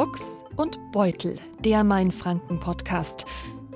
Box 0.00 0.46
und 0.56 0.78
Beutel, 0.92 1.38
der 1.62 1.84
Mainfranken-Podcast. 1.84 3.26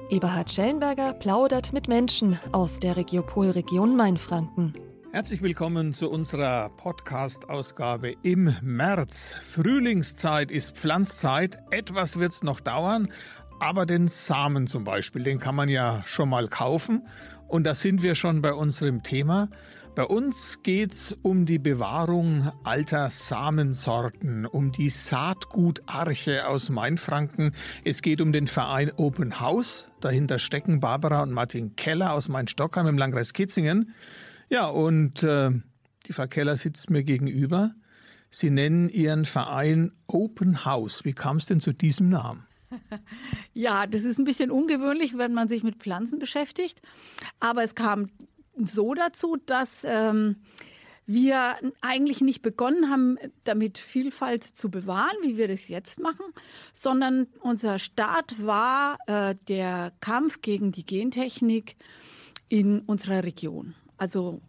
Eberhard 0.08 0.50
Schellenberger 0.50 1.12
plaudert 1.12 1.74
mit 1.74 1.86
Menschen 1.86 2.40
aus 2.50 2.78
der 2.78 2.96
Regiopolregion 2.96 3.94
Mainfranken. 3.94 4.72
Herzlich 5.12 5.42
willkommen 5.42 5.92
zu 5.92 6.10
unserer 6.10 6.70
Podcast-Ausgabe 6.78 8.14
im 8.22 8.56
März. 8.62 9.36
Frühlingszeit 9.42 10.50
ist 10.50 10.78
Pflanzzeit. 10.78 11.58
Etwas 11.70 12.18
wird 12.18 12.32
es 12.32 12.42
noch 12.42 12.60
dauern, 12.60 13.12
aber 13.60 13.84
den 13.84 14.08
Samen 14.08 14.66
zum 14.66 14.84
Beispiel, 14.84 15.24
den 15.24 15.38
kann 15.38 15.54
man 15.54 15.68
ja 15.68 16.00
schon 16.06 16.30
mal 16.30 16.48
kaufen. 16.48 17.06
Und 17.48 17.64
da 17.64 17.74
sind 17.74 18.02
wir 18.02 18.14
schon 18.14 18.40
bei 18.40 18.54
unserem 18.54 19.02
Thema. 19.02 19.50
Bei 19.94 20.02
uns 20.02 20.64
geht's 20.64 21.16
um 21.22 21.46
die 21.46 21.60
Bewahrung 21.60 22.50
alter 22.64 23.10
Samensorten, 23.10 24.44
um 24.44 24.72
die 24.72 24.88
Saatgutarche 24.88 26.48
aus 26.48 26.68
Mainfranken. 26.68 27.54
Es 27.84 28.02
geht 28.02 28.20
um 28.20 28.32
den 28.32 28.48
Verein 28.48 28.90
Open 28.96 29.38
House. 29.38 29.86
Dahinter 30.00 30.40
stecken 30.40 30.80
Barbara 30.80 31.22
und 31.22 31.30
Martin 31.30 31.76
Keller 31.76 32.12
aus 32.12 32.28
Main-Stockheim 32.28 32.88
im 32.88 32.98
Landkreis 32.98 33.34
Kitzingen. 33.34 33.94
Ja, 34.48 34.66
und 34.66 35.22
äh, 35.22 35.50
die 36.06 36.12
Frau 36.12 36.26
Keller 36.26 36.56
sitzt 36.56 36.90
mir 36.90 37.04
gegenüber. 37.04 37.76
Sie 38.30 38.50
nennen 38.50 38.88
Ihren 38.88 39.24
Verein 39.24 39.92
Open 40.08 40.64
House. 40.64 41.04
Wie 41.04 41.12
kam 41.12 41.36
es 41.36 41.46
denn 41.46 41.60
zu 41.60 41.72
diesem 41.72 42.08
Namen? 42.08 42.44
Ja, 43.52 43.86
das 43.86 44.02
ist 44.02 44.18
ein 44.18 44.24
bisschen 44.24 44.50
ungewöhnlich, 44.50 45.16
wenn 45.16 45.32
man 45.32 45.46
sich 45.46 45.62
mit 45.62 45.76
Pflanzen 45.76 46.18
beschäftigt. 46.18 46.82
Aber 47.38 47.62
es 47.62 47.76
kam 47.76 48.08
so 48.56 48.94
dazu, 48.94 49.36
dass 49.46 49.84
ähm, 49.84 50.36
wir 51.06 51.56
eigentlich 51.80 52.20
nicht 52.20 52.42
begonnen 52.42 52.90
haben, 52.90 53.18
damit 53.44 53.78
Vielfalt 53.78 54.42
zu 54.44 54.70
bewahren, 54.70 55.16
wie 55.22 55.36
wir 55.36 55.46
das 55.48 55.68
jetzt 55.68 56.00
machen, 56.00 56.24
sondern 56.72 57.26
unser 57.40 57.78
Start 57.78 58.44
war 58.44 58.98
äh, 59.06 59.36
der 59.48 59.92
Kampf 60.00 60.40
gegen 60.40 60.72
die 60.72 60.86
Gentechnik 60.86 61.76
in 62.48 62.80
unserer 62.80 63.22
Region. 63.24 63.74
Also 63.96 64.40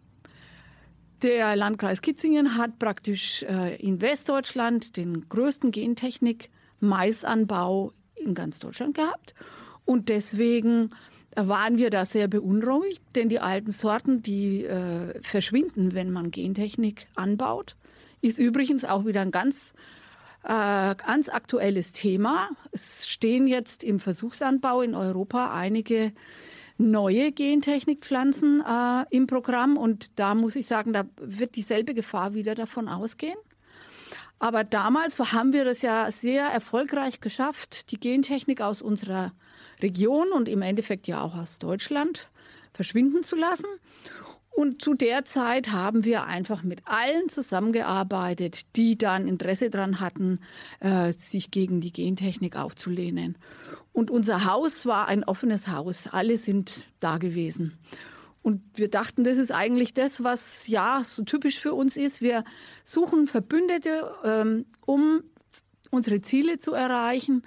der 1.21 1.55
Landkreis 1.55 2.01
Kitzingen 2.01 2.57
hat 2.57 2.79
praktisch 2.79 3.43
äh, 3.43 3.75
in 3.75 4.01
Westdeutschland 4.01 4.97
den 4.97 5.27
größten 5.27 5.71
Gentechnik-Maisanbau 5.71 7.91
in 8.15 8.33
ganz 8.33 8.59
Deutschland 8.59 8.95
gehabt. 8.95 9.35
Und 9.85 10.09
deswegen 10.09 10.91
waren 11.35 11.77
wir 11.77 11.89
da 11.89 12.05
sehr 12.05 12.27
beunruhigt, 12.27 13.01
denn 13.15 13.29
die 13.29 13.39
alten 13.39 13.71
Sorten, 13.71 14.21
die 14.21 14.63
äh, 14.63 15.21
verschwinden, 15.21 15.93
wenn 15.93 16.11
man 16.11 16.31
Gentechnik 16.31 17.07
anbaut. 17.15 17.75
Ist 18.21 18.39
übrigens 18.39 18.85
auch 18.85 19.05
wieder 19.05 19.21
ein 19.21 19.31
ganz, 19.31 19.73
äh, 20.43 20.95
ganz 20.95 21.29
aktuelles 21.29 21.93
Thema. 21.93 22.49
Es 22.71 23.07
stehen 23.07 23.47
jetzt 23.47 23.83
im 23.83 23.99
Versuchsanbau 23.99 24.81
in 24.81 24.95
Europa 24.95 25.53
einige 25.53 26.13
neue 26.77 27.31
Gentechnikpflanzen 27.31 28.61
äh, 28.61 29.05
im 29.09 29.27
Programm 29.27 29.77
und 29.77 30.19
da 30.19 30.35
muss 30.35 30.55
ich 30.55 30.67
sagen, 30.67 30.93
da 30.93 31.05
wird 31.17 31.55
dieselbe 31.55 31.93
Gefahr 31.93 32.33
wieder 32.33 32.55
davon 32.55 32.89
ausgehen. 32.89 33.37
Aber 34.39 34.63
damals 34.63 35.19
haben 35.31 35.53
wir 35.53 35.63
das 35.63 35.81
ja 35.81 36.11
sehr 36.11 36.45
erfolgreich 36.47 37.21
geschafft, 37.21 37.91
die 37.91 37.99
Gentechnik 37.99 38.61
aus 38.61 38.81
unserer 38.81 39.31
Region 39.81 40.31
und 40.31 40.47
im 40.49 40.61
Endeffekt 40.61 41.07
ja 41.07 41.21
auch 41.21 41.35
aus 41.35 41.59
Deutschland 41.59 42.29
verschwinden 42.73 43.23
zu 43.23 43.35
lassen. 43.35 43.67
Und 44.55 44.81
zu 44.81 44.93
der 44.93 45.25
Zeit 45.25 45.73
haben 45.73 46.05
wir 46.05 46.23
einfach 46.23 46.63
mit 46.63 46.81
allen 46.85 47.27
zusammengearbeitet, 47.27 48.61
die 48.77 48.97
dann 48.97 49.27
Interesse 49.27 49.69
daran 49.69 49.99
hatten, 49.99 50.39
äh, 50.79 51.11
sich 51.11 51.51
gegen 51.51 51.81
die 51.81 51.91
Gentechnik 51.91 52.55
aufzulehnen. 52.55 53.37
Und 53.91 54.09
unser 54.09 54.45
Haus 54.45 54.85
war 54.85 55.09
ein 55.09 55.25
offenes 55.25 55.67
Haus. 55.67 56.07
Alle 56.07 56.37
sind 56.37 56.87
da 57.01 57.17
gewesen. 57.17 57.77
Und 58.43 58.61
wir 58.75 58.89
dachten, 58.89 59.25
das 59.25 59.39
ist 59.39 59.51
eigentlich 59.51 59.93
das, 59.93 60.23
was 60.23 60.67
ja 60.67 61.01
so 61.03 61.23
typisch 61.23 61.59
für 61.59 61.73
uns 61.73 61.97
ist. 61.97 62.21
Wir 62.21 62.45
suchen 62.85 63.27
Verbündete, 63.27 64.09
ähm, 64.23 64.67
um 64.85 65.23
unsere 65.89 66.21
Ziele 66.21 66.59
zu 66.59 66.73
erreichen 66.73 67.43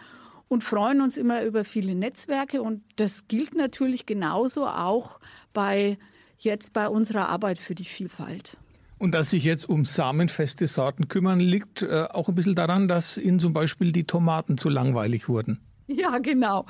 und 0.48 0.64
freuen 0.64 1.00
uns 1.00 1.16
immer 1.16 1.44
über 1.44 1.64
viele 1.64 1.94
Netzwerke. 1.94 2.62
Und 2.62 2.82
das 2.96 3.28
gilt 3.28 3.54
natürlich 3.54 4.06
genauso 4.06 4.66
auch 4.66 5.20
bei 5.52 5.98
jetzt 6.38 6.72
bei 6.72 6.88
unserer 6.88 7.28
Arbeit 7.28 7.58
für 7.58 7.74
die 7.74 7.84
Vielfalt. 7.84 8.56
Und 8.98 9.12
dass 9.12 9.30
sich 9.30 9.44
jetzt 9.44 9.68
um 9.68 9.84
samenfeste 9.84 10.66
Sorten 10.66 11.08
kümmern, 11.08 11.38
liegt 11.38 11.82
äh, 11.82 12.06
auch 12.10 12.28
ein 12.28 12.34
bisschen 12.34 12.56
daran, 12.56 12.88
dass 12.88 13.16
Ihnen 13.16 13.38
zum 13.38 13.52
Beispiel 13.52 13.92
die 13.92 14.04
Tomaten 14.04 14.58
zu 14.58 14.68
langweilig 14.68 15.28
wurden. 15.28 15.60
Ja, 15.98 16.18
genau. 16.18 16.66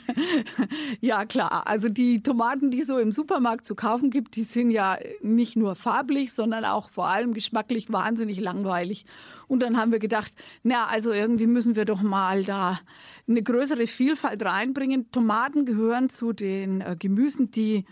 ja, 1.00 1.26
klar. 1.26 1.66
Also 1.66 1.90
die 1.90 2.22
Tomaten, 2.22 2.70
die 2.70 2.84
so 2.84 2.98
im 2.98 3.12
Supermarkt 3.12 3.66
zu 3.66 3.74
kaufen 3.74 4.08
gibt, 4.08 4.34
die 4.34 4.44
sind 4.44 4.70
ja 4.70 4.98
nicht 5.20 5.56
nur 5.56 5.74
farblich, 5.74 6.32
sondern 6.32 6.64
auch 6.64 6.88
vor 6.88 7.06
allem 7.06 7.34
geschmacklich 7.34 7.92
wahnsinnig 7.92 8.40
langweilig. 8.40 9.04
Und 9.46 9.62
dann 9.62 9.76
haben 9.76 9.92
wir 9.92 9.98
gedacht, 9.98 10.32
na, 10.62 10.86
also 10.86 11.12
irgendwie 11.12 11.46
müssen 11.46 11.76
wir 11.76 11.84
doch 11.84 12.00
mal 12.00 12.42
da 12.42 12.80
eine 13.28 13.42
größere 13.42 13.86
Vielfalt 13.86 14.42
reinbringen. 14.42 15.12
Tomaten 15.12 15.66
gehören 15.66 16.08
zu 16.08 16.32
den 16.32 16.80
äh, 16.80 16.96
Gemüsen, 16.98 17.50
die 17.50 17.84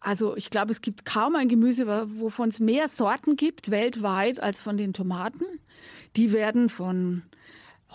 also 0.00 0.36
ich 0.36 0.50
glaube, 0.50 0.72
es 0.72 0.80
gibt 0.80 1.04
kaum 1.04 1.36
ein 1.36 1.48
Gemüse, 1.48 1.86
wovon 2.18 2.48
es 2.48 2.58
mehr 2.58 2.88
Sorten 2.88 3.36
gibt 3.36 3.70
weltweit 3.70 4.40
als 4.40 4.60
von 4.60 4.76
den 4.76 4.92
Tomaten. 4.92 5.44
Die 6.16 6.32
werden 6.32 6.68
von 6.68 7.22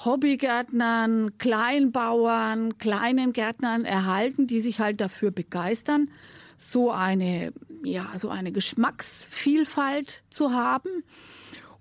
Hobbygärtnern, 0.06 1.38
Kleinbauern, 1.38 2.78
kleinen 2.78 3.34
Gärtnern 3.34 3.85
erhalten, 3.85 4.47
die 4.47 4.59
sich 4.59 4.80
halt 4.80 5.02
dafür 5.02 5.31
begeistern, 5.31 6.09
so 6.58 6.91
eine, 6.91 7.53
ja, 7.84 8.08
so 8.18 8.30
eine 8.30 8.52
Geschmacksvielfalt 8.52 10.24
zu 10.30 10.52
haben. 10.53 11.03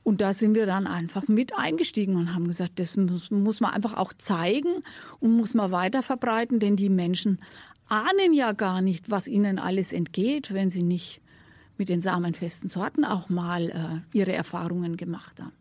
Und 0.02 0.20
da 0.20 0.32
sind 0.32 0.54
wir 0.54 0.66
dann 0.66 0.86
einfach 0.86 1.26
mit 1.26 1.58
eingestiegen 1.58 2.16
und 2.16 2.32
haben 2.32 2.46
gesagt, 2.46 2.78
das 2.78 2.96
muss, 2.96 3.30
muss 3.30 3.60
man 3.60 3.72
einfach 3.72 3.94
auch 3.94 4.12
zeigen 4.12 4.84
und 5.18 5.36
muss 5.36 5.52
man 5.54 5.72
weiter 5.72 6.02
verbreiten, 6.02 6.60
denn 6.60 6.76
die 6.76 6.88
Menschen 6.88 7.40
ahnen 7.88 8.32
ja 8.32 8.52
gar 8.52 8.80
nicht, 8.82 9.10
was 9.10 9.26
ihnen 9.26 9.58
alles 9.58 9.92
entgeht, 9.92 10.54
wenn 10.54 10.70
sie 10.70 10.82
nicht 10.82 11.20
mit 11.76 11.88
den 11.88 12.00
samenfesten 12.00 12.68
Sorten 12.68 13.04
auch 13.04 13.28
mal 13.28 14.04
äh, 14.14 14.16
ihre 14.16 14.32
Erfahrungen 14.32 14.96
gemacht 14.96 15.40
haben. 15.40 15.52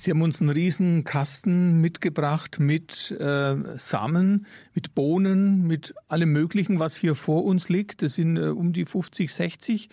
Sie 0.00 0.10
haben 0.12 0.22
uns 0.22 0.40
einen 0.40 0.48
riesen 0.48 1.04
Kasten 1.04 1.82
mitgebracht 1.82 2.58
mit 2.58 3.10
äh, 3.20 3.56
Samen, 3.76 4.46
mit 4.72 4.94
Bohnen, 4.94 5.66
mit 5.66 5.94
allem 6.08 6.32
Möglichen, 6.32 6.78
was 6.78 6.96
hier 6.96 7.14
vor 7.14 7.44
uns 7.44 7.68
liegt. 7.68 8.00
Das 8.00 8.14
sind 8.14 8.38
äh, 8.38 8.46
um 8.46 8.72
die 8.72 8.86
50, 8.86 9.30
60 9.30 9.90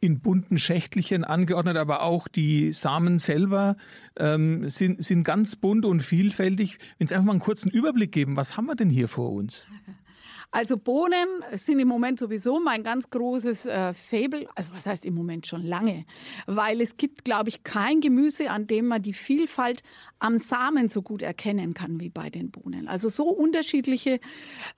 in 0.00 0.20
bunten 0.20 0.56
Schächtelchen 0.56 1.24
angeordnet, 1.24 1.76
aber 1.76 2.04
auch 2.04 2.26
die 2.26 2.72
Samen 2.72 3.18
selber 3.18 3.76
ähm, 4.16 4.66
sind, 4.70 5.04
sind 5.04 5.24
ganz 5.24 5.56
bunt 5.56 5.84
und 5.84 6.02
vielfältig. 6.02 6.78
Wenn 6.96 7.06
Sie 7.06 7.14
einfach 7.14 7.26
mal 7.26 7.32
einen 7.32 7.40
kurzen 7.40 7.70
Überblick 7.70 8.12
geben, 8.12 8.34
was 8.34 8.56
haben 8.56 8.64
wir 8.64 8.76
denn 8.76 8.88
hier 8.88 9.08
vor 9.08 9.32
uns? 9.32 9.66
Also 10.50 10.78
Bohnen 10.78 11.28
sind 11.52 11.78
im 11.78 11.88
Moment 11.88 12.18
sowieso 12.18 12.58
mein 12.58 12.82
ganz 12.82 13.10
großes 13.10 13.66
äh, 13.66 13.92
Fable. 13.92 14.48
Also 14.54 14.74
was 14.74 14.86
heißt 14.86 15.04
im 15.04 15.14
Moment 15.14 15.46
schon 15.46 15.62
lange? 15.62 16.06
Weil 16.46 16.80
es 16.80 16.96
gibt, 16.96 17.24
glaube 17.24 17.50
ich, 17.50 17.64
kein 17.64 18.00
Gemüse, 18.00 18.50
an 18.50 18.66
dem 18.66 18.86
man 18.86 19.02
die 19.02 19.12
Vielfalt 19.12 19.82
am 20.18 20.38
Samen 20.38 20.88
so 20.88 21.02
gut 21.02 21.20
erkennen 21.20 21.74
kann 21.74 22.00
wie 22.00 22.08
bei 22.08 22.30
den 22.30 22.50
Bohnen. 22.50 22.88
Also 22.88 23.10
so 23.10 23.28
unterschiedliche 23.28 24.20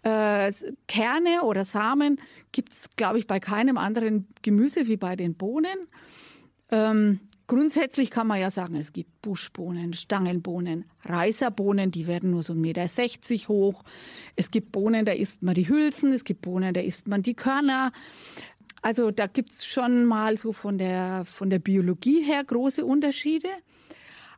äh, 0.02 0.52
Kerne 0.88 1.42
oder 1.44 1.64
Samen 1.64 2.20
gibt 2.50 2.72
es, 2.72 2.90
glaube 2.96 3.18
ich, 3.20 3.28
bei 3.28 3.38
keinem 3.38 3.78
anderen 3.78 4.26
Gemüse 4.42 4.88
wie 4.88 4.96
bei 4.96 5.14
den 5.14 5.34
Bohnen. 5.34 5.86
Ähm, 6.72 7.20
Grundsätzlich 7.50 8.12
kann 8.12 8.28
man 8.28 8.38
ja 8.38 8.48
sagen, 8.48 8.76
es 8.76 8.92
gibt 8.92 9.22
Buschbohnen, 9.22 9.92
Stangenbohnen, 9.92 10.84
Reiserbohnen, 11.02 11.90
die 11.90 12.06
werden 12.06 12.30
nur 12.30 12.44
so 12.44 12.52
1,60 12.52 12.60
Meter 13.32 13.48
hoch. 13.48 13.82
Es 14.36 14.52
gibt 14.52 14.70
Bohnen, 14.70 15.04
da 15.04 15.10
isst 15.10 15.42
man 15.42 15.56
die 15.56 15.68
Hülsen, 15.68 16.12
es 16.12 16.22
gibt 16.22 16.42
Bohnen, 16.42 16.72
da 16.72 16.80
isst 16.80 17.08
man 17.08 17.22
die 17.22 17.34
Körner. 17.34 17.90
Also 18.82 19.10
da 19.10 19.26
gibt's 19.26 19.66
schon 19.66 20.04
mal 20.04 20.36
so 20.36 20.52
von 20.52 20.78
der, 20.78 21.24
von 21.24 21.50
der 21.50 21.58
Biologie 21.58 22.22
her 22.22 22.44
große 22.44 22.86
Unterschiede. 22.86 23.48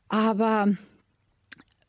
Aber 0.08 0.74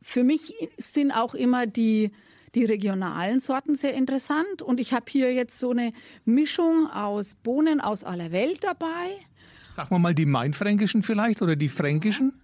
für 0.02 0.26
mich 0.26 0.54
sind 0.78 1.14
auch 1.14 1.36
immer 1.36 1.68
die, 1.68 2.12
die 2.54 2.66
regionalen 2.66 3.40
Sorten 3.40 3.76
sehr 3.76 3.94
interessant. 3.94 4.62
Und 4.62 4.78
ich 4.78 4.92
habe 4.92 5.06
hier 5.08 5.34
jetzt 5.34 5.58
so 5.58 5.72
eine 5.72 5.94
Mischung 6.26 6.92
aus 6.92 7.36
Bohnen 7.36 7.80
aus 7.80 8.04
aller 8.04 8.34
Welt 8.34 8.66
dabei. 8.66 9.16
Sagen 9.74 9.90
wir 9.90 9.98
mal 9.98 10.14
die 10.14 10.28
mainfränkischen 10.28 11.02
vielleicht 11.02 11.42
oder 11.42 11.56
die 11.56 11.68
fränkischen? 11.68 12.40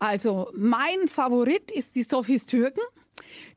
Also 0.00 0.50
mein 0.52 1.06
Favorit 1.06 1.70
ist 1.70 1.94
die 1.94 2.02
Sophies 2.02 2.44
Türken. 2.44 2.80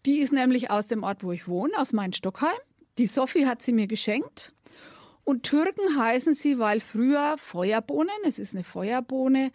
Die 0.06 0.20
ist 0.20 0.32
nämlich 0.32 0.70
aus 0.70 0.86
dem 0.86 1.02
Ort, 1.02 1.24
wo 1.24 1.32
ich 1.32 1.48
wohne, 1.48 1.74
aus 1.76 1.92
Main-Stockheim. 1.92 2.56
Die 3.00 3.08
Sophie 3.08 3.48
hat 3.48 3.64
sie 3.64 3.74
mir 3.74 3.88
geschenkt. 3.88 4.54
Und 5.24 5.42
Türken 5.42 5.98
heißen 5.98 6.36
sie, 6.36 6.60
weil 6.60 6.82
früher 6.82 7.36
Feuerbohnen, 7.40 8.14
es 8.28 8.38
ist 8.38 8.54
eine 8.54 8.64
Feuerbohne, 8.64 9.54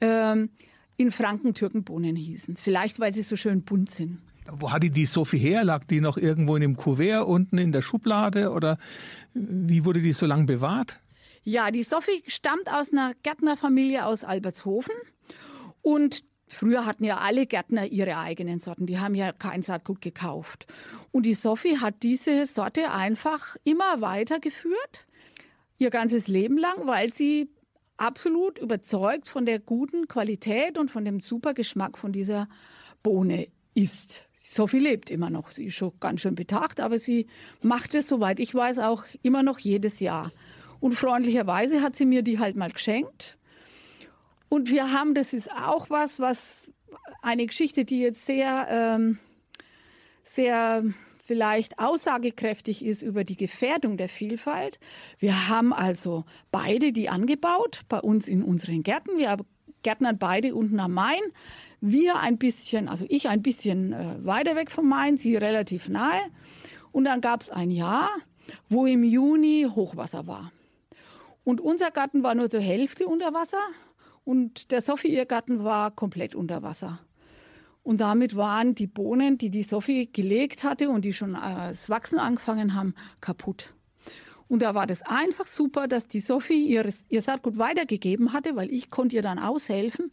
ähm, 0.00 0.50
in 0.96 1.10
Franken 1.10 1.54
Türkenbohnen 1.54 2.14
hießen. 2.14 2.56
Vielleicht, 2.56 3.00
weil 3.00 3.12
sie 3.12 3.22
so 3.22 3.34
schön 3.34 3.62
bunt 3.62 3.90
sind. 3.90 4.18
Wo 4.48 4.70
hat 4.70 4.84
die 4.84 4.90
die 4.90 5.06
Sophie 5.06 5.38
her? 5.38 5.64
Lag 5.64 5.84
die 5.86 6.00
noch 6.00 6.16
irgendwo 6.16 6.54
in 6.54 6.62
dem 6.62 6.76
Kuvert 6.76 7.26
unten 7.26 7.58
in 7.58 7.72
der 7.72 7.82
Schublade 7.82 8.52
oder 8.52 8.78
wie 9.34 9.84
wurde 9.84 10.02
die 10.02 10.12
so 10.12 10.26
lange 10.26 10.44
bewahrt? 10.44 11.01
Ja, 11.44 11.70
die 11.70 11.82
Sophie 11.82 12.22
stammt 12.26 12.68
aus 12.68 12.92
einer 12.92 13.14
Gärtnerfamilie 13.22 14.06
aus 14.06 14.24
Albertshofen 14.24 14.94
und 15.82 16.24
Früher 16.52 16.84
hatten 16.84 17.04
ja 17.04 17.16
alle 17.16 17.46
Gärtner 17.46 17.86
ihre 17.86 18.18
eigenen 18.18 18.60
Sorten, 18.60 18.84
die 18.84 18.98
haben 18.98 19.14
ja 19.14 19.32
kein 19.32 19.62
Saatgut 19.62 20.02
gekauft. 20.02 20.66
Und 21.10 21.24
die 21.24 21.32
Sophie 21.32 21.78
hat 21.78 22.02
diese 22.02 22.44
Sorte 22.44 22.90
einfach 22.90 23.56
immer 23.64 24.02
weitergeführt, 24.02 25.06
ihr 25.78 25.88
ganzes 25.88 26.28
Leben 26.28 26.58
lang, 26.58 26.86
weil 26.86 27.10
sie 27.10 27.48
absolut 27.96 28.58
überzeugt 28.58 29.28
von 29.28 29.46
der 29.46 29.60
guten 29.60 30.08
Qualität 30.08 30.76
und 30.76 30.90
von 30.90 31.06
dem 31.06 31.20
super 31.20 31.54
Geschmack 31.54 31.96
von 31.96 32.12
dieser 32.12 32.50
Bohne 33.02 33.48
ist. 33.72 34.28
Sophie 34.38 34.80
lebt 34.80 35.10
immer 35.10 35.30
noch. 35.30 35.52
Sie 35.52 35.66
ist 35.66 35.74
schon 35.74 35.92
ganz 36.00 36.20
schön 36.20 36.34
betagt, 36.34 36.80
aber 36.80 36.98
sie 36.98 37.28
macht 37.62 37.94
es, 37.94 38.08
soweit 38.08 38.40
ich 38.40 38.54
weiß, 38.54 38.78
auch 38.80 39.04
immer 39.22 39.42
noch 39.42 39.58
jedes 39.58 40.00
Jahr. 40.00 40.30
Und 40.82 40.94
freundlicherweise 40.96 41.80
hat 41.80 41.94
sie 41.94 42.04
mir 42.04 42.22
die 42.22 42.40
halt 42.40 42.56
mal 42.56 42.72
geschenkt. 42.72 43.38
Und 44.48 44.68
wir 44.68 44.90
haben, 44.90 45.14
das 45.14 45.32
ist 45.32 45.48
auch 45.52 45.90
was, 45.90 46.18
was 46.18 46.72
eine 47.22 47.46
Geschichte, 47.46 47.84
die 47.84 48.00
jetzt 48.00 48.26
sehr, 48.26 48.66
ähm, 48.68 49.20
sehr 50.24 50.82
vielleicht 51.24 51.78
aussagekräftig 51.78 52.84
ist 52.84 53.02
über 53.02 53.22
die 53.22 53.36
Gefährdung 53.36 53.96
der 53.96 54.08
Vielfalt. 54.08 54.80
Wir 55.20 55.48
haben 55.48 55.72
also 55.72 56.24
beide 56.50 56.90
die 56.90 57.08
angebaut 57.08 57.82
bei 57.88 58.00
uns 58.00 58.26
in 58.26 58.42
unseren 58.42 58.82
Gärten. 58.82 59.16
Wir 59.18 59.36
gärtnern 59.84 60.18
beide 60.18 60.52
unten 60.52 60.80
am 60.80 60.94
Main. 60.94 61.20
Wir 61.80 62.16
ein 62.16 62.38
bisschen, 62.38 62.88
also 62.88 63.06
ich 63.08 63.28
ein 63.28 63.40
bisschen 63.40 63.92
äh, 63.92 64.16
weiter 64.26 64.56
weg 64.56 64.72
vom 64.72 64.88
Main, 64.88 65.16
sie 65.16 65.36
relativ 65.36 65.88
nahe. 65.88 66.22
Und 66.90 67.04
dann 67.04 67.20
gab 67.20 67.40
es 67.40 67.50
ein 67.50 67.70
Jahr, 67.70 68.10
wo 68.68 68.84
im 68.84 69.04
Juni 69.04 69.68
Hochwasser 69.72 70.26
war. 70.26 70.50
Und 71.44 71.60
unser 71.60 71.90
Garten 71.90 72.22
war 72.22 72.34
nur 72.34 72.48
zur 72.48 72.60
Hälfte 72.60 73.06
unter 73.06 73.34
Wasser 73.34 73.60
und 74.24 74.70
der 74.70 74.80
Sophie 74.80 75.08
ihr 75.08 75.26
Garten 75.26 75.64
war 75.64 75.90
komplett 75.90 76.34
unter 76.34 76.62
Wasser. 76.62 77.00
Und 77.82 78.00
damit 78.00 78.36
waren 78.36 78.74
die 78.74 78.86
Bohnen, 78.86 79.38
die 79.38 79.50
die 79.50 79.64
Sophie 79.64 80.08
gelegt 80.12 80.62
hatte 80.62 80.88
und 80.88 81.04
die 81.04 81.12
schon 81.12 81.34
äh, 81.34 81.68
das 81.68 81.90
Wachsen 81.90 82.18
angefangen 82.18 82.74
haben, 82.74 82.94
kaputt. 83.20 83.74
Und 84.46 84.62
da 84.62 84.74
war 84.74 84.86
das 84.86 85.02
einfach 85.02 85.46
super, 85.46 85.88
dass 85.88 86.06
die 86.06 86.20
Sophie 86.20 86.66
ihr, 86.66 86.88
ihr 87.08 87.22
Saatgut 87.22 87.58
weitergegeben 87.58 88.32
hatte, 88.32 88.54
weil 88.54 88.70
ich 88.70 88.90
konnte 88.90 89.16
ihr 89.16 89.22
dann 89.22 89.38
aushelfen 89.38 90.12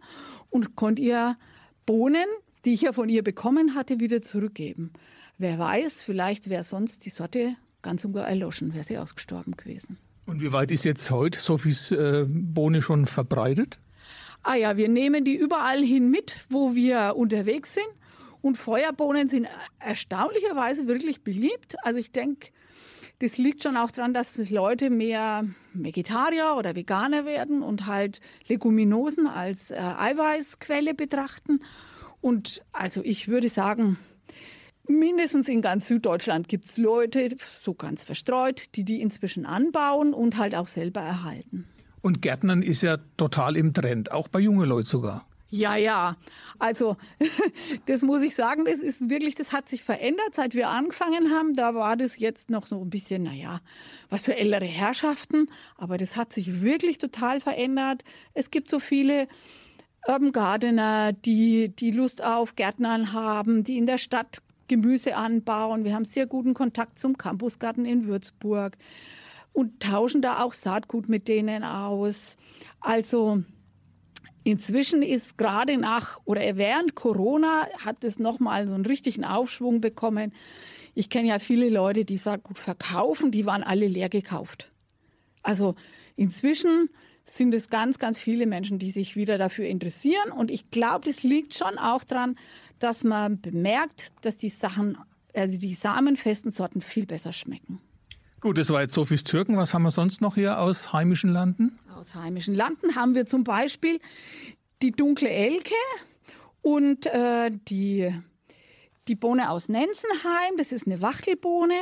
und 0.50 0.76
konnte 0.76 1.02
ihr 1.02 1.38
Bohnen, 1.86 2.26
die 2.66 2.74
ich 2.74 2.82
ja 2.82 2.94
von 2.94 3.10
ihr 3.10 3.24
bekommen 3.24 3.76
hatte, 3.76 4.00
wieder 4.00 4.22
zurückgeben. 4.22 4.94
Wer 5.38 5.60
weiß, 5.60 6.04
vielleicht 6.04 6.50
wäre 6.50 6.64
sonst 6.64 7.06
die 7.06 7.10
Sorte 7.10 7.56
ganz 7.82 8.04
und 8.06 8.14
gar 8.14 8.28
erloschen, 8.28 8.74
wäre 8.74 8.84
sie 8.84 8.98
ausgestorben 8.98 9.56
gewesen. 9.56 9.98
Und 10.30 10.42
wie 10.42 10.54
weit 10.54 10.70
ist 10.70 10.86
jetzt 10.86 11.10
heute 11.10 11.40
Sophies 11.40 11.92
äh, 11.92 12.24
Bohne 12.28 12.84
schon 12.84 13.08
verbreitet? 13.08 13.80
Ah 14.44 14.54
ja, 14.54 14.78
wir 14.78 14.88
nehmen 14.88 15.26
die 15.26 15.36
überall 15.36 15.84
hin 15.84 16.12
mit, 16.12 16.46
wo 16.50 16.76
wir 16.76 17.16
unterwegs 17.16 17.74
sind. 17.74 17.88
Und 18.44 18.56
Feuerbohnen 18.56 19.28
sind 19.28 19.48
erstaunlicherweise 19.80 20.88
wirklich 20.88 21.24
beliebt. 21.24 21.78
Also 21.84 21.98
ich 21.98 22.12
denke, 22.12 22.50
das 23.18 23.40
liegt 23.40 23.64
schon 23.64 23.76
auch 23.76 23.90
daran, 23.90 24.14
dass 24.14 24.38
Leute 24.52 24.92
mehr 24.92 25.46
Vegetarier 25.74 26.56
oder 26.58 26.76
Veganer 26.76 27.26
werden 27.26 27.64
und 27.64 27.88
halt 27.88 28.22
Leguminosen 28.48 29.26
als 29.26 29.72
äh, 29.72 29.78
Eiweißquelle 29.78 30.94
betrachten. 30.94 31.62
Und 32.22 32.62
also 32.72 33.02
ich 33.04 33.30
würde 33.30 33.50
sagen, 33.50 33.98
mindestens 34.90 35.48
in 35.48 35.62
ganz 35.62 35.88
Süddeutschland 35.88 36.50
gibt 36.50 36.66
es 36.66 36.78
Leute, 36.78 37.30
so 37.64 37.74
ganz 37.74 38.04
verstreut, 38.04 38.76
die 38.76 38.84
die 38.84 39.02
inzwischen 39.02 39.46
anbauen 39.46 40.14
und 40.14 40.38
halt 40.38 40.56
auch 40.56 40.68
selber 40.68 41.02
erhalten. 41.02 41.68
Und 42.02 42.22
Gärtnern 42.22 42.62
ist 42.62 42.82
ja 42.82 42.98
total 43.18 43.56
im 43.56 43.74
Trend, 43.74 44.12
auch 44.12 44.28
bei 44.28 44.40
jungen 44.40 44.68
Leuten 44.68 44.86
sogar. 44.86 45.26
Ja, 45.52 45.76
ja. 45.76 46.16
Also, 46.60 46.96
das 47.88 48.04
muss 48.04 48.22
ich 48.22 48.36
sagen, 48.36 48.66
das 48.66 48.80
ist 48.80 49.10
wirklich, 49.10 49.36
das 49.36 49.52
hat 49.52 49.68
sich 49.68 49.84
verändert, 49.84 50.34
seit 50.34 50.54
wir 50.54 50.70
angefangen 50.70 51.32
haben. 51.32 51.56
Da 51.56 51.74
war 51.74 51.98
das 51.98 52.20
jetzt 52.20 52.50
noch 52.50 52.68
so 52.68 52.82
ein 52.82 52.90
bisschen, 52.90 53.24
naja, 53.24 53.62
was 54.10 54.26
für 54.26 54.36
ältere 54.36 54.66
Herrschaften. 54.66 55.50
Aber 55.76 55.98
das 55.98 56.16
hat 56.16 56.34
sich 56.34 56.62
wirklich 56.62 57.00
total 57.00 57.42
verändert. 57.42 58.04
Es 58.34 58.52
gibt 58.52 58.70
so 58.70 58.80
viele 58.80 59.28
Urban 60.08 60.32
Gardener, 60.32 61.14
die, 61.14 61.70
die 61.70 61.92
Lust 61.92 62.24
auf 62.24 62.56
Gärtnern 62.56 63.12
haben, 63.12 63.64
die 63.64 63.78
in 63.78 63.88
der 63.88 63.98
Stadt 63.98 64.42
Gemüse 64.70 65.18
anbauen. 65.18 65.84
Wir 65.84 65.94
haben 65.94 66.06
sehr 66.06 66.26
guten 66.26 66.54
Kontakt 66.54 66.98
zum 66.98 67.18
Campusgarten 67.18 67.84
in 67.84 68.08
Würzburg 68.08 68.78
und 69.52 69.82
tauschen 69.82 70.22
da 70.22 70.42
auch 70.42 70.54
Saatgut 70.54 71.10
mit 71.10 71.28
denen 71.28 71.64
aus. 71.64 72.38
Also 72.80 73.44
inzwischen 74.46 75.02
ist 75.02 75.38
gerade 75.38 75.78
nach 75.78 76.22
oder 76.24 76.42
während 76.56 76.96
Corona 76.96 77.68
hat 77.84 78.06
es 78.06 78.20
nochmal 78.20 78.68
so 78.68 78.76
einen 78.76 78.86
richtigen 78.86 79.26
Aufschwung 79.26 79.82
bekommen. 79.82 80.32
Ich 80.96 81.10
kenne 81.10 81.28
ja 81.28 81.40
viele 81.40 81.70
Leute, 81.70 82.06
die 82.06 82.18
Saatgut 82.18 82.58
verkaufen, 82.58 83.32
die 83.32 83.46
waren 83.46 83.64
alle 83.64 83.88
leer 83.88 84.10
gekauft. 84.10 84.72
Also 85.44 85.76
inzwischen 86.16 86.90
sind 87.26 87.54
es 87.54 87.70
ganz, 87.70 88.00
ganz 88.00 88.18
viele 88.18 88.46
Menschen, 88.46 88.80
die 88.80 88.92
sich 88.92 89.16
wieder 89.16 89.38
dafür 89.38 89.66
interessieren. 89.66 90.32
Und 90.32 90.50
ich 90.52 90.72
glaube, 90.72 91.06
das 91.08 91.24
liegt 91.24 91.56
schon 91.56 91.78
auch 91.78 92.04
daran, 92.04 92.36
dass 92.80 93.04
man 93.04 93.42
bemerkt, 93.42 94.12
dass 94.22 94.38
die 94.38 94.50
Sachen, 94.50 94.98
also 95.34 95.58
die 95.58 95.74
samenfesten 95.74 96.52
Sorten 96.52 96.82
viel 96.82 97.06
besser 97.06 97.34
schmecken. 97.34 97.82
Gut, 98.42 98.58
das 98.58 98.70
war 98.70 98.82
jetzt 98.82 98.94
Sophies 98.94 99.26
Türken. 99.26 99.58
Was 99.58 99.74
haben 99.74 99.84
wir 99.84 99.92
sonst 99.92 100.22
noch 100.22 100.36
hier 100.36 100.60
aus 100.60 100.94
heimischen 100.94 101.30
Landen? 101.30 101.78
Aus 101.94 102.16
heimischen 102.16 102.56
Landen 102.56 102.96
haben 102.96 103.14
wir 103.14 103.26
zum 103.26 103.44
Beispiel 103.44 104.00
die 104.82 104.92
dunkle 104.92 105.30
Elke 105.30 105.76
und 106.62 107.06
äh, 107.08 107.52
die, 107.68 108.14
die 109.10 109.16
Bohne 109.16 109.50
aus 109.50 109.68
Nensenheim. 109.68 110.56
Das 110.58 110.72
ist 110.72 110.88
eine 110.88 111.02
Wachtelbohne. 111.02 111.76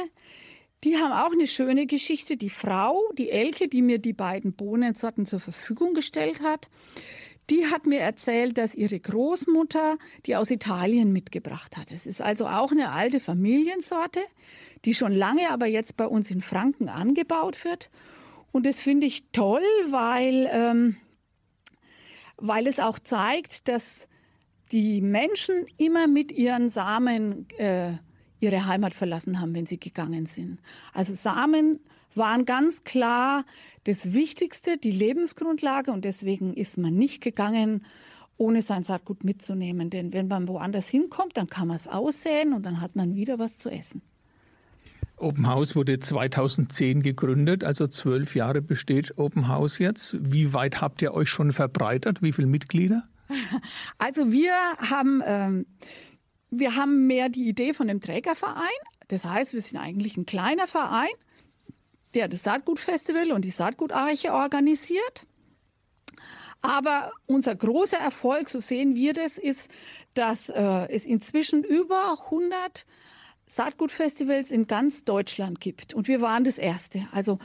Die 0.83 0.97
haben 0.97 1.11
auch 1.11 1.31
eine 1.31 1.45
schöne 1.45 1.85
Geschichte. 1.85 2.37
Die 2.37 2.49
Frau, 2.49 3.03
die 3.17 3.29
Elke, 3.29 3.67
die 3.67 3.83
mir 3.83 3.99
die 3.99 4.13
beiden 4.13 4.53
Bohnensorten 4.53 5.27
zur 5.27 5.39
Verfügung 5.39 5.93
gestellt 5.93 6.41
hat, 6.41 6.69
die 7.49 7.67
hat 7.67 7.85
mir 7.85 7.99
erzählt, 7.99 8.57
dass 8.57 8.75
ihre 8.75 8.99
Großmutter 8.99 9.97
die 10.25 10.35
aus 10.35 10.51
Italien 10.51 11.13
mitgebracht 11.13 11.77
hat. 11.77 11.91
Es 11.91 12.05
ist 12.05 12.21
also 12.21 12.47
auch 12.47 12.71
eine 12.71 12.91
alte 12.91 13.19
Familiensorte 13.19 14.19
die 14.85 14.93
schon 14.93 15.11
lange 15.11 15.49
aber 15.49 15.65
jetzt 15.65 15.97
bei 15.97 16.07
uns 16.07 16.31
in 16.31 16.41
Franken 16.41 16.89
angebaut 16.89 17.63
wird. 17.63 17.89
Und 18.51 18.65
das 18.65 18.79
finde 18.79 19.07
ich 19.07 19.23
toll, 19.31 19.61
weil, 19.89 20.49
ähm, 20.51 20.97
weil 22.37 22.67
es 22.67 22.79
auch 22.79 22.99
zeigt, 22.99 23.67
dass 23.67 24.07
die 24.71 25.01
Menschen 25.01 25.65
immer 25.77 26.07
mit 26.07 26.31
ihren 26.31 26.67
Samen 26.67 27.49
äh, 27.57 27.93
ihre 28.39 28.65
Heimat 28.65 28.93
verlassen 28.93 29.39
haben, 29.39 29.53
wenn 29.53 29.65
sie 29.65 29.79
gegangen 29.79 30.25
sind. 30.25 30.59
Also 30.93 31.15
Samen 31.15 31.79
waren 32.13 32.45
ganz 32.45 32.83
klar 32.83 33.45
das 33.87 34.13
Wichtigste, 34.13 34.77
die 34.77 34.91
Lebensgrundlage 34.91 35.91
und 35.91 36.03
deswegen 36.03 36.53
ist 36.53 36.77
man 36.77 36.93
nicht 36.93 37.23
gegangen, 37.23 37.85
ohne 38.35 38.61
sein 38.61 38.83
Saatgut 38.83 39.23
mitzunehmen. 39.23 39.89
Denn 39.89 40.11
wenn 40.11 40.27
man 40.27 40.49
woanders 40.49 40.89
hinkommt, 40.89 41.37
dann 41.37 41.47
kann 41.47 41.69
man 41.69 41.77
es 41.77 41.87
aussäen 41.87 42.53
und 42.53 42.65
dann 42.65 42.81
hat 42.81 42.97
man 42.97 43.15
wieder 43.15 43.39
was 43.39 43.57
zu 43.57 43.69
essen. 43.69 44.01
Open 45.15 45.47
House 45.47 45.75
wurde 45.75 45.99
2010 45.99 47.01
gegründet, 47.01 47.63
also 47.63 47.87
zwölf 47.87 48.35
Jahre 48.35 48.61
besteht 48.61 49.17
Open 49.17 49.47
House 49.47 49.79
jetzt. 49.79 50.17
Wie 50.19 50.53
weit 50.53 50.81
habt 50.81 51.01
ihr 51.01 51.13
euch 51.13 51.29
schon 51.29 51.53
verbreitert? 51.53 52.21
Wie 52.21 52.33
viele 52.33 52.47
Mitglieder? 52.47 53.07
Also 53.97 54.31
wir 54.31 54.53
haben, 54.77 55.21
ähm, 55.25 55.65
wir 56.49 56.75
haben 56.75 57.07
mehr 57.07 57.29
die 57.29 57.47
Idee 57.47 57.73
von 57.73 57.87
dem 57.87 57.99
Trägerverein. 57.99 58.67
Das 59.07 59.25
heißt, 59.25 59.53
wir 59.53 59.61
sind 59.61 59.77
eigentlich 59.77 60.17
ein 60.17 60.25
kleiner 60.25 60.67
Verein, 60.67 61.09
der 62.17 62.27
das 62.27 62.43
Saatgutfestival 62.43 63.31
und 63.31 63.45
die 63.45 63.51
Saatgutarche 63.51 64.33
organisiert. 64.33 65.25
Aber 66.63 67.13
unser 67.27 67.55
großer 67.55 67.97
Erfolg, 67.97 68.49
so 68.49 68.59
sehen 68.59 68.95
wir 68.95 69.13
das, 69.13 69.37
ist, 69.37 69.69
dass 70.15 70.49
äh, 70.49 70.87
es 70.89 71.05
inzwischen 71.05 71.63
über 71.63 72.17
100 72.25 72.87
Saatgutfestivals 73.45 74.49
in 74.49 74.65
ganz 74.65 75.05
Deutschland 75.05 75.61
gibt. 75.61 75.93
Und 75.93 76.07
wir 76.07 76.19
waren 76.19 76.43
das 76.43 76.57
erste. 76.57 77.07
Also 77.11 77.37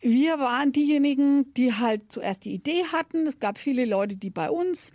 wir 0.00 0.38
waren 0.38 0.70
diejenigen, 0.70 1.52
die 1.54 1.74
halt 1.74 2.12
zuerst 2.12 2.44
die 2.44 2.54
Idee 2.54 2.84
hatten. 2.92 3.26
Es 3.26 3.40
gab 3.40 3.58
viele 3.58 3.84
Leute, 3.84 4.14
die 4.14 4.30
bei 4.30 4.48
uns 4.48 4.92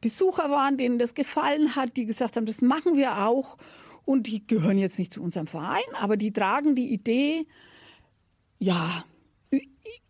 Besucher 0.00 0.50
waren, 0.50 0.78
denen 0.78 0.98
das 0.98 1.14
gefallen 1.14 1.76
hat, 1.76 1.96
die 1.96 2.06
gesagt 2.06 2.36
haben, 2.36 2.46
das 2.46 2.62
machen 2.62 2.96
wir 2.96 3.26
auch. 3.26 3.58
Und 4.06 4.26
die 4.26 4.46
gehören 4.46 4.78
jetzt 4.78 4.98
nicht 4.98 5.12
zu 5.12 5.22
unserem 5.22 5.46
Verein, 5.46 5.82
aber 6.00 6.16
die 6.16 6.32
tragen 6.32 6.74
die 6.74 6.90
Idee, 6.90 7.46
ja, 8.58 9.04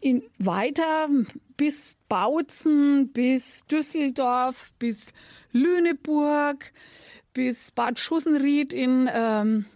in, 0.01 0.23
weiter 0.39 1.09
bis 1.57 1.97
Bautzen, 2.09 3.13
bis 3.13 3.67
Düsseldorf, 3.67 4.73
bis 4.79 5.13
Lüneburg, 5.53 6.73
bis 7.35 7.71
Bad 7.73 7.99
Schussenried 7.99 8.73
in, 8.73 9.09
ähm, 9.13 9.67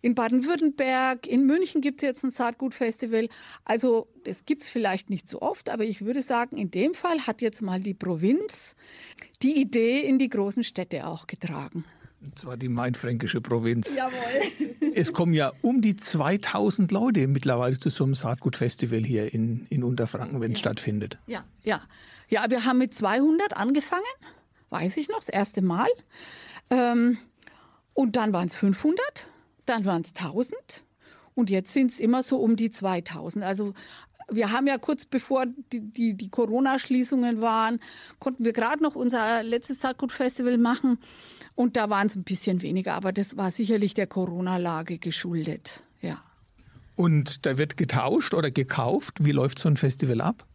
in 0.00 0.14
Baden-Württemberg. 0.14 1.26
In 1.26 1.46
München 1.46 1.80
gibt 1.80 2.02
es 2.02 2.06
jetzt 2.06 2.24
ein 2.24 2.30
Saatgutfestival. 2.30 3.28
Also 3.64 4.08
das 4.24 4.44
gibt 4.46 4.62
es 4.62 4.68
vielleicht 4.68 5.10
nicht 5.10 5.28
so 5.28 5.42
oft, 5.42 5.68
aber 5.68 5.84
ich 5.84 6.04
würde 6.04 6.22
sagen, 6.22 6.56
in 6.56 6.70
dem 6.70 6.94
Fall 6.94 7.26
hat 7.26 7.42
jetzt 7.42 7.62
mal 7.62 7.80
die 7.80 7.94
Provinz 7.94 8.74
die 9.42 9.60
Idee 9.60 10.00
in 10.00 10.18
die 10.18 10.28
großen 10.28 10.64
Städte 10.64 11.06
auch 11.06 11.26
getragen. 11.26 11.84
Und 12.20 12.38
zwar 12.38 12.56
die 12.56 12.68
mainfränkische 12.68 13.40
Provinz. 13.40 13.96
Jawohl. 13.96 14.68
Es 14.94 15.12
kommen 15.12 15.32
ja 15.32 15.52
um 15.62 15.80
die 15.80 15.94
2000 15.94 16.90
Leute 16.90 17.28
mittlerweile 17.28 17.78
zu 17.78 17.88
so 17.88 18.02
einem 18.02 18.16
Saatgutfestival 18.16 19.04
hier 19.04 19.32
in, 19.32 19.66
in 19.70 19.84
Unterfranken, 19.84 20.40
wenn 20.40 20.52
es 20.52 20.58
ja. 20.58 20.62
stattfindet. 20.62 21.18
Ja, 21.28 21.44
ja. 21.62 21.82
Ja, 22.28 22.50
wir 22.50 22.64
haben 22.64 22.78
mit 22.78 22.94
200 22.94 23.56
angefangen, 23.56 24.02
weiß 24.70 24.96
ich 24.96 25.08
noch, 25.08 25.20
das 25.20 25.28
erste 25.28 25.62
Mal. 25.62 25.88
Ähm, 26.70 27.18
und 27.94 28.16
dann 28.16 28.32
waren 28.32 28.48
es 28.48 28.56
500, 28.56 28.98
dann 29.66 29.84
waren 29.84 30.02
es 30.02 30.08
1000 30.16 30.84
und 31.34 31.50
jetzt 31.50 31.72
sind 31.72 31.92
es 31.92 32.00
immer 32.00 32.24
so 32.24 32.38
um 32.38 32.56
die 32.56 32.70
2000. 32.70 33.44
Also 33.44 33.74
wir 34.30 34.52
haben 34.52 34.66
ja 34.66 34.78
kurz 34.78 35.06
bevor 35.06 35.46
die, 35.72 35.80
die, 35.80 36.14
die 36.14 36.28
Corona-Schließungen 36.28 37.40
waren, 37.40 37.80
konnten 38.18 38.44
wir 38.44 38.52
gerade 38.52 38.82
noch 38.82 38.94
unser 38.94 39.42
letztes 39.42 39.80
Saatgutfestival 39.80 40.58
machen. 40.58 40.98
Und 41.54 41.76
da 41.76 41.90
waren 41.90 42.06
es 42.06 42.16
ein 42.16 42.24
bisschen 42.24 42.62
weniger, 42.62 42.94
aber 42.94 43.12
das 43.12 43.36
war 43.36 43.50
sicherlich 43.50 43.94
der 43.94 44.06
Corona-Lage 44.06 44.98
geschuldet. 44.98 45.82
Ja. 46.00 46.22
Und 46.94 47.46
da 47.46 47.58
wird 47.58 47.76
getauscht 47.76 48.34
oder 48.34 48.50
gekauft? 48.50 49.24
Wie 49.24 49.32
läuft 49.32 49.58
so 49.58 49.68
ein 49.68 49.76
Festival 49.76 50.20
ab? 50.20 50.46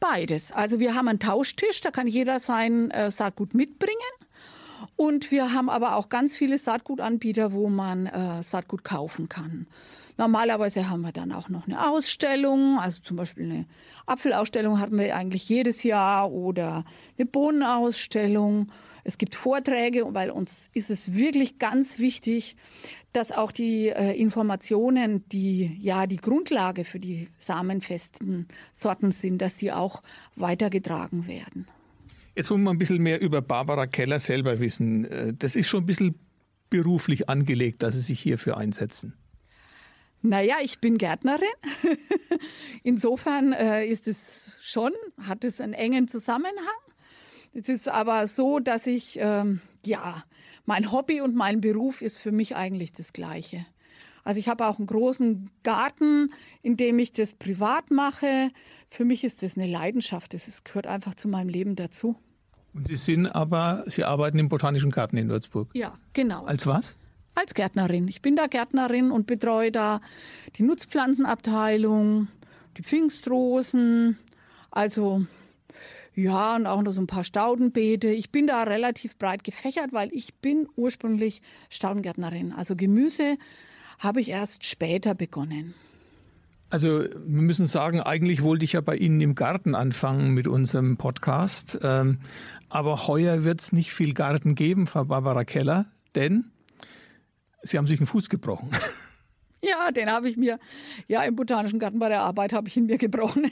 Beides. 0.00 0.52
Also 0.52 0.78
wir 0.78 0.94
haben 0.94 1.08
einen 1.08 1.18
Tauschtisch, 1.18 1.80
da 1.80 1.90
kann 1.90 2.06
jeder 2.06 2.38
sein 2.38 2.90
äh, 2.90 3.10
Saatgut 3.10 3.54
mitbringen. 3.54 3.94
Und 4.96 5.30
wir 5.30 5.52
haben 5.52 5.68
aber 5.68 5.96
auch 5.96 6.08
ganz 6.08 6.36
viele 6.36 6.58
Saatgutanbieter, 6.58 7.52
wo 7.52 7.68
man 7.68 8.06
äh, 8.06 8.42
Saatgut 8.42 8.84
kaufen 8.84 9.28
kann. 9.28 9.66
Normalerweise 10.16 10.88
haben 10.88 11.02
wir 11.02 11.10
dann 11.10 11.32
auch 11.32 11.48
noch 11.48 11.66
eine 11.66 11.90
Ausstellung, 11.90 12.78
also 12.78 13.00
zum 13.02 13.16
Beispiel 13.16 13.44
eine 13.44 13.66
Apfelausstellung 14.06 14.78
hatten 14.78 14.96
wir 14.96 15.16
eigentlich 15.16 15.48
jedes 15.48 15.82
Jahr 15.82 16.30
oder 16.30 16.84
eine 17.18 17.26
Bohnenausstellung. 17.26 18.70
Es 19.02 19.18
gibt 19.18 19.34
Vorträge, 19.34 20.14
weil 20.14 20.30
uns 20.30 20.70
ist 20.72 20.90
es 20.90 21.14
wirklich 21.14 21.58
ganz 21.58 21.98
wichtig, 21.98 22.56
dass 23.12 23.32
auch 23.32 23.50
die 23.50 23.88
äh, 23.88 24.12
Informationen, 24.12 25.28
die 25.28 25.76
ja 25.80 26.06
die 26.06 26.16
Grundlage 26.16 26.84
für 26.84 27.00
die 27.00 27.28
samenfesten 27.38 28.46
Sorten 28.72 29.10
sind, 29.10 29.42
dass 29.42 29.56
die 29.56 29.72
auch 29.72 30.02
weitergetragen 30.36 31.26
werden. 31.26 31.66
Jetzt 32.34 32.50
wollen 32.50 32.62
wir 32.64 32.70
ein 32.70 32.78
bisschen 32.78 33.02
mehr 33.02 33.20
über 33.20 33.42
Barbara 33.42 33.86
Keller 33.86 34.18
selber 34.20 34.58
wissen. 34.60 35.04
Äh, 35.04 35.34
das 35.34 35.56
ist 35.56 35.68
schon 35.68 35.84
ein 35.84 35.86
bisschen 35.86 36.18
beruflich 36.70 37.28
angelegt, 37.28 37.82
dass 37.82 37.94
Sie 37.94 38.00
sich 38.00 38.20
hierfür 38.20 38.56
einsetzen. 38.56 39.14
Naja, 40.22 40.56
ich 40.62 40.78
bin 40.78 40.96
Gärtnerin. 40.96 41.46
Insofern 42.82 43.52
äh, 43.52 43.86
ist 43.86 44.08
es 44.08 44.50
schon, 44.60 44.92
hat 45.20 45.44
es 45.44 45.60
einen 45.60 45.74
engen 45.74 46.08
Zusammenhang. 46.08 46.54
Es 47.52 47.68
ist 47.68 47.88
aber 47.88 48.26
so, 48.26 48.58
dass 48.58 48.86
ich, 48.86 49.18
ähm, 49.20 49.60
ja, 49.84 50.24
mein 50.64 50.90
Hobby 50.90 51.20
und 51.20 51.36
mein 51.36 51.60
Beruf 51.60 52.02
ist 52.02 52.18
für 52.18 52.32
mich 52.32 52.56
eigentlich 52.56 52.92
das 52.92 53.12
Gleiche. 53.12 53.66
Also 54.24 54.40
ich 54.40 54.48
habe 54.48 54.66
auch 54.66 54.78
einen 54.78 54.86
großen 54.86 55.50
Garten, 55.62 56.32
in 56.62 56.76
dem 56.76 56.98
ich 56.98 57.12
das 57.12 57.34
privat 57.34 57.90
mache. 57.90 58.50
Für 58.90 59.04
mich 59.04 59.22
ist 59.22 59.42
das 59.42 59.56
eine 59.56 59.66
Leidenschaft. 59.66 60.34
Das 60.34 60.64
gehört 60.64 60.86
einfach 60.86 61.14
zu 61.14 61.28
meinem 61.28 61.48
Leben 61.48 61.76
dazu. 61.76 62.16
Und 62.72 62.88
Sie 62.88 62.96
sind 62.96 63.26
aber, 63.26 63.84
Sie 63.86 64.02
arbeiten 64.02 64.38
im 64.38 64.48
Botanischen 64.48 64.90
Garten 64.90 65.16
in 65.16 65.28
Würzburg. 65.28 65.68
Ja, 65.74 65.94
genau. 66.12 66.44
Als 66.44 66.66
was? 66.66 66.96
als 67.34 67.54
Gärtnerin. 67.54 68.08
Ich 68.08 68.22
bin 68.22 68.36
da 68.36 68.46
Gärtnerin 68.46 69.10
und 69.10 69.26
betreue 69.26 69.72
da 69.72 70.00
die 70.56 70.62
Nutzpflanzenabteilung, 70.62 72.28
die 72.76 72.82
Pfingstrosen, 72.82 74.18
also 74.70 75.26
ja, 76.14 76.54
und 76.54 76.66
auch 76.66 76.82
noch 76.82 76.92
so 76.92 77.00
ein 77.00 77.08
paar 77.08 77.24
Staudenbeete. 77.24 78.08
Ich 78.08 78.30
bin 78.30 78.46
da 78.46 78.62
relativ 78.62 79.16
breit 79.18 79.42
gefächert, 79.42 79.92
weil 79.92 80.10
ich 80.12 80.34
bin 80.36 80.68
ursprünglich 80.76 81.42
Staudengärtnerin. 81.70 82.52
Also 82.52 82.76
Gemüse 82.76 83.36
habe 84.04 84.20
ich 84.20 84.30
erst 84.30 84.64
später 84.64 85.14
begonnen. 85.14 85.74
Also 86.70 87.00
wir 87.00 87.42
müssen 87.42 87.66
sagen, 87.66 88.00
eigentlich 88.00 88.42
wollte 88.42 88.64
ich 88.64 88.72
ja 88.72 88.80
bei 88.80 88.96
Ihnen 88.96 89.20
im 89.20 89.34
Garten 89.34 89.74
anfangen 89.74 90.30
mit 90.30 90.48
unserem 90.48 90.96
Podcast. 90.96 91.78
Ähm, 91.82 92.18
aber 92.68 93.06
heuer 93.06 93.44
wird 93.44 93.60
es 93.60 93.72
nicht 93.72 93.92
viel 93.92 94.14
Garten 94.14 94.54
geben, 94.54 94.86
Frau 94.86 95.04
Barbara 95.04 95.44
Keller, 95.44 95.86
denn 96.14 96.50
Sie 97.62 97.78
haben 97.78 97.86
sich 97.86 97.98
einen 97.98 98.06
Fuß 98.06 98.28
gebrochen. 98.28 98.70
Ja, 99.66 99.90
den 99.92 100.10
habe 100.10 100.28
ich 100.28 100.36
mir, 100.36 100.58
ja, 101.08 101.24
im 101.24 101.36
Botanischen 101.36 101.78
Garten 101.78 101.98
bei 101.98 102.10
der 102.10 102.20
Arbeit 102.20 102.52
habe 102.52 102.68
ich 102.68 102.76
ihn 102.76 102.84
mir 102.84 102.98
gebrochen. 102.98 103.50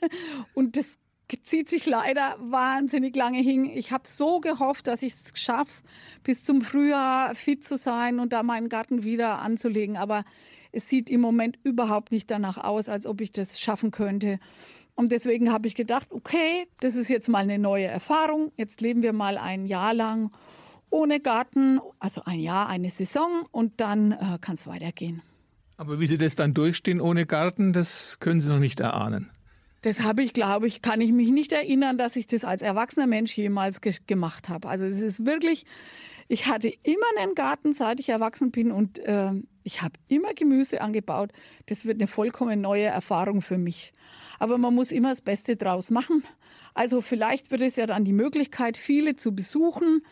Und 0.54 0.76
das 0.76 0.98
zieht 1.44 1.68
sich 1.68 1.86
leider 1.86 2.36
wahnsinnig 2.38 3.16
lange 3.16 3.40
hin. 3.40 3.64
Ich 3.64 3.92
habe 3.92 4.06
so 4.06 4.40
gehofft, 4.40 4.86
dass 4.86 5.02
ich 5.02 5.14
es 5.14 5.32
schaffe, 5.34 5.82
bis 6.22 6.44
zum 6.44 6.62
Frühjahr 6.62 7.34
fit 7.34 7.64
zu 7.64 7.76
sein 7.76 8.20
und 8.20 8.32
da 8.32 8.42
meinen 8.42 8.68
Garten 8.68 9.04
wieder 9.04 9.38
anzulegen. 9.38 9.96
Aber 9.96 10.24
es 10.72 10.88
sieht 10.88 11.08
im 11.08 11.20
Moment 11.20 11.58
überhaupt 11.62 12.12
nicht 12.12 12.30
danach 12.30 12.58
aus, 12.58 12.88
als 12.88 13.06
ob 13.06 13.20
ich 13.20 13.32
das 13.32 13.60
schaffen 13.60 13.90
könnte. 13.90 14.38
Und 14.96 15.12
deswegen 15.12 15.50
habe 15.50 15.66
ich 15.66 15.74
gedacht, 15.74 16.08
okay, 16.10 16.66
das 16.80 16.94
ist 16.94 17.08
jetzt 17.08 17.28
mal 17.28 17.38
eine 17.38 17.58
neue 17.58 17.86
Erfahrung. 17.86 18.52
Jetzt 18.56 18.80
leben 18.80 19.02
wir 19.02 19.12
mal 19.12 19.38
ein 19.38 19.66
Jahr 19.66 19.94
lang 19.94 20.30
ohne 20.90 21.18
Garten, 21.18 21.80
also 21.98 22.22
ein 22.24 22.38
Jahr, 22.38 22.68
eine 22.68 22.90
Saison 22.90 23.46
und 23.50 23.80
dann 23.80 24.12
äh, 24.12 24.38
kann 24.40 24.54
es 24.54 24.66
weitergehen. 24.66 25.22
Aber 25.76 25.98
wie 25.98 26.06
Sie 26.06 26.18
das 26.18 26.36
dann 26.36 26.54
durchstehen 26.54 27.00
ohne 27.00 27.26
Garten, 27.26 27.72
das 27.72 28.20
können 28.20 28.40
Sie 28.40 28.48
noch 28.48 28.60
nicht 28.60 28.78
erahnen. 28.78 29.30
Das 29.84 30.00
habe 30.00 30.22
ich, 30.22 30.32
glaube 30.32 30.66
ich, 30.66 30.80
kann 30.80 31.02
ich 31.02 31.12
mich 31.12 31.28
nicht 31.28 31.52
erinnern, 31.52 31.98
dass 31.98 32.16
ich 32.16 32.26
das 32.26 32.42
als 32.42 32.62
erwachsener 32.62 33.06
Mensch 33.06 33.36
jemals 33.36 33.82
ge 33.82 33.94
gemacht 34.06 34.48
habe. 34.48 34.66
Also 34.66 34.86
es 34.86 34.98
ist 34.98 35.26
wirklich, 35.26 35.66
ich 36.26 36.46
hatte 36.46 36.72
immer 36.82 37.04
einen 37.18 37.34
Garten, 37.34 37.74
seit 37.74 38.00
ich 38.00 38.08
erwachsen 38.08 38.50
bin 38.50 38.72
und 38.72 38.98
äh, 39.00 39.32
ich 39.62 39.82
habe 39.82 39.92
immer 40.08 40.32
Gemüse 40.32 40.80
angebaut. 40.80 41.32
Das 41.66 41.84
wird 41.84 42.00
eine 42.00 42.06
vollkommen 42.06 42.62
neue 42.62 42.86
Erfahrung 42.86 43.42
für 43.42 43.58
mich. 43.58 43.92
Aber 44.38 44.56
man 44.56 44.74
muss 44.74 44.90
immer 44.90 45.10
das 45.10 45.20
Beste 45.20 45.54
draus 45.54 45.90
machen. 45.90 46.24
Also 46.74 47.00
vielleicht 47.00 47.50
wird 47.52 47.60
es 47.60 47.76
ja 47.76 47.86
dann 47.86 48.04
die 48.04 48.12
Möglichkeit, 48.12 48.76
viele 48.76 49.14
zu 49.14 49.32
besuchen, 49.34 50.02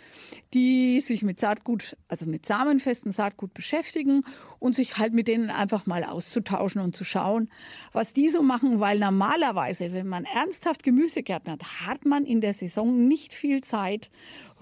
die 0.55 1.01
sich 1.01 1.23
mit 1.23 1.41
Saatgut, 1.41 1.97
also 2.09 2.25
mit 2.27 2.47
samenfestem 2.47 3.11
Saatgut 3.11 3.53
beschäftigen 3.53 4.23
und 4.61 4.75
sich 4.75 4.99
halt 4.99 5.13
mit 5.13 5.27
denen 5.27 5.51
einfach 5.51 5.87
mal 5.87 6.05
auszutauschen 6.05 6.81
und 6.81 6.95
zu 6.95 7.05
schauen, 7.05 7.51
was 7.93 8.13
die 8.13 8.29
so 8.29 8.43
machen, 8.43 8.79
weil 8.79 8.99
normalerweise, 8.99 9.93
wenn 9.93 10.07
man 10.07 10.25
ernsthaft 10.25 10.83
Gemüsegärten 10.83 11.53
hat, 11.53 11.65
hat 11.87 12.05
man 12.05 12.25
in 12.25 12.41
der 12.41 12.55
Saison 12.55 13.09
nicht 13.09 13.35
viel 13.35 13.63
Zeit 13.63 14.11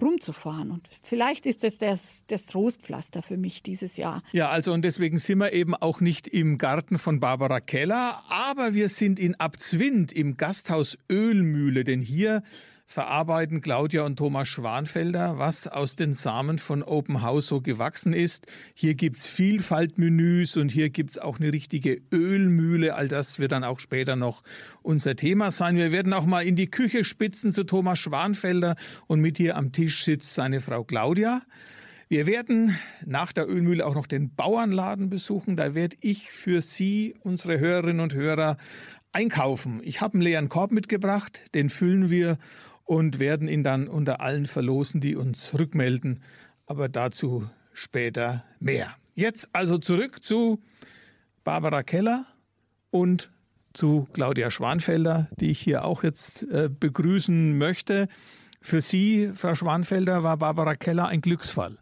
rumzufahren. 0.00 0.70
Und 0.70 0.88
vielleicht 1.02 1.44
ist 1.44 1.64
das 1.64 1.76
das, 1.76 2.24
das 2.28 2.46
Trostpflaster 2.46 3.20
für 3.22 3.36
mich 3.36 3.62
dieses 3.62 3.96
Jahr. 3.96 4.22
Ja, 4.32 4.48
also 4.48 4.72
und 4.72 4.82
deswegen 4.82 5.18
sind 5.18 5.38
wir 5.38 5.52
eben 5.52 5.74
auch 5.74 6.00
nicht 6.00 6.28
im 6.28 6.56
Garten 6.56 6.98
von 6.98 7.20
Barbara 7.20 7.60
Keller, 7.60 8.22
aber 8.28 8.74
wir 8.74 8.88
sind 8.88 9.20
in 9.20 9.34
Abzwind 9.34 10.12
im 10.12 10.36
Gasthaus 10.36 10.98
Ölmühle, 11.10 11.84
denn 11.90 12.00
hier 12.00 12.42
verarbeiten 12.86 13.60
Claudia 13.60 14.02
und 14.02 14.16
Thomas 14.16 14.48
Schwanfelder, 14.48 15.38
was 15.38 15.68
aus 15.68 15.94
den 15.94 16.12
Samen 16.12 16.58
von 16.58 16.82
Open 16.82 17.22
House 17.22 17.46
so 17.46 17.60
gewachsen 17.60 18.12
ist. 18.12 18.48
Hier 18.74 18.94
gibt 18.94 19.18
es 19.18 19.26
Vielfaltmenüs 19.26 20.56
und 20.56 20.72
hier 20.72 20.90
gibt 20.90 21.10
es 21.10 21.18
auch 21.18 21.38
eine 21.38 21.52
richtige 21.52 22.02
Ölmühle. 22.12 22.96
All 22.96 23.06
das 23.06 23.38
wird 23.38 23.52
dann 23.52 23.62
auch 23.62 23.78
später 23.78 24.16
noch 24.16 24.42
unser 24.82 25.14
Thema 25.14 25.52
sein. 25.52 25.76
Wir 25.76 25.92
werden 25.92 26.12
auch 26.12 26.26
mal 26.26 26.44
in 26.44 26.56
die 26.56 26.68
Küche 26.68 27.04
spitzen 27.04 27.52
zu 27.52 27.62
Thomas 27.62 28.00
Schwanfelder 28.00 28.74
und 29.06 29.20
mit 29.20 29.36
hier 29.36 29.56
am 29.56 29.70
Tisch 29.70 30.02
sitzt 30.02 30.34
seine 30.34 30.60
Frau 30.60 30.82
Claudia. 30.82 31.42
Wir 32.08 32.26
werden 32.26 32.76
nach 33.06 33.30
der 33.30 33.48
Ölmühle 33.48 33.86
auch 33.86 33.94
noch 33.94 34.08
den 34.08 34.34
Bauernladen 34.34 35.10
besuchen. 35.10 35.54
Da 35.54 35.76
werde 35.76 35.96
ich 36.00 36.32
für 36.32 36.60
Sie, 36.60 37.14
unsere 37.20 37.60
Hörerinnen 37.60 38.00
und 38.00 38.14
Hörer, 38.14 38.56
einkaufen. 39.12 39.80
Ich 39.82 40.00
habe 40.00 40.14
einen 40.14 40.22
leeren 40.22 40.48
Korb 40.48 40.72
mitgebracht, 40.72 41.42
den 41.54 41.70
füllen 41.70 42.10
wir 42.10 42.38
und 42.84 43.18
werden 43.18 43.48
ihn 43.48 43.62
dann 43.62 43.88
unter 43.88 44.20
allen 44.20 44.46
verlosen, 44.46 45.00
die 45.00 45.16
uns 45.16 45.54
rückmelden. 45.58 46.22
Aber 46.66 46.88
dazu 46.88 47.48
später 47.72 48.44
mehr. 48.58 48.94
Jetzt 49.14 49.50
also 49.52 49.78
zurück 49.78 50.22
zu 50.22 50.62
Barbara 51.44 51.82
Keller 51.82 52.26
und 52.90 53.30
zu 53.72 54.08
Claudia 54.12 54.50
Schwanfelder, 54.50 55.28
die 55.38 55.50
ich 55.50 55.60
hier 55.60 55.84
auch 55.84 56.02
jetzt 56.02 56.42
äh, 56.44 56.68
begrüßen 56.68 57.56
möchte. 57.56 58.08
Für 58.60 58.80
Sie, 58.80 59.30
Frau 59.34 59.54
Schwanfelder, 59.54 60.22
war 60.22 60.36
Barbara 60.36 60.74
Keller 60.74 61.08
ein 61.08 61.20
Glücksfall. 61.20 61.78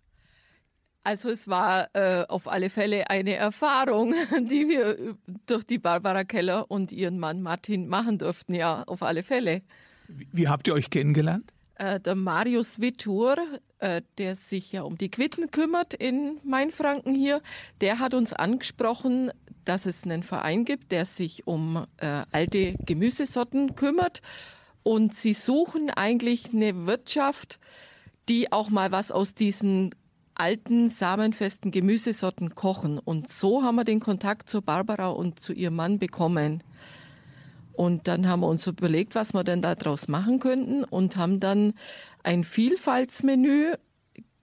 Also 1.09 1.31
es 1.31 1.49
war 1.49 1.89
äh, 1.95 2.27
auf 2.29 2.47
alle 2.49 2.69
Fälle 2.69 3.09
eine 3.09 3.35
Erfahrung, 3.35 4.13
die 4.43 4.69
wir 4.69 5.17
durch 5.47 5.65
die 5.65 5.79
Barbara 5.79 6.25
Keller 6.25 6.71
und 6.71 6.93
ihren 6.93 7.19
Mann 7.19 7.41
Martin 7.41 7.89
machen 7.89 8.19
durften, 8.19 8.53
ja, 8.53 8.83
auf 8.83 9.03
alle 9.03 9.23
Fälle. 9.23 9.63
Wie, 10.07 10.29
wie 10.33 10.49
habt 10.49 10.69
ihr 10.69 10.75
euch 10.75 10.91
kennengelernt? 10.91 11.51
Äh, 11.77 11.99
der 11.99 12.15
Marius 12.15 12.83
Wittur, 12.83 13.39
äh, 13.79 14.03
der 14.19 14.37
sich 14.37 14.71
ja 14.73 14.83
um 14.83 14.99
die 14.99 15.11
Quitten 15.11 15.51
kümmert 15.51 15.95
in 15.95 16.41
Mainfranken 16.45 17.15
hier, 17.15 17.41
der 17.81 18.01
hat 18.01 18.13
uns 18.13 18.35
angesprochen, 18.35 19.31
dass 19.65 19.87
es 19.87 20.05
einen 20.05 20.23
Verein 20.23 20.67
gibt, 20.67 20.93
der 20.93 21.07
sich 21.07 21.47
um 21.47 21.87
äh, 21.97 22.25
alte 22.33 22.75
Gemüsesorten 22.85 23.77
kümmert. 23.77 24.21
Und 24.83 25.15
sie 25.15 25.33
suchen 25.33 25.89
eigentlich 25.89 26.53
eine 26.53 26.85
Wirtschaft, 26.85 27.59
die 28.29 28.53
auch 28.53 28.69
mal 28.69 28.93
was 28.93 29.11
aus 29.11 29.35
diesen 29.35 29.95
alten, 30.39 30.89
samenfesten 30.89 31.71
Gemüsesorten 31.71 32.55
kochen. 32.55 32.99
Und 32.99 33.29
so 33.29 33.63
haben 33.63 33.77
wir 33.77 33.85
den 33.85 34.01
Kontakt 34.01 34.49
zu 34.49 34.63
Barbara 34.63 35.09
und 35.09 35.41
zu 35.41 35.53
ihrem 35.53 35.77
Mann 35.77 35.99
bekommen. 35.99 36.63
Und 37.73 38.09
dann 38.09 38.27
haben 38.27 38.41
wir 38.41 38.49
uns 38.49 38.67
überlegt, 38.67 39.15
was 39.15 39.35
wir 39.35 39.45
denn 39.45 39.63
daraus 39.63 40.09
machen 40.09 40.41
könnten 40.41 40.83
und 40.83 41.17
haben 41.17 41.39
dann 41.39 41.75
ein 42.25 42.43
Vielfaltsmenü 42.43 43.75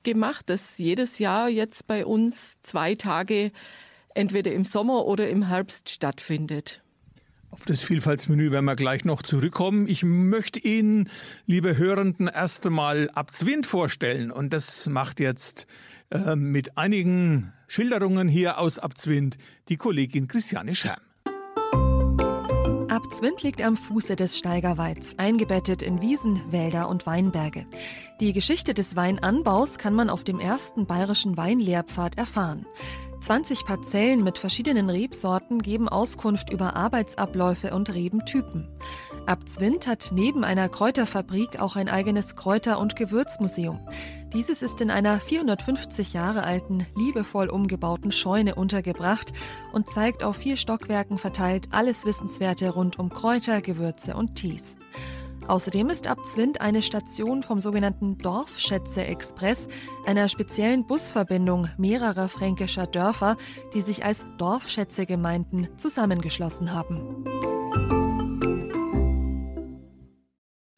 gemacht, 0.03 0.49
das 0.49 0.77
jedes 0.77 1.19
Jahr 1.19 1.49
jetzt 1.49 1.87
bei 1.87 2.05
uns 2.05 2.55
zwei 2.61 2.95
Tage 2.95 3.51
entweder 4.13 4.53
im 4.53 4.63
Sommer 4.63 5.05
oder 5.05 5.27
im 5.29 5.47
Herbst 5.49 5.89
stattfindet. 5.89 6.81
Auf 7.51 7.63
das 7.65 7.83
Vielfaltsmenü 7.83 8.51
werden 8.51 8.65
wir 8.65 8.75
gleich 8.75 9.05
noch 9.05 9.21
zurückkommen. 9.21 9.87
Ich 9.87 10.03
möchte 10.03 10.59
Ihnen, 10.59 11.09
liebe 11.45 11.77
Hörenden, 11.77 12.27
erst 12.27 12.65
einmal 12.65 13.09
Abzwind 13.11 13.65
vorstellen. 13.65 14.31
Und 14.31 14.51
das 14.51 14.87
macht 14.87 15.19
jetzt 15.19 15.67
äh, 16.11 16.35
mit 16.35 16.77
einigen 16.77 17.53
Schilderungen 17.67 18.27
hier 18.27 18.59
aus 18.59 18.77
Abzwind 18.77 19.37
die 19.69 19.77
Kollegin 19.77 20.27
Christiane 20.27 20.75
Scherm. 20.75 20.99
Abzwind 22.95 23.43
liegt 23.43 23.61
am 23.61 23.75
Fuße 23.75 24.15
des 24.15 24.37
Steigerweids, 24.37 25.19
eingebettet 25.19 25.81
in 25.81 26.01
Wiesen, 26.01 26.39
Wälder 26.49 26.87
und 26.87 27.05
Weinberge. 27.05 27.65
Die 28.21 28.31
Geschichte 28.31 28.73
des 28.73 28.95
Weinanbaus 28.95 29.77
kann 29.77 29.93
man 29.93 30.09
auf 30.09 30.23
dem 30.23 30.39
ersten 30.39 30.85
bayerischen 30.85 31.35
Weinlehrpfad 31.35 32.17
erfahren. 32.17 32.65
20 33.21 33.65
Parzellen 33.65 34.23
mit 34.23 34.37
verschiedenen 34.37 34.89
Rebsorten 34.89 35.61
geben 35.61 35.89
Auskunft 35.89 36.51
über 36.51 36.75
Arbeitsabläufe 36.75 37.73
und 37.73 37.93
Rebentypen. 37.93 38.67
Abzwind 39.25 39.87
hat 39.87 40.11
neben 40.13 40.43
einer 40.43 40.69
Kräuterfabrik 40.69 41.59
auch 41.59 41.75
ein 41.75 41.89
eigenes 41.89 42.35
Kräuter- 42.35 42.79
und 42.79 42.95
Gewürzmuseum. 42.95 43.79
Dieses 44.33 44.61
ist 44.61 44.81
in 44.81 44.91
einer 44.91 45.19
450 45.19 46.13
Jahre 46.13 46.43
alten, 46.43 46.85
liebevoll 46.95 47.47
umgebauten 47.47 48.11
Scheune 48.11 48.55
untergebracht 48.55 49.33
und 49.73 49.89
zeigt 49.89 50.23
auf 50.23 50.37
vier 50.37 50.57
Stockwerken 50.57 51.17
verteilt 51.17 51.69
alles 51.71 52.05
Wissenswerte 52.05 52.69
rund 52.69 52.99
um 52.99 53.09
Kräuter, 53.09 53.61
Gewürze 53.61 54.15
und 54.15 54.35
Tees. 54.35 54.77
Außerdem 55.47 55.91
ist 55.91 56.07
Abzwind 56.07 56.59
eine 56.59 56.81
Station 56.81 57.43
vom 57.43 57.59
sogenannten 57.59 58.17
Dorfschätze-Express, 58.17 59.67
einer 60.05 60.27
speziellen 60.27 60.87
Busverbindung 60.87 61.69
mehrerer 61.77 62.29
fränkischer 62.29 62.87
Dörfer, 62.87 63.37
die 63.75 63.81
sich 63.81 64.03
als 64.03 64.25
Dorfschätzegemeinden 64.39 65.67
zusammengeschlossen 65.77 66.73
haben. 66.73 67.25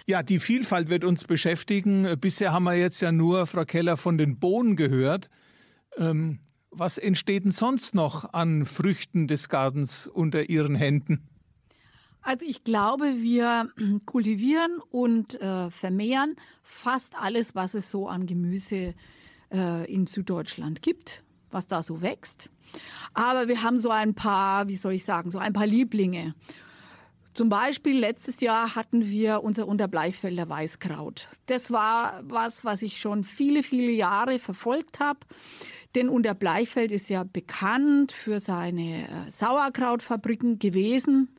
Ja, 0.05 0.21
die 0.23 0.39
Vielfalt 0.39 0.89
wird 0.89 1.03
uns 1.03 1.23
beschäftigen. 1.23 2.17
Bisher 2.19 2.51
haben 2.51 2.63
wir 2.63 2.75
jetzt 2.75 3.01
ja 3.01 3.11
nur, 3.11 3.45
Frau 3.45 3.65
Keller, 3.65 3.95
von 3.97 4.17
den 4.17 4.39
Bohnen 4.39 4.75
gehört. 4.75 5.29
Ähm, 5.97 6.39
was 6.71 6.97
entsteht 6.97 7.45
denn 7.45 7.51
sonst 7.51 7.95
noch 7.95 8.33
an 8.33 8.65
Früchten 8.65 9.27
des 9.27 9.49
Gartens 9.49 10.07
unter 10.07 10.49
Ihren 10.49 10.75
Händen? 10.75 11.27
Also 12.27 12.45
ich 12.45 12.65
glaube, 12.65 13.21
wir 13.21 13.71
kultivieren 14.05 14.81
und 14.91 15.39
äh, 15.39 15.69
vermehren 15.69 16.35
fast 16.61 17.15
alles, 17.15 17.55
was 17.55 17.73
es 17.73 17.89
so 17.89 18.09
an 18.09 18.25
Gemüse 18.25 18.95
äh, 19.49 19.89
in 19.89 20.07
Süddeutschland 20.07 20.81
gibt, 20.81 21.23
was 21.51 21.67
da 21.67 21.81
so 21.81 22.01
wächst. 22.01 22.49
Aber 23.13 23.47
wir 23.47 23.63
haben 23.63 23.77
so 23.77 23.91
ein 23.91 24.13
paar, 24.13 24.67
wie 24.67 24.75
soll 24.75 24.91
ich 24.91 25.05
sagen, 25.05 25.31
so 25.31 25.37
ein 25.37 25.53
paar 25.53 25.67
Lieblinge. 25.67 26.35
Zum 27.33 27.47
Beispiel 27.47 27.97
letztes 27.97 28.41
Jahr 28.41 28.75
hatten 28.75 29.07
wir 29.07 29.41
unser 29.41 29.65
Unterbleichfelder 29.65 30.49
Weißkraut. 30.49 31.29
Das 31.45 31.71
war 31.71 32.19
was, 32.23 32.65
was 32.65 32.81
ich 32.81 32.99
schon 32.99 33.23
viele, 33.23 33.63
viele 33.63 33.93
Jahre 33.93 34.39
verfolgt 34.39 34.99
habe. 34.99 35.21
Denn 35.95 36.09
Unterbleichfeld 36.09 36.91
ist 36.91 37.09
ja 37.09 37.23
bekannt 37.23 38.11
für 38.11 38.41
seine 38.41 39.27
äh, 39.27 39.31
Sauerkrautfabriken 39.31 40.59
gewesen 40.59 41.29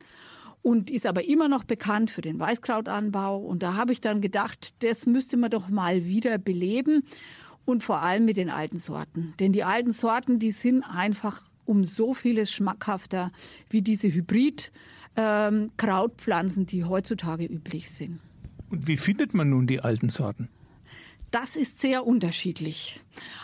und 0.61 0.89
ist 0.89 1.05
aber 1.05 1.25
immer 1.25 1.47
noch 1.47 1.63
bekannt 1.63 2.11
für 2.11 2.21
den 2.21 2.39
Weißkrautanbau. 2.39 3.37
Und 3.37 3.63
da 3.63 3.75
habe 3.75 3.93
ich 3.93 4.01
dann 4.01 4.21
gedacht, 4.21 4.73
das 4.83 5.05
müsste 5.05 5.37
man 5.37 5.51
doch 5.51 5.69
mal 5.69 6.05
wieder 6.05 6.37
beleben 6.37 7.03
und 7.65 7.83
vor 7.83 8.01
allem 8.01 8.25
mit 8.25 8.37
den 8.37 8.49
alten 8.49 8.79
Sorten. 8.79 9.33
Denn 9.39 9.53
die 9.53 9.63
alten 9.63 9.93
Sorten, 9.93 10.39
die 10.39 10.51
sind 10.51 10.83
einfach 10.83 11.41
um 11.65 11.85
so 11.85 12.13
vieles 12.13 12.51
schmackhafter 12.51 13.31
wie 13.69 13.81
diese 13.81 14.07
Hybrid- 14.07 14.71
ähm, 15.15 15.71
Krautpflanzen, 15.77 16.65
die 16.65 16.85
heutzutage 16.85 17.45
üblich 17.45 17.91
sind. 17.91 18.19
Und 18.69 18.87
wie 18.87 18.97
findet 18.97 19.33
man 19.33 19.49
nun 19.49 19.67
die 19.67 19.81
alten 19.81 20.09
Sorten? 20.09 20.49
Das 21.31 21.55
ist 21.55 21.81
sehr 21.81 22.07
unterschiedlich. 22.07 23.01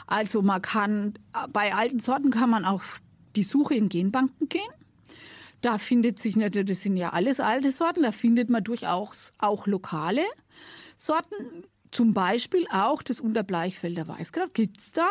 Also 0.07 0.41
man 0.41 0.61
kann 0.61 1.13
bei 1.51 1.73
alten 1.73 1.99
Sorten 1.99 2.31
kann 2.31 2.49
man 2.49 2.65
auf 2.65 3.01
die 3.35 3.43
Suche 3.43 3.75
in 3.75 3.89
Genbanken 3.89 4.47
gehen. 4.49 4.61
Da 5.65 5.79
findet 5.79 6.19
sich 6.19 6.35
natürlich, 6.35 6.67
das 6.67 6.81
sind 6.83 6.95
ja 6.95 7.09
alles 7.09 7.39
alte 7.39 7.71
Sorten, 7.71 8.03
da 8.03 8.11
findet 8.11 8.51
man 8.51 8.63
durchaus 8.63 9.33
auch 9.39 9.65
lokale 9.65 10.21
Sorten. 10.95 11.63
Zum 11.89 12.13
Beispiel 12.13 12.67
auch 12.69 13.01
das 13.01 13.19
Unterbleichfelder 13.19 14.07
Weißkraut 14.07 14.53
gibt 14.53 14.79
es 14.79 14.91
da. 14.91 15.07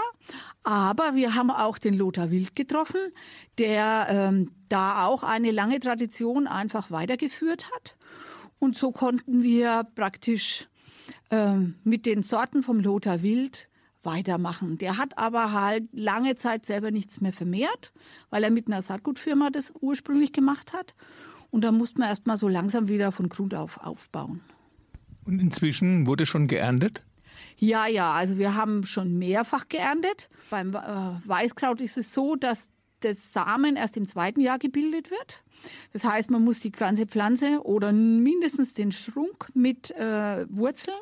Aber 0.63 1.17
wir 1.17 1.35
haben 1.35 1.51
auch 1.51 1.77
den 1.77 1.95
Lothar 1.95 2.31
Wild 2.31 2.55
getroffen, 2.55 3.01
der 3.59 4.07
ähm, 4.09 4.53
da 4.69 5.07
auch 5.07 5.25
eine 5.25 5.51
lange 5.51 5.81
Tradition 5.81 6.47
einfach 6.47 6.93
weitergeführt 6.93 7.69
hat. 7.75 7.97
Und 8.61 8.79
so 8.79 8.93
konnten 8.93 9.43
wir 9.43 9.85
praktisch 9.97 10.69
ähm, 11.33 11.75
mit 11.83 12.07
den 12.07 12.23
Sorten 12.23 12.63
vom 12.63 12.79
Lothar 12.79 13.25
Wild 13.25 13.69
weitermachen. 14.05 14.79
Der 14.79 14.99
hat 14.99 15.19
aber 15.19 15.53
halt 15.53 15.85
lange 15.93 16.37
Zeit 16.37 16.67
selber 16.67 16.91
nichts 16.91 17.21
mehr 17.21 17.33
vermehrt, 17.33 17.93
weil 18.31 18.45
er 18.45 18.51
mit 18.51 18.67
einer 18.67 18.83
Saatgutfirma 18.83 19.51
das 19.51 19.73
ursprünglich 19.81 20.33
gemacht 20.33 20.73
hat. 20.73 20.95
Und 21.51 21.63
da 21.63 21.73
musste 21.73 22.01
man 22.01 22.09
erst 22.09 22.27
mal 22.27 22.37
so 22.37 22.49
langsam 22.49 22.89
wieder 22.89 23.13
von 23.13 23.29
Grund 23.29 23.55
auf 23.55 23.79
aufbauen. 23.79 24.41
Und 25.25 25.41
inzwischen 25.41 26.07
wurde 26.07 26.27
schon 26.27 26.49
geerntet? 26.49 27.05
Ja, 27.57 27.87
ja, 27.87 28.13
also 28.13 28.39
wir 28.39 28.55
haben 28.55 28.85
schon 28.85 29.19
mehrfach 29.19 29.69
geerntet. 29.69 30.29
Beim 30.51 30.75
äh, 30.75 30.79
Weißkraut 31.25 31.81
ist 31.81 31.97
es 31.97 32.13
so, 32.13 32.37
dass 32.37 32.69
das 33.01 33.33
Samen 33.33 33.77
erst 33.77 33.97
im 33.97 34.07
zweiten 34.07 34.41
Jahr 34.41 34.59
gebildet 34.59 35.11
wird. 35.11 35.43
Das 35.93 36.05
heißt, 36.05 36.31
man 36.31 36.45
muss 36.45 36.61
die 36.61 36.73
ganze 36.73 37.07
Pflanze 37.07 37.61
oder 37.65 37.93
mindestens 37.93 38.75
den 38.75 38.93
Schrunk 38.93 39.51
mit 39.55 39.91
äh, 39.93 40.47
Wurzeln 40.49 40.97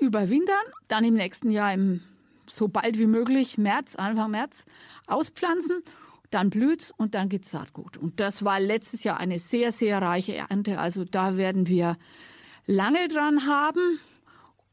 überwintern, 0.00 0.56
dann 0.88 1.04
im 1.04 1.14
nächsten 1.14 1.50
Jahr 1.50 1.72
im, 1.72 2.00
so 2.48 2.68
bald 2.68 2.98
wie 2.98 3.06
möglich, 3.06 3.58
März, 3.58 3.96
Anfang 3.96 4.30
März, 4.30 4.64
auspflanzen. 5.06 5.82
Dann 6.30 6.50
blüht 6.50 6.92
und 6.98 7.14
dann 7.14 7.30
gibt 7.30 7.46
es 7.46 7.52
Saatgut. 7.52 7.96
Und 7.96 8.20
das 8.20 8.44
war 8.44 8.60
letztes 8.60 9.02
Jahr 9.02 9.18
eine 9.18 9.38
sehr, 9.38 9.72
sehr 9.72 10.02
reiche 10.02 10.36
Ernte. 10.36 10.78
Also 10.78 11.04
da 11.04 11.38
werden 11.38 11.68
wir 11.68 11.96
lange 12.66 13.08
dran 13.08 13.46
haben. 13.46 13.98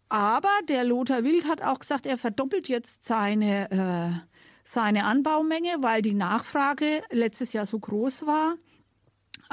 Aber 0.09 0.51
der 0.67 0.83
Lothar 0.83 1.23
Wild 1.23 1.47
hat 1.47 1.61
auch 1.61 1.79
gesagt, 1.79 2.05
er 2.05 2.17
verdoppelt 2.17 2.67
jetzt 2.67 3.05
seine, 3.05 3.71
äh, 3.71 4.27
seine 4.63 5.05
Anbaumenge, 5.05 5.77
weil 5.79 6.01
die 6.01 6.13
Nachfrage 6.13 7.03
letztes 7.09 7.53
Jahr 7.53 7.65
so 7.65 7.79
groß 7.79 8.25
war. 8.27 8.55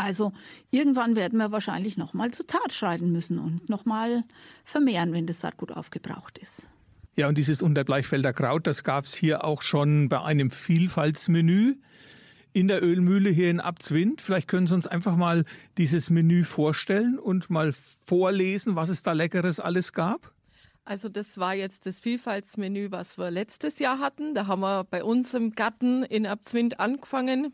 Also 0.03 0.33
irgendwann 0.71 1.15
werden 1.15 1.39
wir 1.39 1.53
wahrscheinlich 1.53 1.97
nochmal 1.97 2.33
zur 2.33 2.47
Tat 2.47 2.73
schreiten 2.73 3.13
müssen 3.13 3.39
und 3.39 3.69
nochmal 3.69 4.25
vermehren, 4.65 5.13
wenn 5.13 5.29
das 5.29 5.41
Saatgut 5.41 5.71
aufgebraucht 5.71 6.39
ist. 6.39 6.69
Ja, 7.15 7.29
und 7.29 7.39
dieses 7.39 7.63
Unterbleichfelder 7.63 8.33
Kraut, 8.33 8.67
das 8.67 8.83
gab 8.83 9.05
es 9.05 9.15
hier 9.15 9.45
auch 9.45 9.63
schon 9.63 10.09
bei 10.09 10.21
einem 10.21 10.51
Vielfaltsmenü 10.51 11.77
in 12.53 12.69
der 12.69 12.83
Ölmühle 12.83 13.31
hier 13.31 13.49
in 13.49 13.61
Abzwind. 13.61 14.21
Vielleicht 14.21 14.49
können 14.49 14.67
Sie 14.67 14.75
uns 14.75 14.89
einfach 14.89 15.15
mal 15.15 15.45
dieses 15.79 16.11
Menü 16.11 16.45
vorstellen 16.45 17.19
und 17.19 17.49
mal 17.49 17.73
vorlesen, 17.73 18.75
was 18.75 18.89
es 18.89 19.05
da 19.05 19.13
Leckeres 19.13 19.61
alles 19.61 19.93
gab. 19.93 20.33
Also 20.85 21.09
das 21.09 21.39
war 21.39 21.55
jetzt 21.55 21.87
das 21.87 22.01
Vielfaltsmenü, 22.01 22.91
was 22.91 23.19
wir 23.19 23.31
letztes 23.31 23.79
Jahr 23.79 24.01
hatten. 24.01 24.35
Da 24.35 24.49
haben 24.49 24.63
wir 24.63 24.83
bei 24.83 25.05
uns 25.05 25.33
im 25.33 25.53
Garten 25.53 26.03
in 26.03 26.27
Abzwind 26.27 26.81
angefangen. 26.81 27.53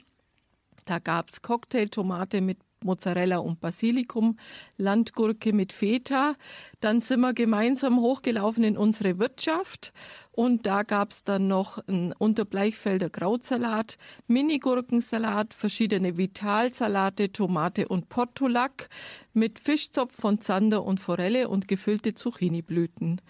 Da 0.84 0.98
gab 0.98 1.30
es 1.30 1.42
Cocktailtomate 1.42 2.40
mit 2.40 2.58
Mozzarella 2.84 3.38
und 3.38 3.60
Basilikum, 3.60 4.38
Landgurke 4.76 5.52
mit 5.52 5.72
Feta. 5.72 6.34
Dann 6.80 7.00
sind 7.00 7.20
wir 7.20 7.34
gemeinsam 7.34 8.00
hochgelaufen 8.00 8.64
in 8.64 8.76
unsere 8.76 9.18
Wirtschaft 9.18 9.92
und 10.32 10.66
da 10.66 10.82
gab 10.82 11.10
es 11.10 11.24
dann 11.24 11.48
noch 11.48 11.78
einen 11.88 12.12
Unterbleichfelder 12.12 13.10
Krautsalat, 13.10 13.98
Minigurkensalat, 14.26 15.54
verschiedene 15.54 16.16
Vitalsalate, 16.16 17.32
Tomate 17.32 17.88
und 17.88 18.08
Portulak 18.08 18.88
mit 19.32 19.58
Fischzopf 19.58 20.14
von 20.14 20.40
Zander 20.40 20.84
und 20.84 21.00
Forelle 21.00 21.48
und 21.48 21.68
gefüllte 21.68 22.14
Zucchiniblüten. 22.14 23.20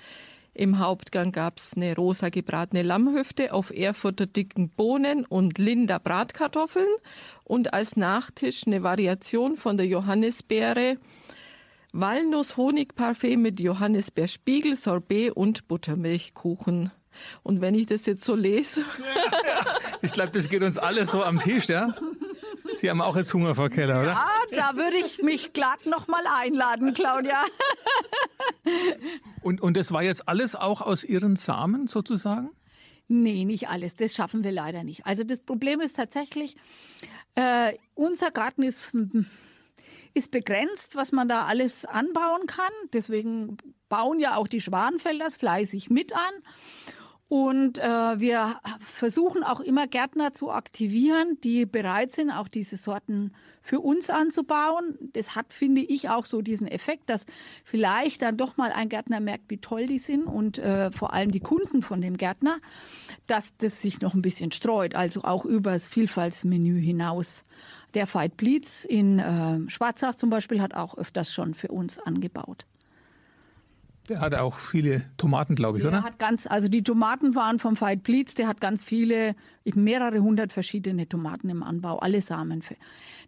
Im 0.58 0.80
Hauptgang 0.80 1.30
gab 1.30 1.58
es 1.58 1.74
eine 1.76 1.94
rosa 1.94 2.30
gebratene 2.30 2.82
Lammhüfte 2.82 3.52
auf 3.52 3.70
Erfurter 3.70 4.26
dicken 4.26 4.70
Bohnen 4.70 5.24
und 5.24 5.56
Linda 5.56 5.98
Bratkartoffeln 5.98 6.88
und 7.44 7.72
als 7.72 7.94
Nachtisch 7.94 8.66
eine 8.66 8.82
Variation 8.82 9.56
von 9.56 9.76
der 9.76 9.86
Johannisbeere, 9.86 10.96
Walnuss-Honig-Parfait 11.92 13.36
mit 13.36 13.60
Johannisbeerspiegel, 13.60 14.74
Sorbet 14.74 15.30
und 15.30 15.68
Buttermilchkuchen. 15.68 16.90
Und 17.44 17.60
wenn 17.60 17.76
ich 17.76 17.86
das 17.86 18.06
jetzt 18.06 18.24
so 18.24 18.34
lese. 18.34 18.82
ich 20.02 20.10
glaube, 20.10 20.32
das 20.32 20.48
geht 20.48 20.64
uns 20.64 20.76
alle 20.76 21.06
so 21.06 21.22
am 21.22 21.38
Tisch, 21.38 21.68
ja? 21.68 21.94
Sie 22.74 22.90
haben 22.90 23.00
auch 23.00 23.16
jetzt 23.16 23.32
Hunger, 23.34 23.54
Frau 23.54 23.68
Keller, 23.68 24.00
oder? 24.00 24.12
Ja, 24.12 24.28
da 24.50 24.76
würde 24.76 24.96
ich 24.96 25.22
mich 25.22 25.52
glatt 25.52 25.86
noch 25.86 26.08
mal 26.08 26.24
einladen, 26.26 26.94
Claudia. 26.94 27.42
und, 29.42 29.60
und 29.60 29.76
das 29.76 29.92
war 29.92 30.02
jetzt 30.02 30.28
alles 30.28 30.54
auch 30.54 30.80
aus 30.80 31.04
Ihren 31.04 31.36
Samen 31.36 31.86
sozusagen? 31.86 32.50
Nee, 33.08 33.44
nicht 33.44 33.68
alles. 33.68 33.96
Das 33.96 34.14
schaffen 34.14 34.44
wir 34.44 34.52
leider 34.52 34.84
nicht. 34.84 35.06
Also 35.06 35.24
das 35.24 35.40
Problem 35.40 35.80
ist 35.80 35.96
tatsächlich, 35.96 36.56
äh, 37.34 37.72
unser 37.94 38.30
Garten 38.30 38.62
ist, 38.62 38.92
ist 40.12 40.30
begrenzt, 40.30 40.94
was 40.94 41.12
man 41.12 41.28
da 41.28 41.46
alles 41.46 41.86
anbauen 41.86 42.46
kann. 42.46 42.72
Deswegen 42.92 43.56
bauen 43.88 44.20
ja 44.20 44.36
auch 44.36 44.46
die 44.46 44.60
Schwanfelders 44.60 45.36
fleißig 45.36 45.88
mit 45.88 46.12
an. 46.12 46.34
Und 47.28 47.76
äh, 47.76 48.20
wir 48.20 48.58
versuchen 48.80 49.42
auch 49.42 49.60
immer 49.60 49.86
Gärtner 49.86 50.32
zu 50.32 50.50
aktivieren, 50.50 51.38
die 51.44 51.66
bereit 51.66 52.10
sind, 52.10 52.30
auch 52.30 52.48
diese 52.48 52.78
Sorten 52.78 53.32
für 53.60 53.80
uns 53.80 54.08
anzubauen. 54.08 54.96
Das 55.12 55.36
hat, 55.36 55.52
finde 55.52 55.82
ich, 55.82 56.08
auch 56.08 56.24
so 56.24 56.40
diesen 56.40 56.66
Effekt, 56.66 57.10
dass 57.10 57.26
vielleicht 57.64 58.22
dann 58.22 58.38
doch 58.38 58.56
mal 58.56 58.72
ein 58.72 58.88
Gärtner 58.88 59.20
merkt, 59.20 59.50
wie 59.50 59.58
toll 59.58 59.86
die 59.86 59.98
sind 59.98 60.24
und 60.24 60.56
äh, 60.56 60.90
vor 60.90 61.12
allem 61.12 61.30
die 61.30 61.40
Kunden 61.40 61.82
von 61.82 62.00
dem 62.00 62.16
Gärtner, 62.16 62.56
dass 63.26 63.54
das 63.58 63.82
sich 63.82 64.00
noch 64.00 64.14
ein 64.14 64.22
bisschen 64.22 64.50
streut, 64.50 64.94
also 64.94 65.22
auch 65.22 65.44
über 65.44 65.72
das 65.72 65.86
Vielfaltsmenü 65.86 66.80
hinaus. 66.80 67.44
Der 67.92 68.12
Veit 68.12 68.38
Blitz 68.38 68.84
in 68.84 69.18
äh, 69.18 69.68
Schwarzach 69.68 70.14
zum 70.14 70.30
Beispiel 70.30 70.62
hat 70.62 70.72
auch 70.72 70.96
öfters 70.96 71.30
schon 71.34 71.52
für 71.52 71.68
uns 71.68 71.98
angebaut. 71.98 72.64
Der 74.08 74.20
hat 74.20 74.34
auch 74.34 74.54
viele 74.54 75.02
Tomaten, 75.16 75.54
glaube 75.54 75.78
ich, 75.78 75.82
der 75.82 75.92
oder? 75.92 76.02
Hat 76.02 76.18
ganz, 76.18 76.46
also 76.46 76.68
die 76.68 76.82
Tomaten 76.82 77.34
waren 77.34 77.58
vom 77.58 77.78
Veit 77.78 78.02
Blitz, 78.02 78.34
der 78.34 78.48
hat 78.48 78.60
ganz 78.60 78.82
viele, 78.82 79.36
mehrere 79.74 80.20
hundert 80.20 80.52
verschiedene 80.52 81.08
Tomaten 81.08 81.50
im 81.50 81.62
Anbau, 81.62 81.98
alle 81.98 82.22
samenfest. 82.22 82.80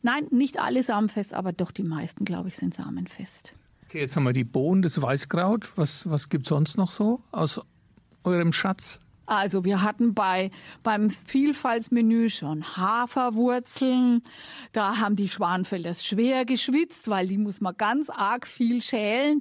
Nein, 0.02 0.26
nicht 0.30 0.58
alle 0.58 0.82
samenfest, 0.82 1.34
aber 1.34 1.52
doch 1.52 1.70
die 1.70 1.82
meisten, 1.82 2.24
glaube 2.24 2.48
ich, 2.48 2.56
sind 2.56 2.74
samenfest. 2.74 3.54
Okay, 3.86 4.00
jetzt 4.00 4.16
haben 4.16 4.24
wir 4.24 4.32
die 4.32 4.44
Bohnen, 4.44 4.82
das 4.82 5.02
Weißkraut. 5.02 5.72
Was, 5.76 6.08
was 6.08 6.28
gibt 6.28 6.46
es 6.46 6.48
sonst 6.48 6.78
noch 6.78 6.92
so 6.92 7.20
aus 7.32 7.60
eurem 8.24 8.52
Schatz? 8.52 9.00
Also 9.30 9.64
wir 9.64 9.82
hatten 9.82 10.12
bei, 10.12 10.50
beim 10.82 11.08
Vielfaltsmenü 11.08 12.30
schon 12.30 12.64
Haferwurzeln. 12.76 14.24
Da 14.72 14.98
haben 14.98 15.14
die 15.14 15.28
Schwanfelders 15.28 16.04
schwer 16.04 16.44
geschwitzt, 16.44 17.06
weil 17.06 17.28
die 17.28 17.38
muss 17.38 17.60
man 17.60 17.76
ganz 17.76 18.10
arg 18.10 18.44
viel 18.44 18.82
schälen. 18.82 19.40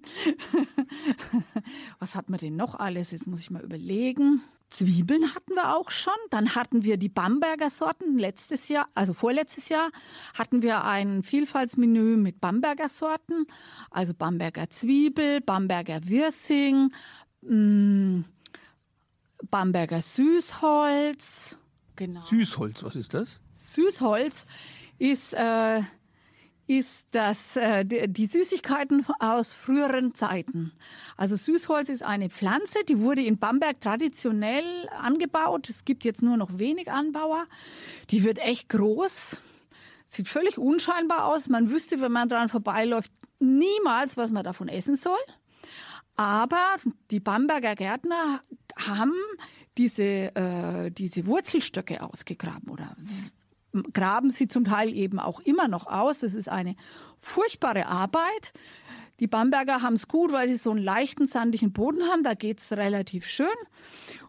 Was 2.00 2.14
hat 2.14 2.30
man 2.30 2.40
denn 2.40 2.56
noch 2.56 2.76
alles? 2.76 3.10
Jetzt 3.10 3.26
muss 3.26 3.42
ich 3.42 3.50
mal 3.50 3.64
überlegen. 3.64 4.44
Zwiebeln 4.70 5.34
hatten 5.34 5.56
wir 5.56 5.76
auch 5.76 5.90
schon. 5.90 6.14
Dann 6.30 6.54
hatten 6.54 6.84
wir 6.84 6.98
die 6.98 7.10
Bamberger 7.10 7.72
Sorten. 7.72 8.20
Letztes 8.20 8.68
Jahr, 8.68 8.88
also 8.94 9.14
vorletztes 9.14 9.70
Jahr, 9.70 9.90
hatten 10.38 10.62
wir 10.62 10.84
ein 10.84 11.24
Vielfaltsmenü 11.24 12.16
mit 12.16 12.40
Bamberger 12.40 12.90
Sorten. 12.90 13.48
Also 13.90 14.14
Bamberger 14.14 14.70
Zwiebel, 14.70 15.42
Bamberger 15.42 16.08
Wirsing, 16.08 16.92
mh, 17.42 17.56
mm, 17.56 18.26
Bamberger 19.50 20.02
Süßholz. 20.02 21.58
Genau. 21.96 22.22
Süßholz, 22.22 22.84
was 22.84 22.96
ist 22.96 23.14
das? 23.14 23.42
Süßholz 23.52 24.46
ist, 24.98 25.34
äh, 25.34 25.82
ist 26.68 27.08
das, 27.12 27.56
äh, 27.56 27.84
die 27.84 28.26
Süßigkeiten 28.26 29.06
aus 29.20 29.54
früheren 29.54 30.14
Zeiten. 30.14 30.72
Also 31.18 31.36
Süßholz 31.36 31.90
ist 31.90 32.04
eine 32.04 32.30
Pflanze, 32.30 32.84
die 32.88 33.00
wurde 33.00 33.24
in 33.24 33.40
Bamberg 33.40 33.82
traditionell 33.82 34.88
angebaut. 34.90 35.70
Es 35.70 35.84
gibt 35.84 36.06
jetzt 36.06 36.22
nur 36.22 36.38
noch 36.38 36.60
wenig 36.60 36.92
Anbauer. 36.92 37.48
Die 38.12 38.24
wird 38.24 38.38
echt 38.38 38.70
groß. 38.70 39.42
Sieht 40.06 40.28
völlig 40.28 40.58
unscheinbar 40.58 41.26
aus. 41.26 41.50
Man 41.50 41.70
wüsste, 41.70 42.02
wenn 42.02 42.12
man 42.12 42.30
daran 42.30 42.50
vorbeiläuft, 42.50 43.12
niemals, 43.40 44.16
was 44.18 44.32
man 44.32 44.44
davon 44.44 44.68
essen 44.68 44.96
soll. 44.96 45.18
Aber 46.20 46.76
die 47.12 47.22
Bamberger 47.22 47.76
Gärtner 47.76 48.42
haben 48.78 49.14
diese, 49.78 50.36
äh, 50.36 50.92
diese 50.92 51.26
Wurzelstöcke 51.26 52.04
ausgegraben 52.04 52.70
oder 52.70 52.94
graben 53.94 54.30
sie 54.30 54.50
zum 54.50 54.66
Teil 54.66 54.94
eben 54.94 55.18
auch 55.18 55.40
immer 55.40 55.70
noch 55.70 55.88
aus. 55.88 56.20
Das 56.20 56.34
ist 56.34 56.50
eine 56.50 56.76
furchtbare 57.20 57.86
Arbeit. 57.86 58.52
Die 59.22 59.28
Bamberger 59.28 59.82
haben 59.82 59.94
es 59.94 60.10
gut, 60.10 60.34
weil 60.34 60.50
sie 60.50 60.58
so 60.58 60.72
einen 60.72 60.84
leichten, 60.84 61.26
sandigen 61.26 61.72
Boden 61.72 62.04
haben. 62.04 62.24
Da 62.24 62.34
geht 62.34 62.60
es 62.60 62.74
relativ 62.74 63.26
schön. 63.26 63.48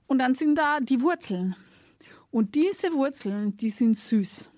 Und 0.07 0.21
dann 0.21 0.37
sind 0.37 0.55
da 0.55 0.79
die 0.79 1.01
Wurzeln. 1.01 1.57
Und 2.31 2.55
diese 2.55 2.93
Wurzeln, 2.93 3.57
die 3.57 3.71
sind 3.71 3.99
süß. 3.99 4.49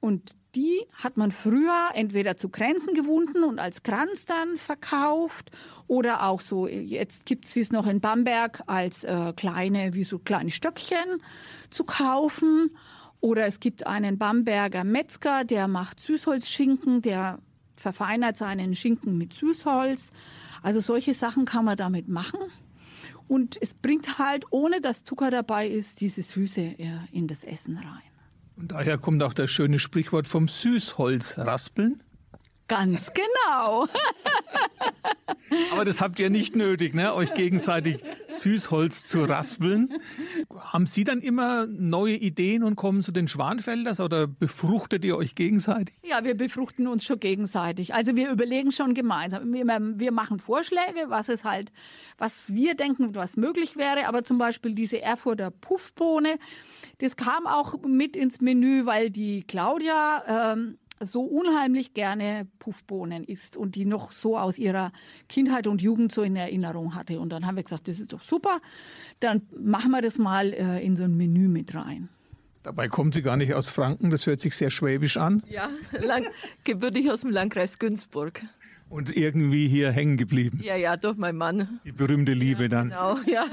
Und 0.00 0.34
die 0.54 0.86
hat 0.92 1.16
man 1.16 1.30
früher 1.30 1.90
entweder 1.94 2.36
zu 2.36 2.48
Kränzen 2.48 2.94
gewunden 2.94 3.42
und 3.42 3.58
als 3.58 3.82
Kranz 3.82 4.26
dann 4.26 4.56
verkauft 4.56 5.50
oder 5.86 6.24
auch 6.24 6.40
so, 6.40 6.68
jetzt 6.68 7.24
gibt 7.24 7.46
es 7.46 7.54
dies 7.54 7.72
noch 7.72 7.86
in 7.86 8.00
Bamberg 8.00 8.62
als 8.66 9.04
äh, 9.04 9.32
kleine, 9.34 9.94
wie 9.94 10.04
so 10.04 10.18
kleine 10.18 10.50
Stöckchen 10.50 11.22
zu 11.70 11.84
kaufen. 11.84 12.76
Oder 13.20 13.46
es 13.46 13.60
gibt 13.60 13.86
einen 13.86 14.18
Bamberger 14.18 14.84
Metzger, 14.84 15.44
der 15.44 15.68
macht 15.68 16.00
Süßholzschinken, 16.00 17.02
der 17.02 17.38
verfeinert 17.76 18.36
seinen 18.36 18.74
Schinken 18.74 19.16
mit 19.16 19.32
Süßholz. 19.32 20.10
Also 20.62 20.80
solche 20.80 21.14
Sachen 21.14 21.44
kann 21.44 21.64
man 21.64 21.76
damit 21.76 22.08
machen. 22.08 22.40
Und 23.28 23.56
es 23.62 23.74
bringt 23.74 24.18
halt, 24.18 24.44
ohne 24.50 24.80
dass 24.80 25.04
Zucker 25.04 25.30
dabei 25.30 25.68
ist, 25.68 26.00
diese 26.00 26.22
Süße 26.22 26.60
äh, 26.60 26.98
in 27.12 27.28
das 27.28 27.44
Essen 27.44 27.78
rein. 27.78 28.11
Und 28.56 28.72
daher 28.72 28.98
kommt 28.98 29.22
auch 29.22 29.32
das 29.32 29.50
schöne 29.50 29.78
Sprichwort 29.78 30.26
vom 30.26 30.48
Süßholz 30.48 31.38
raspeln. 31.38 32.02
Ganz 32.68 33.12
genau. 33.12 33.86
Aber 35.72 35.84
das 35.84 36.00
habt 36.00 36.18
ihr 36.18 36.30
nicht 36.30 36.56
nötig, 36.56 36.94
ne? 36.94 37.14
euch 37.14 37.34
gegenseitig 37.34 38.02
Süßholz 38.28 39.06
zu 39.06 39.24
raspeln. 39.24 39.94
Haben 40.54 40.86
Sie 40.86 41.04
dann 41.04 41.20
immer 41.20 41.66
neue 41.66 42.14
Ideen 42.14 42.62
und 42.62 42.76
kommen 42.76 43.02
zu 43.02 43.12
den 43.12 43.28
Schwanfelders 43.28 44.00
oder 44.00 44.26
befruchtet 44.26 45.04
ihr 45.04 45.16
euch 45.16 45.34
gegenseitig? 45.34 45.94
Ja, 46.02 46.24
wir 46.24 46.36
befruchten 46.36 46.86
uns 46.86 47.04
schon 47.04 47.20
gegenseitig. 47.20 47.94
Also 47.94 48.16
wir 48.16 48.30
überlegen 48.30 48.72
schon 48.72 48.94
gemeinsam. 48.94 49.52
Wir, 49.52 49.64
wir 49.66 50.12
machen 50.12 50.38
Vorschläge, 50.38 51.06
was 51.08 51.28
es 51.28 51.44
halt, 51.44 51.72
was 52.18 52.52
wir 52.52 52.74
denken, 52.74 53.14
was 53.14 53.36
möglich 53.36 53.76
wäre. 53.76 54.06
Aber 54.08 54.24
zum 54.24 54.38
Beispiel 54.38 54.74
diese 54.74 55.00
Erfurter 55.00 55.50
Puffbohne, 55.50 56.38
das 56.98 57.16
kam 57.16 57.46
auch 57.46 57.80
mit 57.82 58.16
ins 58.16 58.40
Menü, 58.40 58.86
weil 58.86 59.10
die 59.10 59.42
Claudia 59.42 60.52
ähm, 60.52 60.78
so 61.06 61.22
unheimlich 61.22 61.94
gerne 61.94 62.46
Puffbohnen 62.58 63.24
isst 63.24 63.56
und 63.56 63.74
die 63.74 63.84
noch 63.84 64.12
so 64.12 64.38
aus 64.38 64.58
ihrer 64.58 64.92
Kindheit 65.28 65.66
und 65.66 65.82
Jugend 65.82 66.12
so 66.12 66.22
in 66.22 66.36
Erinnerung 66.36 66.94
hatte. 66.94 67.20
Und 67.20 67.30
dann 67.30 67.46
haben 67.46 67.56
wir 67.56 67.62
gesagt, 67.62 67.88
das 67.88 68.00
ist 68.00 68.12
doch 68.12 68.22
super, 68.22 68.60
dann 69.20 69.42
machen 69.56 69.90
wir 69.90 70.02
das 70.02 70.18
mal 70.18 70.52
äh, 70.52 70.84
in 70.84 70.96
so 70.96 71.04
ein 71.04 71.16
Menü 71.16 71.48
mit 71.48 71.74
rein. 71.74 72.08
Dabei 72.62 72.88
kommt 72.88 73.14
sie 73.14 73.22
gar 73.22 73.36
nicht 73.36 73.54
aus 73.54 73.70
Franken, 73.70 74.10
das 74.10 74.26
hört 74.26 74.38
sich 74.38 74.54
sehr 74.54 74.70
schwäbisch 74.70 75.16
an. 75.16 75.42
Ja, 75.48 75.70
lang, 76.00 76.26
gebürtig 76.64 77.10
aus 77.10 77.22
dem 77.22 77.30
Landkreis 77.30 77.78
Günzburg. 77.78 78.42
Und 78.88 79.16
irgendwie 79.16 79.68
hier 79.68 79.90
hängen 79.90 80.16
geblieben. 80.16 80.60
Ja, 80.62 80.76
ja, 80.76 80.96
durch 80.96 81.16
meinen 81.16 81.38
Mann. 81.38 81.80
Die 81.84 81.92
berühmte 81.92 82.34
Liebe 82.34 82.64
ja, 82.64 82.68
dann. 82.68 82.90
Genau, 82.90 83.18
ja. 83.26 83.46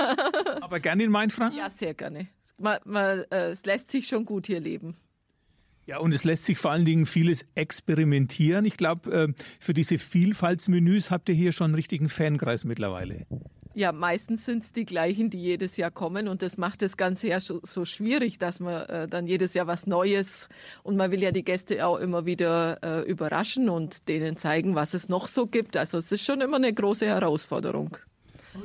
Aber 0.61 0.79
gerne 0.79 1.03
in 1.03 1.11
Mainfranken? 1.11 1.57
Ja, 1.57 1.69
sehr 1.69 1.93
gerne. 1.93 2.27
Man, 2.57 2.77
man, 2.83 3.23
äh, 3.31 3.51
es 3.51 3.65
lässt 3.65 3.89
sich 3.89 4.07
schon 4.07 4.25
gut 4.25 4.47
hier 4.47 4.59
leben. 4.59 4.95
Ja, 5.89 5.97
und 5.97 6.13
es 6.13 6.23
lässt 6.23 6.45
sich 6.45 6.59
vor 6.59 6.69
allen 6.69 6.85
Dingen 6.85 7.07
vieles 7.07 7.47
experimentieren. 7.55 8.63
Ich 8.63 8.77
glaube, 8.77 9.11
äh, 9.11 9.33
für 9.59 9.73
diese 9.73 9.97
Vielfaltsmenüs 9.97 11.09
habt 11.09 11.29
ihr 11.29 11.33
hier 11.33 11.51
schon 11.51 11.65
einen 11.65 11.73
richtigen 11.73 12.09
Fankreis 12.09 12.63
mittlerweile. 12.63 13.25
Ja, 13.73 13.91
meistens 13.91 14.45
sind 14.45 14.61
es 14.61 14.71
die 14.71 14.85
gleichen, 14.85 15.31
die 15.31 15.41
jedes 15.41 15.77
Jahr 15.77 15.89
kommen 15.89 16.27
und 16.27 16.43
das 16.43 16.59
macht 16.59 16.83
das 16.83 16.95
Ganze 16.95 17.29
ja 17.29 17.39
so, 17.39 17.85
schwierig, 17.85 18.37
dass 18.37 18.59
man 18.59 18.83
äh, 18.83 19.07
dann 19.07 19.25
jedes 19.25 19.55
Jahr 19.55 19.65
was 19.65 19.87
Neues 19.87 20.47
und 20.83 20.95
man 20.95 21.09
will 21.09 21.23
ja 21.23 21.31
die 21.31 21.43
Gäste 21.43 21.83
auch 21.83 21.97
immer 21.97 22.27
wieder 22.27 22.83
äh, 22.83 23.09
überraschen 23.09 23.67
und 23.67 24.07
denen 24.09 24.37
zeigen, 24.37 24.75
was 24.75 24.93
es 24.93 25.09
noch 25.09 25.25
so 25.25 25.47
gibt. 25.47 25.75
Also 25.75 25.97
es 25.97 26.11
ist 26.11 26.23
schon 26.23 26.39
immer 26.41 26.57
eine 26.57 26.71
große 26.71 27.07
Herausforderung. 27.07 27.97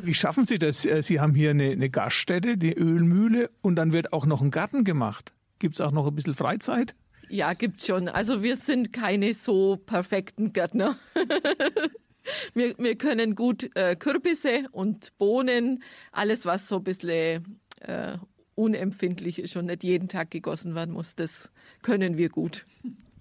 Wie 0.02 0.12
schaffen 0.12 0.44
Sie 0.44 0.58
das? 0.58 0.84
Äh, 0.84 1.02
Sie 1.02 1.20
haben 1.20 1.34
hier 1.34 1.52
eine, 1.52 1.70
eine 1.70 1.88
Gaststätte, 1.88 2.58
die 2.58 2.74
Ölmühle 2.74 3.48
und 3.62 3.76
dann 3.76 3.94
wird 3.94 4.12
auch 4.12 4.26
noch 4.26 4.42
ein 4.42 4.50
Garten 4.50 4.84
gemacht. 4.84 5.32
Gibt 5.58 5.76
es 5.76 5.80
auch 5.80 5.92
noch 5.92 6.06
ein 6.06 6.14
bisschen 6.14 6.34
Freizeit? 6.34 6.94
Ja, 7.34 7.52
gibt 7.52 7.84
schon. 7.84 8.08
Also 8.08 8.44
wir 8.44 8.54
sind 8.54 8.92
keine 8.92 9.34
so 9.34 9.76
perfekten 9.76 10.52
Gärtner. 10.52 10.96
wir, 12.54 12.78
wir 12.78 12.96
können 12.96 13.34
gut 13.34 13.74
äh, 13.74 13.96
Kürbisse 13.96 14.68
und 14.70 15.18
Bohnen, 15.18 15.82
alles 16.12 16.46
was 16.46 16.68
so 16.68 16.76
ein 16.76 16.84
bisschen 16.84 17.58
äh, 17.80 18.18
unempfindlich 18.54 19.40
ist 19.40 19.56
und 19.56 19.66
nicht 19.66 19.82
jeden 19.82 20.06
Tag 20.06 20.30
gegossen 20.30 20.76
werden 20.76 20.94
muss, 20.94 21.16
das 21.16 21.50
können 21.82 22.18
wir 22.18 22.28
gut. 22.28 22.66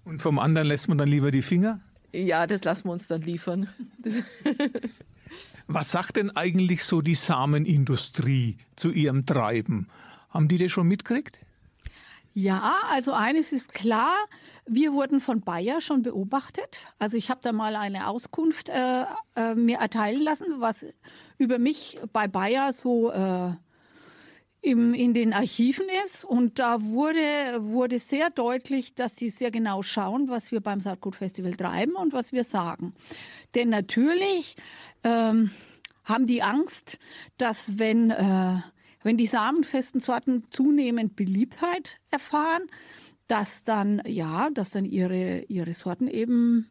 Und 0.04 0.22
vom 0.22 0.38
anderen 0.38 0.68
lässt 0.68 0.90
man 0.90 1.00
dann 1.00 1.08
lieber 1.08 1.32
die 1.32 1.42
Finger? 1.42 1.80
Ja, 2.12 2.46
das 2.46 2.64
lassen 2.64 2.90
wir 2.90 2.92
uns 2.92 3.08
dann 3.08 3.24
liefern. 3.24 3.68
Was 5.66 5.92
sagt 5.92 6.18
denn 6.18 6.30
eigentlich 6.30 6.84
so 6.84 7.02
die 7.02 7.16
Samenindustrie 7.16 8.58
zu 8.76 8.92
ihrem 8.92 9.26
Treiben? 9.26 9.88
Haben 10.30 10.50
die 10.50 10.60
das 10.60 10.72
schon 10.72 10.88
mitgekriegt? 10.88 11.40
Ja, 12.36 12.78
also 12.90 13.12
eines 13.14 13.52
ist 13.52 13.74
klar, 13.76 14.16
wir 14.66 14.94
wurden 14.94 15.20
von 15.20 15.42
Bayer 15.42 15.82
schon 15.82 16.02
beobachtet. 16.02 16.88
Also 16.98 17.16
ich 17.16 17.30
habe 17.30 17.42
da 17.44 17.52
mal 17.52 17.76
eine 17.76 18.08
Auskunft 18.08 18.70
äh, 18.70 19.06
äh, 19.36 19.54
mir 19.54 19.78
erteilen 19.78 20.22
lassen, 20.22 20.48
was 20.58 20.84
über 21.38 21.60
mich 21.60 22.00
bei 22.12 22.28
Bayer 22.28 22.74
so 22.74 23.12
äh, 23.12 23.52
im, 24.62 24.96
in 24.96 25.14
den 25.14 25.32
Archiven 25.32 25.86
ist. 26.06 26.26
Und 26.26 26.58
da 26.58 26.82
wurde, 26.82 27.20
wurde 27.60 28.00
sehr 28.00 28.32
deutlich, 28.32 28.96
dass 28.96 29.14
die 29.14 29.30
sehr 29.30 29.52
genau 29.52 29.84
schauen, 29.84 30.28
was 30.28 30.52
wir 30.52 30.62
beim 30.62 30.80
Saatgutfestival 30.80 31.54
treiben 31.54 31.96
und 31.96 32.14
was 32.14 32.32
wir 32.32 32.44
sagen. 32.44 32.96
Denn 33.54 33.70
natürlich 33.70 34.56
ähm, 35.04 35.52
haben 36.04 36.26
die 36.26 36.42
Angst, 36.42 36.98
dass 37.38 37.78
wenn 37.78 38.10
äh, 38.10 38.56
wenn 39.04 39.18
die 39.18 39.28
samenfesten 39.28 40.02
Sorten 40.02 40.44
zunehmend 40.50 41.16
Beliebtheit 41.16 42.00
erfahren, 42.10 42.64
dass 43.28 43.64
dann, 43.64 44.02
ja, 44.06 44.50
dass 44.50 44.72
dann 44.72 44.86
ihre, 44.86 45.44
ihre 45.48 45.74
Sorten 45.74 46.08
eben 46.08 46.70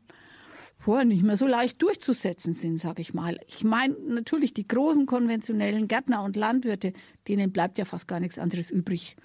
vorher 0.79 1.05
nicht 1.05 1.23
mehr 1.23 1.37
so 1.37 1.47
leicht 1.47 1.81
durchzusetzen 1.81 2.55
sind, 2.55 2.79
sage 2.79 3.03
ich 3.03 3.15
mal. 3.15 3.39
Ich 3.47 3.63
meine 3.63 3.95
natürlich 4.01 4.53
die 4.53 4.67
großen 4.67 5.07
konventionellen 5.07 5.87
Gärtner 5.87 6.25
und 6.25 6.37
Landwirte, 6.37 6.93
denen 7.29 7.53
bleibt 7.53 7.79
ja 7.79 7.85
fast 7.85 8.09
gar 8.09 8.19
nichts 8.19 8.39
anderes 8.39 8.71
übrig. 8.71 9.17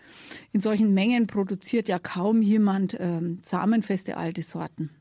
In 0.52 0.62
solchen 0.62 0.94
Mengen 0.94 1.26
produziert 1.26 1.90
ja 1.90 1.98
kaum 1.98 2.44
jemand 2.44 2.96
ähm, 3.00 3.40
samenfeste 3.42 4.18
alte 4.18 4.44
Sorten. 4.44 4.92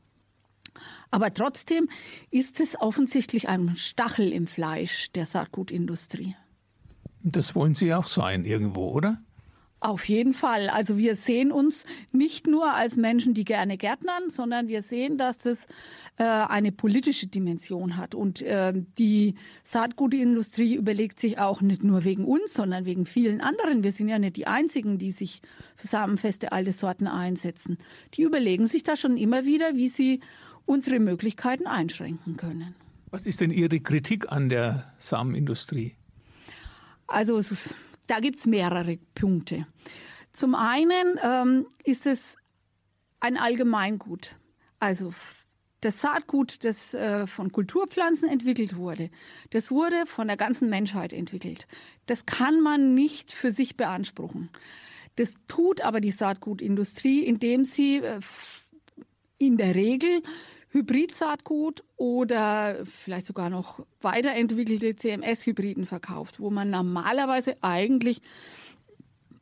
Aber 1.11 1.33
trotzdem 1.33 1.89
ist 2.31 2.59
es 2.59 2.79
offensichtlich 2.79 3.47
ein 3.47 3.75
Stachel 3.77 4.31
im 4.31 4.47
Fleisch 4.47 5.11
der 5.11 5.25
Saatgutindustrie. 5.25 6.35
Das 7.23 7.55
wollen 7.55 7.73
Sie 7.73 7.93
auch 7.93 8.07
sein 8.07 8.45
irgendwo, 8.45 8.89
oder? 8.89 9.19
Auf 9.79 10.09
jeden 10.09 10.33
Fall. 10.33 10.69
Also 10.69 10.97
wir 10.97 11.15
sehen 11.15 11.51
uns 11.51 11.85
nicht 12.11 12.47
nur 12.47 12.73
als 12.73 12.97
Menschen, 12.97 13.35
die 13.35 13.45
gerne 13.45 13.77
gärtnern, 13.77 14.31
sondern 14.31 14.67
wir 14.67 14.81
sehen, 14.81 15.19
dass 15.19 15.37
das 15.37 15.67
äh, 16.17 16.23
eine 16.23 16.71
politische 16.71 17.27
Dimension 17.27 17.95
hat. 17.95 18.15
Und 18.15 18.41
äh, 18.41 18.73
die 18.97 19.35
Saatgutindustrie 19.63 20.73
überlegt 20.73 21.19
sich 21.19 21.37
auch 21.37 21.61
nicht 21.61 21.83
nur 21.83 22.05
wegen 22.05 22.25
uns, 22.25 22.55
sondern 22.55 22.85
wegen 22.85 23.05
vielen 23.05 23.39
anderen. 23.39 23.83
Wir 23.83 23.91
sind 23.91 24.09
ja 24.09 24.17
nicht 24.17 24.35
die 24.37 24.47
Einzigen, 24.47 24.97
die 24.97 25.11
sich 25.11 25.41
für 25.75 25.85
samenfeste 25.85 26.53
alte 26.53 26.71
Sorten 26.71 27.05
einsetzen. 27.05 27.77
Die 28.15 28.23
überlegen 28.23 28.65
sich 28.65 28.81
da 28.81 28.95
schon 28.95 29.15
immer 29.15 29.45
wieder, 29.45 29.75
wie 29.75 29.89
sie 29.89 30.21
unsere 30.65 30.99
Möglichkeiten 30.99 31.67
einschränken 31.67 32.35
können. 32.35 32.73
Was 33.11 33.27
ist 33.27 33.41
denn 33.41 33.51
Ihre 33.51 33.79
Kritik 33.79 34.31
an 34.31 34.49
der 34.49 34.91
Samenindustrie? 34.97 35.96
Also 37.07 37.41
da 38.07 38.19
gibt 38.19 38.37
es 38.37 38.45
mehrere 38.45 38.97
Punkte. 39.15 39.65
Zum 40.33 40.55
einen 40.55 41.19
ähm, 41.23 41.67
ist 41.83 42.05
es 42.05 42.37
ein 43.19 43.37
Allgemeingut. 43.37 44.35
Also 44.79 45.13
das 45.81 46.01
Saatgut, 46.01 46.63
das 46.63 46.93
äh, 46.93 47.27
von 47.27 47.51
Kulturpflanzen 47.51 48.27
entwickelt 48.27 48.75
wurde, 48.75 49.09
das 49.51 49.71
wurde 49.71 50.05
von 50.05 50.27
der 50.27 50.37
ganzen 50.37 50.69
Menschheit 50.69 51.13
entwickelt. 51.13 51.67
Das 52.05 52.25
kann 52.25 52.61
man 52.61 52.93
nicht 52.93 53.31
für 53.31 53.51
sich 53.51 53.77
beanspruchen. 53.77 54.49
Das 55.15 55.33
tut 55.47 55.81
aber 55.81 55.99
die 55.99 56.11
Saatgutindustrie, 56.11 57.23
indem 57.23 57.65
sie 57.65 57.97
äh, 57.97 58.19
in 59.37 59.57
der 59.57 59.75
Regel 59.75 60.21
Hybrid-Saatgut 60.77 61.83
oder 61.95 62.85
vielleicht 62.85 63.27
sogar 63.27 63.49
noch 63.49 63.85
weiterentwickelte 64.01 64.95
CMS-Hybriden 64.95 65.85
verkauft, 65.85 66.39
wo 66.39 66.49
man 66.49 66.69
normalerweise 66.69 67.55
eigentlich 67.61 68.21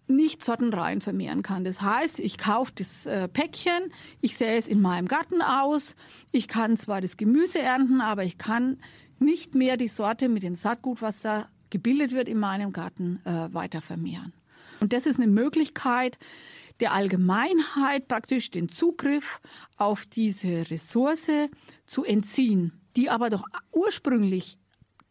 nicht 0.07 0.43
sortenrein 0.43 1.01
vermehren 1.01 1.41
kann. 1.41 1.63
Das 1.63 1.81
heißt, 1.81 2.19
ich 2.19 2.37
kaufe 2.37 2.71
das 2.75 3.05
äh, 3.05 3.27
Päckchen, 3.27 3.91
ich 4.21 4.37
sähe 4.37 4.57
es 4.57 4.67
in 4.67 4.81
meinem 4.81 5.07
Garten 5.07 5.41
aus, 5.41 5.95
ich 6.31 6.47
kann 6.47 6.77
zwar 6.77 7.01
das 7.01 7.17
Gemüse 7.17 7.59
ernten, 7.59 8.01
aber 8.01 8.23
ich 8.23 8.37
kann 8.37 8.77
nicht 9.19 9.55
mehr 9.55 9.77
die 9.77 9.87
Sorte 9.87 10.29
mit 10.29 10.43
dem 10.43 10.55
Saatgut, 10.55 11.01
was 11.01 11.21
da 11.21 11.49
gebildet 11.71 12.11
wird 12.11 12.29
in 12.29 12.37
meinem 12.37 12.71
Garten, 12.71 13.19
äh, 13.25 13.53
weiter 13.53 13.81
vermehren. 13.81 14.33
Und 14.79 14.93
das 14.93 15.05
ist 15.05 15.19
eine 15.19 15.27
Möglichkeit, 15.27 16.19
der 16.79 16.93
Allgemeinheit 16.93 18.07
praktisch 18.07 18.51
den 18.51 18.69
Zugriff 18.69 19.41
auf 19.77 20.05
diese 20.05 20.69
Ressource 20.69 21.49
zu 21.85 22.03
entziehen, 22.03 22.81
die 22.95 23.09
aber 23.09 23.29
doch 23.29 23.43
ursprünglich 23.71 24.57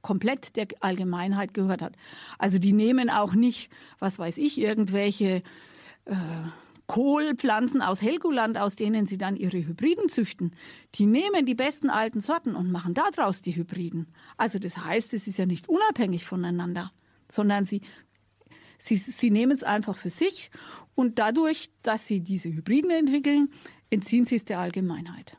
komplett 0.02 0.56
der 0.56 0.68
Allgemeinheit 0.80 1.54
gehört 1.54 1.82
hat. 1.82 1.96
Also 2.38 2.58
die 2.58 2.72
nehmen 2.72 3.08
auch 3.10 3.34
nicht, 3.34 3.70
was 3.98 4.18
weiß 4.18 4.38
ich, 4.38 4.60
irgendwelche 4.60 5.42
äh, 6.04 6.14
Kohlpflanzen 6.86 7.80
aus 7.80 8.02
Helgoland, 8.02 8.58
aus 8.58 8.76
denen 8.76 9.06
sie 9.06 9.16
dann 9.16 9.36
ihre 9.36 9.56
Hybriden 9.56 10.08
züchten. 10.08 10.54
Die 10.96 11.06
nehmen 11.06 11.46
die 11.46 11.54
besten 11.54 11.88
alten 11.88 12.20
Sorten 12.20 12.54
und 12.54 12.70
machen 12.70 12.92
daraus 12.94 13.40
die 13.40 13.56
Hybriden. 13.56 14.12
Also 14.36 14.58
das 14.58 14.76
heißt, 14.76 15.14
es 15.14 15.26
ist 15.26 15.38
ja 15.38 15.46
nicht 15.46 15.68
unabhängig 15.68 16.26
voneinander, 16.26 16.92
sondern 17.30 17.64
sie, 17.64 17.80
sie, 18.84 18.96
sie 18.96 19.30
nehmen 19.30 19.52
es 19.52 19.62
einfach 19.62 19.96
für 19.96 20.10
sich 20.10 20.50
und 20.94 21.18
dadurch, 21.18 21.70
dass 21.82 22.06
sie 22.06 22.20
diese 22.20 22.50
Hybriden 22.50 22.90
entwickeln, 22.90 23.48
entziehen 23.90 24.24
sie 24.24 24.36
es 24.36 24.44
der 24.44 24.58
Allgemeinheit. 24.58 25.36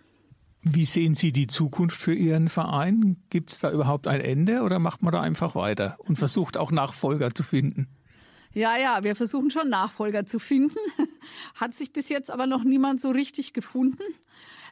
Wie 0.68 0.86
sehen 0.86 1.14
Sie 1.14 1.32
die 1.32 1.46
Zukunft 1.46 2.02
für 2.02 2.16
Ihren 2.16 2.50
Verein? 2.50 3.18
Gibt 3.30 3.52
es 3.52 3.60
da 3.60 3.72
überhaupt 3.72 4.08
ein 4.08 4.20
Ende 4.20 4.64
oder 4.64 4.80
macht 4.80 5.04
man 5.04 5.14
da 5.14 5.22
einfach 5.22 5.54
weiter 5.54 5.96
und 6.00 6.18
versucht 6.18 6.58
auch 6.58 6.72
Nachfolger 6.72 7.36
zu 7.36 7.44
finden? 7.44 7.88
Ja, 8.52 8.76
ja, 8.76 9.04
wir 9.04 9.16
versuchen 9.16 9.52
schon 9.52 9.70
Nachfolger 9.70 10.26
zu 10.26 10.40
finden. 10.40 10.76
Hat 11.56 11.76
sich 11.76 11.94
bis 11.94 12.10
jetzt 12.10 12.32
aber 12.32 12.48
noch 12.48 12.64
niemand 12.64 13.00
so 13.00 13.12
richtig 13.12 13.54
gefunden. 13.54 14.02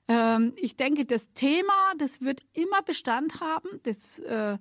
Ähm, 0.07 0.53
ich 0.55 0.77
denke, 0.77 1.05
das 1.05 1.31
Thema, 1.33 1.93
das 1.99 2.21
wird 2.21 2.41
immer 2.53 2.81
Bestand 2.81 3.39
haben. 3.39 3.69
Das 3.83 4.17
äh, 4.17 4.57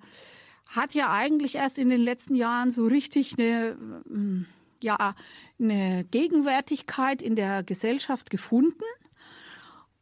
hat 0.74 0.94
ja 0.94 1.12
eigentlich 1.12 1.54
erst 1.54 1.78
in 1.78 1.88
den 1.88 2.00
letzten 2.00 2.34
Jahren 2.34 2.70
so 2.70 2.86
richtig 2.86 3.38
eine. 3.38 3.76
Äh, 4.10 4.44
ja 4.82 5.14
eine 5.60 6.04
Gegenwärtigkeit 6.10 7.22
in 7.22 7.36
der 7.36 7.62
Gesellschaft 7.62 8.30
gefunden. 8.30 8.82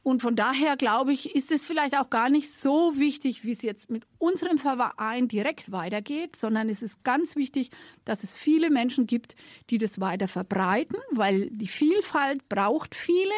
Und 0.02 0.22
von 0.22 0.35
daher 0.35 0.78
glaube 0.78 1.12
ich, 1.12 1.35
ist 1.35 1.52
es 1.52 1.66
vielleicht 1.66 1.94
auch 1.94 2.09
gar 2.09 2.30
nicht 2.30 2.50
so 2.54 2.98
wichtig, 2.98 3.44
wie 3.44 3.52
es 3.52 3.61
jetzt 3.61 3.90
mit 3.90 4.04
unserem 4.18 4.56
Verein 4.56 5.28
direkt 5.28 5.72
weitergeht, 5.72 6.37
sondern 6.37 6.70
es 6.70 6.80
ist 6.80 7.04
ganz 7.04 7.37
wichtig, 7.37 7.70
dass 8.06 8.24
es 8.24 8.35
viele 8.35 8.70
Menschen 8.70 9.06
gibt, 9.06 9.37
die 9.68 9.76
das 9.76 10.00
weiter 10.00 10.26
verbreiten, 10.26 10.96
weil 11.11 11.50
die 11.50 11.68
Vielfalt 11.68 12.48
braucht 12.48 12.94
viele. 12.94 13.35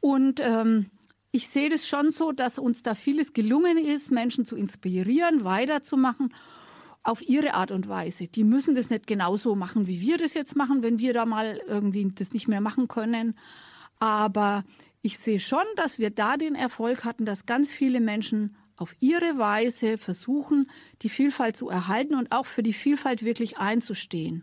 Und 0.00 0.40
ähm, 0.40 0.90
ich 1.36 1.48
sehe 1.48 1.68
das 1.68 1.86
schon 1.86 2.10
so, 2.10 2.32
dass 2.32 2.58
uns 2.58 2.82
da 2.82 2.94
vieles 2.94 3.34
gelungen 3.34 3.76
ist, 3.76 4.10
Menschen 4.10 4.46
zu 4.46 4.56
inspirieren, 4.56 5.44
weiterzumachen 5.44 6.32
auf 7.02 7.20
ihre 7.20 7.52
Art 7.52 7.70
und 7.72 7.88
Weise. 7.88 8.26
Die 8.26 8.42
müssen 8.42 8.74
das 8.74 8.88
nicht 8.88 9.06
genauso 9.06 9.54
machen, 9.54 9.86
wie 9.86 10.00
wir 10.00 10.16
das 10.16 10.32
jetzt 10.32 10.56
machen, 10.56 10.82
wenn 10.82 10.98
wir 10.98 11.12
da 11.12 11.26
mal 11.26 11.60
irgendwie 11.68 12.10
das 12.14 12.32
nicht 12.32 12.48
mehr 12.48 12.62
machen 12.62 12.88
können. 12.88 13.38
Aber 13.98 14.64
ich 15.02 15.18
sehe 15.18 15.38
schon, 15.38 15.64
dass 15.76 15.98
wir 15.98 16.08
da 16.08 16.38
den 16.38 16.54
Erfolg 16.54 17.04
hatten, 17.04 17.26
dass 17.26 17.44
ganz 17.44 17.70
viele 17.70 18.00
Menschen 18.00 18.56
auf 18.78 18.96
ihre 18.98 19.36
Weise 19.36 19.98
versuchen, 19.98 20.70
die 21.02 21.10
Vielfalt 21.10 21.54
zu 21.54 21.68
erhalten 21.68 22.14
und 22.14 22.32
auch 22.32 22.46
für 22.46 22.62
die 22.62 22.72
Vielfalt 22.72 23.26
wirklich 23.26 23.58
einzustehen. 23.58 24.42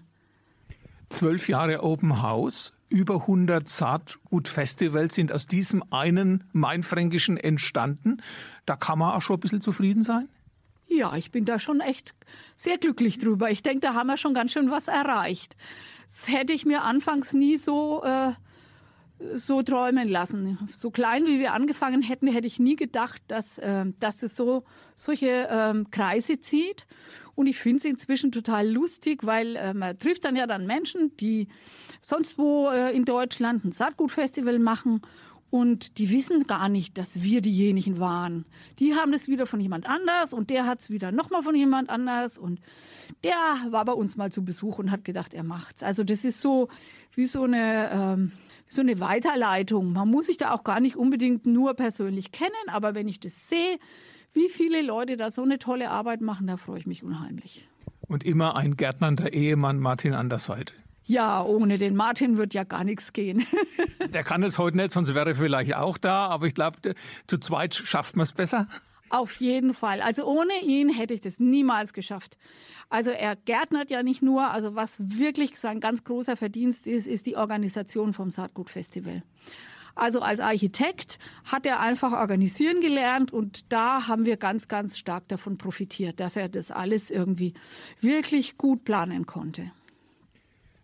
Zwölf 1.09 1.49
Jahre 1.49 1.81
Open 1.81 2.21
House, 2.21 2.73
über 2.93 3.21
100 3.21 3.67
Saatgutfestivals 3.67 5.15
sind 5.15 5.31
aus 5.31 5.47
diesem 5.47 5.83
einen 5.91 6.43
Mainfränkischen 6.53 7.37
entstanden. 7.37 8.17
Da 8.67 8.75
kann 8.75 8.99
man 8.99 9.15
auch 9.15 9.21
schon 9.21 9.37
ein 9.37 9.39
bisschen 9.39 9.61
zufrieden 9.61 10.03
sein? 10.03 10.29
Ja, 10.87 11.15
ich 11.15 11.31
bin 11.31 11.43
da 11.43 11.57
schon 11.57 11.79
echt 11.79 12.13
sehr 12.55 12.77
glücklich 12.77 13.17
drüber. 13.17 13.49
Ich 13.49 13.63
denke, 13.63 13.79
da 13.79 13.95
haben 13.95 14.07
wir 14.07 14.17
schon 14.17 14.35
ganz 14.35 14.51
schön 14.51 14.69
was 14.69 14.87
erreicht. 14.87 15.55
Das 16.05 16.27
hätte 16.27 16.53
ich 16.53 16.65
mir 16.65 16.83
anfangs 16.83 17.33
nie 17.33 17.57
so, 17.57 18.03
äh, 18.03 18.33
so 19.35 19.61
träumen 19.61 20.09
lassen. 20.09 20.69
So 20.73 20.91
klein 20.91 21.25
wie 21.25 21.39
wir 21.39 21.53
angefangen 21.53 22.01
hätten, 22.01 22.27
hätte 22.27 22.47
ich 22.47 22.59
nie 22.59 22.75
gedacht, 22.75 23.21
dass, 23.27 23.57
äh, 23.57 23.85
dass 23.99 24.23
es 24.23 24.35
so 24.35 24.63
solche 24.95 25.47
ähm, 25.49 25.89
Kreise 25.91 26.39
zieht. 26.39 26.85
Und 27.35 27.47
ich 27.47 27.57
finde 27.57 27.77
es 27.77 27.85
inzwischen 27.85 28.31
total 28.31 28.69
lustig, 28.69 29.25
weil 29.25 29.55
äh, 29.55 29.73
man 29.73 29.97
trifft 29.97 30.25
dann 30.25 30.35
ja 30.35 30.45
dann 30.45 30.67
Menschen, 30.67 31.15
die 31.17 31.47
sonst 32.01 32.37
wo 32.37 32.69
äh, 32.69 32.95
in 32.95 33.05
Deutschland 33.05 33.65
ein 33.65 33.71
Saatgutfestival 33.71 34.59
machen 34.59 35.01
und 35.53 35.99
die 35.99 36.09
wissen 36.09 36.47
gar 36.47 36.67
nicht, 36.67 36.97
dass 36.97 37.21
wir 37.21 37.39
diejenigen 37.39 37.99
waren. 37.99 38.45
Die 38.79 38.95
haben 38.95 39.11
das 39.11 39.27
wieder 39.27 39.45
von 39.45 39.59
jemand 39.59 39.87
anders 39.87 40.33
und 40.33 40.49
der 40.49 40.65
hat 40.65 40.79
es 40.79 40.89
wieder 40.89 41.11
nochmal 41.11 41.43
von 41.43 41.55
jemand 41.55 41.91
anders 41.91 42.39
und 42.39 42.59
der 43.23 43.37
war 43.69 43.85
bei 43.85 43.93
uns 43.93 44.17
mal 44.17 44.31
zu 44.31 44.43
Besuch 44.43 44.79
und 44.79 44.89
hat 44.89 45.05
gedacht, 45.05 45.35
er 45.35 45.43
macht's. 45.43 45.83
Also 45.83 46.03
das 46.03 46.25
ist 46.25 46.41
so 46.41 46.69
wie 47.13 47.27
so 47.27 47.43
eine, 47.43 47.91
ähm, 47.91 48.31
so 48.73 48.81
eine 48.81 48.99
Weiterleitung. 48.99 49.93
Man 49.93 50.09
muss 50.09 50.27
sich 50.27 50.37
da 50.37 50.51
auch 50.51 50.63
gar 50.63 50.79
nicht 50.79 50.95
unbedingt 50.95 51.45
nur 51.45 51.73
persönlich 51.73 52.31
kennen, 52.31 52.51
aber 52.67 52.95
wenn 52.95 53.07
ich 53.07 53.19
das 53.19 53.49
sehe, 53.49 53.77
wie 54.33 54.49
viele 54.49 54.81
Leute 54.81 55.17
da 55.17 55.31
so 55.31 55.43
eine 55.43 55.59
tolle 55.59 55.89
Arbeit 55.89 56.21
machen, 56.21 56.47
da 56.47 56.57
freue 56.57 56.79
ich 56.79 56.85
mich 56.85 57.03
unheimlich. 57.03 57.69
Und 58.07 58.23
immer 58.23 58.55
ein 58.55 58.75
gärtnernder 58.75 59.33
Ehemann 59.33 59.79
Martin 59.79 60.13
an 60.13 60.29
der 60.29 60.39
Seite. 60.39 60.73
Ja, 61.05 61.43
ohne 61.43 61.77
den 61.77 61.95
Martin 61.95 62.37
wird 62.37 62.53
ja 62.53 62.63
gar 62.63 62.83
nichts 62.83 63.11
gehen. 63.13 63.45
der 64.13 64.23
kann 64.23 64.41
es 64.43 64.57
heute 64.57 64.77
nicht, 64.77 64.91
sonst 64.91 65.13
wäre 65.13 65.31
er 65.31 65.35
vielleicht 65.35 65.75
auch 65.75 65.97
da, 65.97 66.27
aber 66.27 66.47
ich 66.47 66.55
glaube, 66.55 66.95
zu 67.27 67.37
zweit 67.37 67.75
schafft 67.75 68.15
man 68.15 68.23
es 68.23 68.31
besser. 68.31 68.67
Auf 69.09 69.35
jeden 69.35 69.73
Fall. 69.73 70.01
Also 70.01 70.25
ohne 70.25 70.53
ihn 70.63 70.89
hätte 70.89 71.13
ich 71.13 71.21
das 71.21 71.39
niemals 71.39 71.93
geschafft. 71.93 72.37
Also 72.89 73.11
er 73.11 73.35
gärtnert 73.35 73.89
ja 73.89 74.03
nicht 74.03 74.21
nur, 74.21 74.49
also 74.49 74.75
was 74.75 74.97
wirklich 74.99 75.59
sein 75.59 75.79
ganz 75.79 76.03
großer 76.03 76.35
Verdienst 76.35 76.87
ist, 76.87 77.07
ist 77.07 77.25
die 77.25 77.35
Organisation 77.35 78.13
vom 78.13 78.29
Saatgutfestival. 78.29 79.23
Also 79.95 80.21
als 80.21 80.39
Architekt 80.39 81.19
hat 81.45 81.65
er 81.65 81.79
einfach 81.79 82.13
organisieren 82.13 82.81
gelernt 82.81 83.31
und 83.31 83.71
da 83.71 84.07
haben 84.07 84.25
wir 84.25 84.37
ganz, 84.37 84.67
ganz 84.67 84.97
stark 84.97 85.27
davon 85.27 85.57
profitiert, 85.57 86.19
dass 86.19 86.35
er 86.35 86.49
das 86.49 86.71
alles 86.71 87.11
irgendwie 87.11 87.53
wirklich 88.01 88.57
gut 88.57 88.83
planen 88.85 89.27
konnte. 89.27 89.71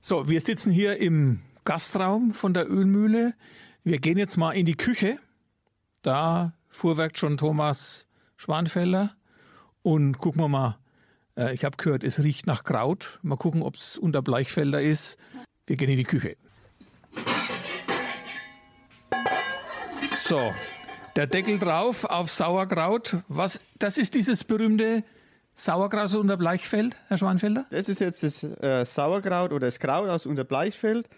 So, 0.02 0.30
wir 0.30 0.42
sitzen 0.42 0.72
hier 0.72 0.98
im 0.98 1.40
Gastraum 1.66 2.34
von 2.34 2.54
der 2.54 2.70
Ölmühle. 2.70 3.34
Wir 3.84 4.00
gehen 4.00 4.18
jetzt 4.18 4.38
mal 4.38 4.52
in 4.52 4.66
die 4.66 4.76
Küche. 4.76 5.18
Da 6.02 6.54
fuhrwerkt 6.70 7.18
schon 7.18 7.38
Thomas 7.38 8.08
Schwanfelder. 8.40 9.12
Und 9.82 10.18
gucken 10.18 10.42
wir 10.42 10.48
mal, 10.48 10.78
äh, 11.38 11.54
ich 11.54 11.66
habe 11.66 11.78
gehört, 11.78 12.04
es 12.04 12.24
riecht 12.24 12.48
nach 12.48 12.64
Kraut. 12.64 13.20
Mal 13.22 13.36
gucken, 13.36 13.62
ob 13.62 13.76
es 13.76 13.98
unter 13.98 14.22
Bleichfelder 14.22 14.82
ist. 14.82 15.18
Wir 15.68 15.76
gehen 15.76 15.90
in 15.90 15.98
die 15.98 16.06
Küche. 16.06 16.38
So, 20.02 20.54
der 21.16 21.28
Deckel 21.28 21.60
drauf 21.60 22.06
auf 22.06 22.32
Sauerkraut. 22.32 23.18
Was, 23.28 23.60
das 23.78 23.98
ist 23.98 24.16
dieses 24.16 24.44
berühmte 24.46 25.04
Sauerkraut 25.54 26.16
unter 26.16 26.38
Bleichfeld, 26.38 26.96
Herr 27.08 27.18
Schwanfelder? 27.18 27.66
Das 27.72 27.90
ist 27.90 28.00
jetzt 28.00 28.24
das 28.24 28.44
äh, 28.44 28.86
Sauerkraut 28.86 29.52
oder 29.52 29.68
das 29.68 29.80
Kraut 29.80 30.08
aus 30.08 30.26
unter 30.26 30.46
Bleichfeld, 30.46 31.10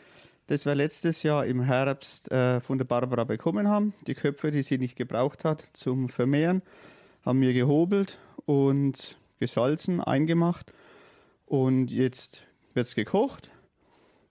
das 0.47 0.65
wir 0.65 0.73
letztes 0.73 1.21
Jahr 1.21 1.45
im 1.45 1.61
Herbst 1.61 2.31
äh, 2.31 2.59
von 2.61 2.79
der 2.79 2.85
Barbara 2.85 3.25
bekommen 3.25 3.67
haben. 3.67 3.93
Die 4.07 4.15
Köpfe, 4.15 4.49
die 4.49 4.63
sie 4.63 4.79
nicht 4.79 4.95
gebraucht 4.95 5.45
hat 5.45 5.63
zum 5.73 6.09
Vermehren, 6.09 6.63
haben 7.23 7.41
wir 7.41 7.53
gehobelt 7.53 8.17
und 8.45 9.17
gesalzen, 9.39 10.01
eingemacht. 10.01 10.71
Und 11.45 11.91
jetzt 11.91 12.43
wird 12.73 12.87
es 12.87 12.95
gekocht 12.95 13.51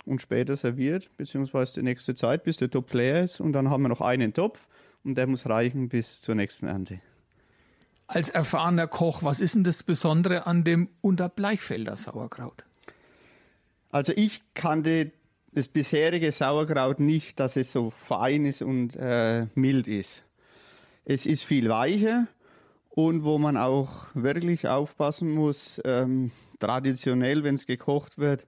und 0.05 0.20
später 0.20 0.57
serviert, 0.57 1.11
beziehungsweise 1.16 1.74
die 1.74 1.83
nächste 1.83 2.14
Zeit, 2.14 2.44
bis 2.44 2.57
der 2.57 2.70
Topf 2.70 2.92
leer 2.94 3.24
ist. 3.24 3.40
Und 3.40 3.53
dann 3.53 3.70
haben 3.70 3.83
wir 3.83 3.88
noch 3.88 4.00
einen 4.00 4.33
Topf 4.33 4.66
und 5.05 5.16
der 5.16 5.26
muss 5.26 5.46
reichen 5.46 5.88
bis 5.88 6.20
zur 6.20 6.35
nächsten 6.35 6.66
Ernte. 6.66 7.00
Als 8.07 8.29
erfahrener 8.29 8.88
Koch, 8.88 9.22
was 9.22 9.40
ist 9.40 9.55
denn 9.55 9.64
das 9.64 9.83
Besondere 9.83 10.46
an 10.46 10.64
dem 10.64 10.88
Unterbleichfelder 11.00 11.96
Sauerkraut? 11.96 12.64
Also 13.90 14.12
ich 14.16 14.42
kannte 14.55 15.12
das 15.53 15.68
bisherige 15.68 16.33
Sauerkraut 16.33 17.00
nicht, 17.00 17.38
dass 17.38 17.57
es 17.57 17.70
so 17.70 17.90
fein 17.90 18.44
ist 18.46 18.62
und 18.62 18.96
äh, 18.96 19.46
mild 19.55 19.87
ist. 19.87 20.22
Es 21.05 21.26
ist 21.26 21.44
viel 21.44 21.68
weicher 21.68 22.26
und 23.06 23.24
wo 23.24 23.38
man 23.38 23.56
auch 23.56 24.06
wirklich 24.14 24.68
aufpassen 24.68 25.30
muss, 25.30 25.80
ähm, 25.84 26.30
traditionell, 26.58 27.44
wenn 27.44 27.54
es 27.54 27.66
gekocht 27.66 28.18
wird, 28.18 28.46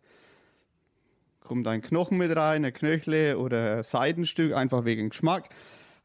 kommt 1.40 1.66
ein 1.66 1.82
Knochen 1.82 2.18
mit 2.18 2.34
rein, 2.36 2.64
ein 2.64 2.72
Knöchle 2.72 3.38
oder 3.38 3.78
ein 3.78 3.84
Seidenstück, 3.84 4.54
einfach 4.54 4.84
wegen 4.84 5.10
Geschmack. 5.10 5.48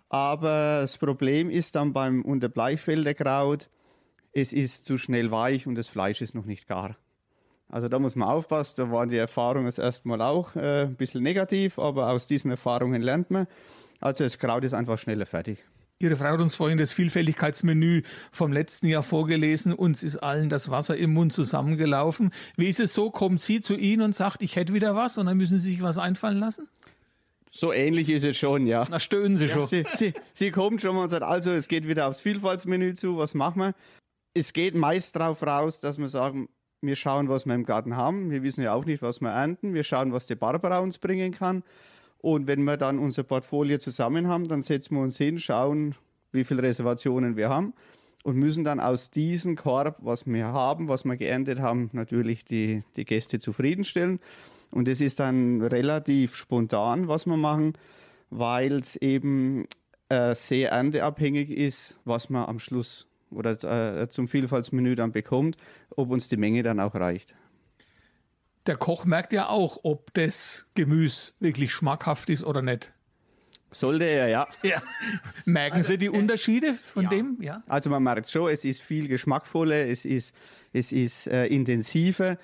Aber 0.10 0.79
das 0.81 0.97
Problem 0.97 1.49
ist 1.49 1.75
dann 1.75 1.93
beim 1.93 2.21
Unterbleichfelder 2.21 3.13
Kraut, 3.13 3.69
es 4.33 4.53
ist 4.53 4.86
zu 4.86 4.97
schnell 4.97 5.31
weich 5.31 5.67
und 5.67 5.75
das 5.75 5.88
Fleisch 5.88 6.21
ist 6.21 6.36
noch 6.36 6.45
nicht 6.45 6.67
gar. 6.67 6.95
Also 7.69 7.89
da 7.89 7.99
muss 7.99 8.15
man 8.15 8.29
aufpassen, 8.29 8.75
da 8.77 8.91
waren 8.91 9.10
die 9.10 9.17
Erfahrungen 9.17 9.65
das 9.65 9.77
erste 9.77 10.07
Mal 10.07 10.21
auch 10.21 10.55
äh, 10.55 10.83
ein 10.83 10.95
bisschen 10.95 11.21
negativ, 11.21 11.79
aber 11.79 12.10
aus 12.10 12.27
diesen 12.27 12.49
Erfahrungen 12.51 13.01
lernt 13.01 13.29
man. 13.29 13.47
Also 13.99 14.23
das 14.23 14.38
Kraut 14.38 14.63
ist 14.63 14.73
einfach 14.73 14.97
schneller 14.99 15.25
fertig. 15.25 15.63
Ihre 15.99 16.15
Frau 16.15 16.25
hat 16.25 16.41
uns 16.41 16.53
vorhin 16.53 16.77
das 16.77 16.91
Vielfältigkeitsmenü 16.91 18.03
vom 18.31 18.53
letzten 18.53 18.86
Jahr 18.86 19.01
vorgelesen. 19.01 19.73
Uns 19.73 20.03
ist 20.03 20.17
allen 20.17 20.47
das 20.47 20.69
Wasser 20.69 20.95
im 20.95 21.12
Mund 21.13 21.33
zusammengelaufen. 21.33 22.31
Wie 22.55 22.69
ist 22.69 22.79
es 22.79 22.93
so? 22.93 23.10
Kommt 23.10 23.41
sie 23.41 23.62
zu 23.62 23.75
Ihnen 23.75 24.03
und 24.03 24.15
sagt, 24.15 24.43
ich 24.43 24.55
hätte 24.55 24.73
wieder 24.73 24.95
was 24.95 25.17
und 25.17 25.25
dann 25.25 25.38
müssen 25.38 25.57
Sie 25.57 25.71
sich 25.71 25.81
was 25.81 25.97
einfallen 25.97 26.38
lassen? 26.38 26.67
So 27.49 27.73
ähnlich 27.73 28.10
ist 28.10 28.23
es 28.23 28.38
schon, 28.38 28.67
ja. 28.67 28.86
Na, 28.91 28.99
stöhnen 28.99 29.38
Sie 29.38 29.49
schon. 29.49 29.62
Ja, 29.62 29.67
sie, 29.67 29.86
sie, 29.95 30.13
sie, 30.36 30.51
kommt 30.51 30.81
schon 30.81 30.95
mal 30.95 31.03
und 31.03 31.10
sagt, 31.10 31.23
also 31.23 31.49
es 31.49 31.67
geht 31.67 31.88
wieder 31.88 32.07
aufs 32.07 32.19
Vielfaltsmenü 32.19 32.93
zu, 32.93 33.17
was 33.17 33.33
machen 33.33 33.60
wir? 33.60 33.73
Es 34.36 34.53
geht 34.53 34.75
meist 34.75 35.15
darauf 35.15 35.41
raus, 35.41 35.79
dass 35.79 35.97
wir 35.97 36.10
sagen, 36.10 36.47
wir 36.81 36.95
schauen, 36.95 37.27
was 37.27 37.47
wir 37.47 37.55
im 37.55 37.65
Garten 37.65 37.95
haben. 37.95 38.29
Wir 38.29 38.43
wissen 38.43 38.62
ja 38.62 38.73
auch 38.73 38.86
nicht, 38.86 39.01
was 39.01 39.19
wir 39.19 39.29
ernten. 39.29 39.73
Wir 39.73 39.83
schauen, 39.83 40.13
was 40.13 40.27
die 40.27 40.36
Barbara 40.36 40.77
uns 40.77 40.99
bringen 40.99 41.31
kann. 41.31 41.63
Und 42.19 42.47
wenn 42.47 42.63
wir 42.63 42.77
dann 42.77 42.99
unser 42.99 43.23
Portfolio 43.23 43.77
zusammen 43.77 44.27
haben, 44.27 44.47
dann 44.47 44.62
setzen 44.62 44.95
wir 44.95 45.01
uns 45.01 45.17
hin, 45.17 45.39
schauen, 45.39 45.95
wie 46.32 46.43
viele 46.43 46.63
Reservationen 46.63 47.36
wir 47.36 47.49
haben 47.49 47.73
und 48.23 48.36
müssen 48.36 48.63
dann 48.63 48.80
aus 48.80 49.10
diesem 49.10 49.56
Korb, 49.56 49.97
was 49.99 50.25
wir 50.25 50.47
haben, 50.47 50.88
was 50.88 51.06
wir 51.06 51.15
geerntet 51.15 51.60
haben, 51.60 51.89
natürlich 51.93 52.43
die, 52.43 52.84
die 52.95 53.06
Gäste 53.06 53.39
zufriedenstellen. 53.39 54.19
Und 54.69 54.89
es 54.89 54.99
ist 54.99 55.19
dann 55.19 55.62
relativ 55.62 56.36
spontan, 56.36 57.08
was 57.08 57.25
wir 57.25 57.38
machen, 57.38 57.73
weil 58.30 58.73
es 58.73 58.97
eben 58.97 59.65
äh, 60.10 60.36
sehr 60.36 60.71
ernteabhängig 60.71 61.49
ist, 61.49 61.97
was 62.03 62.30
man 62.30 62.45
am 62.47 62.60
Schluss 62.60 63.08
oder 63.32 64.01
äh, 64.01 64.10
zum 64.10 64.27
Vielfaltsmenü 64.27 64.95
dann 64.95 65.12
bekommt, 65.12 65.58
ob 65.95 66.12
uns 66.12 66.27
die 66.27 66.38
Menge 66.38 66.63
dann 66.63 66.80
auch 66.80 66.95
reicht. 66.95 67.34
Der 68.67 68.75
Koch 68.75 69.06
merkt 69.06 69.32
ja 69.32 69.47
auch, 69.47 69.80
ob 69.84 70.13
das 70.13 70.67
Gemüse 70.75 71.32
wirklich 71.39 71.71
schmackhaft 71.71 72.30
ist 72.30 72.43
oder 72.43 72.62
nicht. 72.62 72.91
Sollte 73.71 74.06
er, 74.06 74.27
ja. 74.27 74.47
ja. 74.63 74.82
Merken 75.45 75.77
also, 75.77 75.89
Sie 75.89 75.97
die 75.97 76.10
Unterschiede 76.10 76.73
von 76.73 77.03
ja. 77.03 77.10
dem? 77.10 77.38
Ja. 77.41 77.63
Also 77.67 77.89
man 77.89 78.03
merkt 78.03 78.30
schon, 78.30 78.51
es 78.51 78.63
ist 78.63 78.82
viel 78.82 79.08
geschmackvoller, 79.08 79.88
es 79.88 80.06
ist, 80.06 80.36
es 80.73 80.91
ist 80.91 81.27
äh, 81.27 81.47
intensiver. 81.47 82.38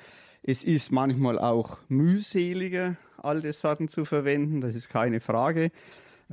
Es 0.43 0.63
ist 0.63 0.91
manchmal 0.91 1.39
auch 1.39 1.79
mühseliger, 1.87 2.97
alte 3.17 3.53
Sorten 3.53 3.87
zu 3.87 4.03
verwenden, 4.03 4.59
das 4.59 4.75
ist 4.75 4.89
keine 4.89 5.21
Frage. 5.21 5.71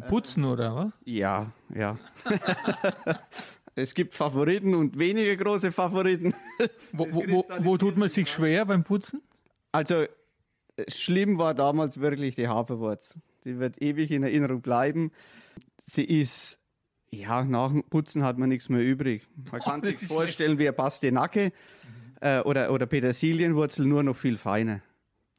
Putzen 0.08 0.44
oder 0.44 0.74
was? 0.74 0.92
Ja, 1.04 1.52
ja. 1.74 1.98
es 3.74 3.94
gibt 3.94 4.14
Favoriten 4.14 4.74
und 4.74 4.98
weniger 4.98 5.36
große 5.36 5.72
Favoriten. 5.72 6.34
Wo, 6.92 7.06
wo, 7.10 7.24
wo, 7.28 7.44
wo 7.60 7.76
tut 7.76 7.96
man 7.96 8.08
sich 8.08 8.28
schwer 8.28 8.64
beim 8.66 8.82
Putzen? 8.82 9.22
Also 9.72 10.06
schlimm 10.88 11.38
war 11.38 11.54
damals 11.54 12.00
wirklich 12.00 12.34
die 12.34 12.48
Haferwurz. 12.48 13.18
Die 13.44 13.58
wird 13.58 13.80
ewig 13.80 14.10
in 14.10 14.22
Erinnerung 14.22 14.60
bleiben. 14.60 15.12
Sie 15.78 16.04
ist, 16.04 16.58
ja, 17.10 17.44
nach 17.44 17.70
dem 17.70 17.84
Putzen 17.84 18.22
hat 18.22 18.38
man 18.38 18.48
nichts 18.48 18.68
mehr 18.68 18.84
übrig. 18.84 19.26
Man 19.50 19.60
kann 19.60 19.80
oh, 19.82 19.90
sich 19.90 20.08
vorstellen 20.08 20.50
schlecht. 20.50 20.58
wie 20.58 20.68
eine 20.68 20.72
Pastinacke 20.72 21.52
äh, 22.20 22.40
oder, 22.40 22.72
oder 22.72 22.86
Petersilienwurzel 22.86 23.86
nur 23.86 24.02
noch 24.02 24.16
viel 24.16 24.36
feiner. 24.36 24.82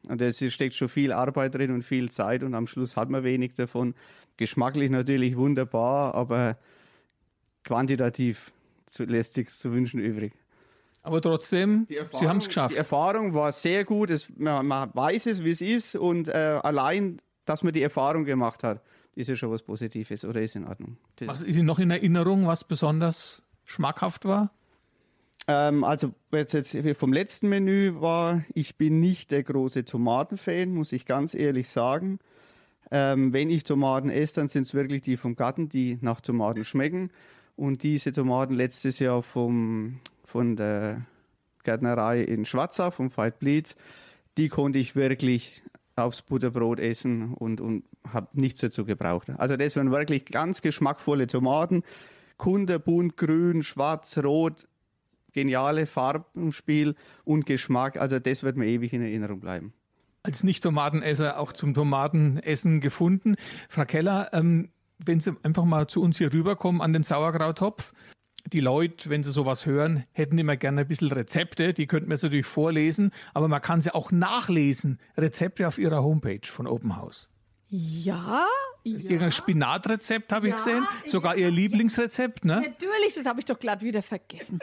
Und 0.07 0.21
es 0.21 0.43
steckt 0.51 0.73
schon 0.73 0.89
viel 0.89 1.11
Arbeit 1.11 1.53
drin 1.53 1.71
und 1.71 1.83
viel 1.83 2.09
Zeit 2.09 2.41
und 2.43 2.55
am 2.55 2.65
Schluss 2.65 2.95
hat 2.95 3.09
man 3.09 3.23
wenig 3.23 3.53
davon. 3.53 3.93
Geschmacklich 4.37 4.89
natürlich 4.89 5.37
wunderbar, 5.37 6.15
aber 6.15 6.57
quantitativ 7.63 8.51
lässt 8.97 9.35
sich 9.35 9.49
zu 9.49 9.71
wünschen 9.71 9.99
übrig. 9.99 10.33
Aber 11.03 11.21
trotzdem, 11.21 11.87
Sie 11.89 12.27
haben 12.27 12.37
es 12.37 12.47
geschafft. 12.47 12.73
Die 12.73 12.77
Erfahrung 12.77 13.33
war 13.33 13.51
sehr 13.53 13.85
gut. 13.85 14.09
Es, 14.11 14.27
man, 14.37 14.67
man, 14.67 14.91
weiß 14.93 15.25
es, 15.27 15.43
wie 15.43 15.49
es 15.49 15.61
ist. 15.61 15.95
Und 15.95 16.27
äh, 16.27 16.59
allein, 16.61 17.19
dass 17.45 17.63
man 17.63 17.73
die 17.73 17.81
Erfahrung 17.81 18.23
gemacht 18.23 18.63
hat, 18.63 18.81
ist 19.15 19.27
ja 19.27 19.35
schon 19.35 19.51
was 19.51 19.63
Positives 19.63 20.23
oder 20.23 20.41
ist 20.41 20.55
in 20.55 20.67
Ordnung. 20.67 20.97
Das 21.15 21.27
was 21.27 21.41
ist 21.41 21.55
Ihnen 21.55 21.65
noch 21.65 21.79
in 21.79 21.91
Erinnerung, 21.91 22.45
was 22.45 22.63
besonders 22.63 23.43
schmackhaft 23.65 24.25
war? 24.25 24.51
Ähm, 25.47 25.83
also 25.83 26.13
jetzt, 26.31 26.53
jetzt 26.53 26.77
vom 26.97 27.13
letzten 27.13 27.49
Menü 27.49 27.95
war, 27.99 28.43
ich 28.53 28.77
bin 28.77 28.99
nicht 28.99 29.31
der 29.31 29.43
große 29.43 29.85
Tomatenfan, 29.85 30.73
muss 30.73 30.91
ich 30.91 31.05
ganz 31.05 31.33
ehrlich 31.33 31.67
sagen. 31.69 32.19
Ähm, 32.91 33.33
wenn 33.33 33.49
ich 33.49 33.63
Tomaten 33.63 34.09
esse, 34.09 34.35
dann 34.35 34.49
sind 34.49 34.63
es 34.63 34.73
wirklich 34.73 35.01
die 35.01 35.17
vom 35.17 35.35
Garten, 35.35 35.69
die 35.69 35.97
nach 36.01 36.21
Tomaten 36.21 36.65
schmecken. 36.65 37.09
Und 37.55 37.83
diese 37.83 38.11
Tomaten 38.11 38.53
letztes 38.53 38.99
Jahr 38.99 39.23
vom, 39.23 39.99
von 40.31 40.55
der 40.55 41.05
Gärtnerei 41.63 42.21
in 42.21 42.45
Schwarzach, 42.45 42.93
vom 42.93 43.11
Fight 43.11 43.39
Bleeds, 43.39 43.75
die 44.37 44.47
konnte 44.47 44.79
ich 44.79 44.95
wirklich 44.95 45.61
aufs 45.95 46.21
Butterbrot 46.21 46.79
essen 46.79 47.33
und, 47.33 47.59
und 47.59 47.83
habe 48.11 48.29
nichts 48.33 48.61
dazu 48.61 48.85
gebraucht. 48.85 49.29
Also 49.37 49.57
das 49.57 49.75
waren 49.75 49.91
wirklich 49.91 50.25
ganz 50.25 50.61
geschmackvolle 50.61 51.27
Tomaten. 51.27 51.83
Kunderbunt, 52.37 53.17
grün, 53.17 53.61
schwarz, 53.61 54.17
rot, 54.17 54.67
geniale 55.33 55.85
Farbenspiel 55.85 56.95
und 57.25 57.45
Geschmack. 57.45 57.97
Also 57.97 58.19
das 58.19 58.41
wird 58.43 58.57
mir 58.57 58.67
ewig 58.67 58.93
in 58.93 59.01
Erinnerung 59.01 59.41
bleiben. 59.41 59.73
Als 60.23 60.43
Nicht-Tomatenesser 60.43 61.39
auch 61.39 61.51
zum 61.51 61.73
Tomatenessen 61.73 62.79
gefunden. 62.79 63.35
Frau 63.69 63.85
Keller, 63.85 64.29
ähm, 64.33 64.69
wenn 64.97 65.19
Sie 65.19 65.35
einfach 65.43 65.65
mal 65.65 65.87
zu 65.87 66.01
uns 66.01 66.17
hier 66.17 66.31
rüberkommen 66.31 66.81
an 66.81 66.93
den 66.93 67.03
Sauerkrauttopf, 67.03 67.91
die 68.47 68.59
Leute, 68.59 69.09
wenn 69.09 69.23
sie 69.23 69.31
sowas 69.31 69.65
hören, 69.65 70.05
hätten 70.11 70.37
immer 70.37 70.57
gerne 70.57 70.81
ein 70.81 70.87
bisschen 70.87 71.11
Rezepte. 71.11 71.73
Die 71.73 71.87
könnten 71.87 72.09
wir 72.09 72.15
jetzt 72.15 72.23
natürlich 72.23 72.45
vorlesen, 72.45 73.11
aber 73.33 73.47
man 73.47 73.61
kann 73.61 73.81
sie 73.81 73.93
auch 73.93 74.11
nachlesen. 74.11 74.99
Rezepte 75.17 75.67
auf 75.67 75.77
ihrer 75.77 76.03
Homepage 76.03 76.45
von 76.45 76.67
Open 76.67 76.97
House. 76.97 77.29
Ja, 77.67 78.45
ja. 78.83 79.09
Ihr 79.09 79.31
Spinatrezept 79.31 80.31
habe 80.31 80.47
ich 80.47 80.51
ja, 80.51 80.57
gesehen. 80.57 80.87
Sogar 81.05 81.37
Ihr 81.37 81.51
Lieblingsrezept, 81.51 82.45
ne? 82.45 82.61
Natürlich, 82.61 83.13
das 83.15 83.25
habe 83.25 83.39
ich 83.39 83.45
doch 83.45 83.59
glatt 83.59 83.81
wieder 83.81 84.01
vergessen. 84.01 84.59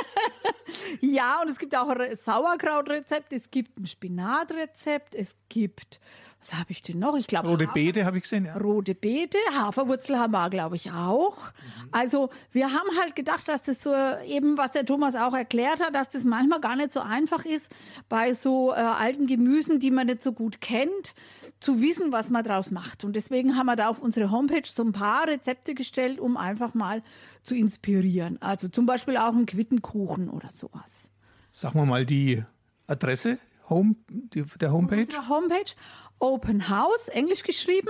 ja, 1.00 1.40
und 1.40 1.48
es 1.48 1.58
gibt 1.58 1.76
auch 1.76 1.88
ein 1.88 2.16
Sauerkrautrezept, 2.16 3.32
es 3.32 3.50
gibt 3.50 3.78
ein 3.78 3.86
Spinatrezept, 3.86 5.14
es 5.14 5.36
gibt 5.48 6.00
was 6.42 6.58
habe 6.58 6.72
ich 6.72 6.82
denn 6.82 6.98
noch? 6.98 7.16
Ich 7.16 7.28
glaube 7.28 7.48
rote 7.48 7.68
Beete 7.68 8.04
habe 8.04 8.16
ich 8.16 8.24
gesehen. 8.24 8.46
Ja. 8.46 8.56
Rote 8.56 8.96
Beete, 8.96 9.38
Haferwurzel 9.54 10.18
haben 10.18 10.32
wir, 10.32 10.50
glaube 10.50 10.74
ich, 10.74 10.90
auch. 10.90 11.36
Mhm. 11.36 11.88
Also 11.92 12.30
wir 12.50 12.72
haben 12.72 12.88
halt 13.00 13.14
gedacht, 13.14 13.46
dass 13.46 13.62
das 13.62 13.82
so 13.82 13.94
eben, 14.26 14.58
was 14.58 14.72
der 14.72 14.84
Thomas 14.84 15.14
auch 15.14 15.34
erklärt 15.34 15.80
hat, 15.80 15.94
dass 15.94 16.10
das 16.10 16.24
manchmal 16.24 16.60
gar 16.60 16.74
nicht 16.74 16.92
so 16.92 17.00
einfach 17.00 17.44
ist, 17.44 17.70
bei 18.08 18.34
so 18.34 18.72
äh, 18.72 18.74
alten 18.74 19.28
Gemüsen, 19.28 19.78
die 19.78 19.92
man 19.92 20.08
nicht 20.08 20.22
so 20.22 20.32
gut 20.32 20.60
kennt, 20.60 21.14
zu 21.60 21.80
wissen, 21.80 22.10
was 22.10 22.28
man 22.28 22.42
daraus 22.42 22.72
macht. 22.72 23.04
Und 23.04 23.14
deswegen 23.14 23.56
haben 23.56 23.66
wir 23.66 23.76
da 23.76 23.88
auf 23.88 24.00
unsere 24.00 24.32
Homepage 24.32 24.66
so 24.66 24.82
ein 24.82 24.92
paar 24.92 25.28
Rezepte 25.28 25.74
gestellt, 25.74 26.18
um 26.18 26.36
einfach 26.36 26.74
mal 26.74 27.02
zu 27.44 27.54
inspirieren. 27.54 28.42
Also 28.42 28.66
zum 28.66 28.84
Beispiel 28.84 29.16
auch 29.16 29.32
einen 29.32 29.46
Quittenkuchen 29.46 30.28
oder 30.28 30.50
sowas. 30.50 31.08
Sagen 31.52 31.78
wir 31.78 31.86
mal 31.86 32.04
die 32.04 32.42
Adresse 32.88 33.38
Home, 33.68 33.96
die, 34.08 34.44
der 34.60 34.72
Homepage? 34.72 35.06
Homepage 35.28 35.74
Open 36.18 36.68
House, 36.68 37.08
englisch 37.08 37.42
geschrieben, 37.42 37.88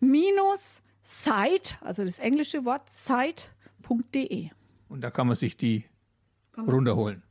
minus 0.00 0.82
site, 1.02 1.74
also 1.80 2.04
das 2.04 2.18
englische 2.18 2.64
Wort 2.64 2.90
site.de. 2.90 4.50
Und 4.88 5.00
da 5.00 5.10
kann 5.10 5.26
man 5.26 5.36
sich 5.36 5.56
die 5.56 5.84
runterholen. 6.56 7.22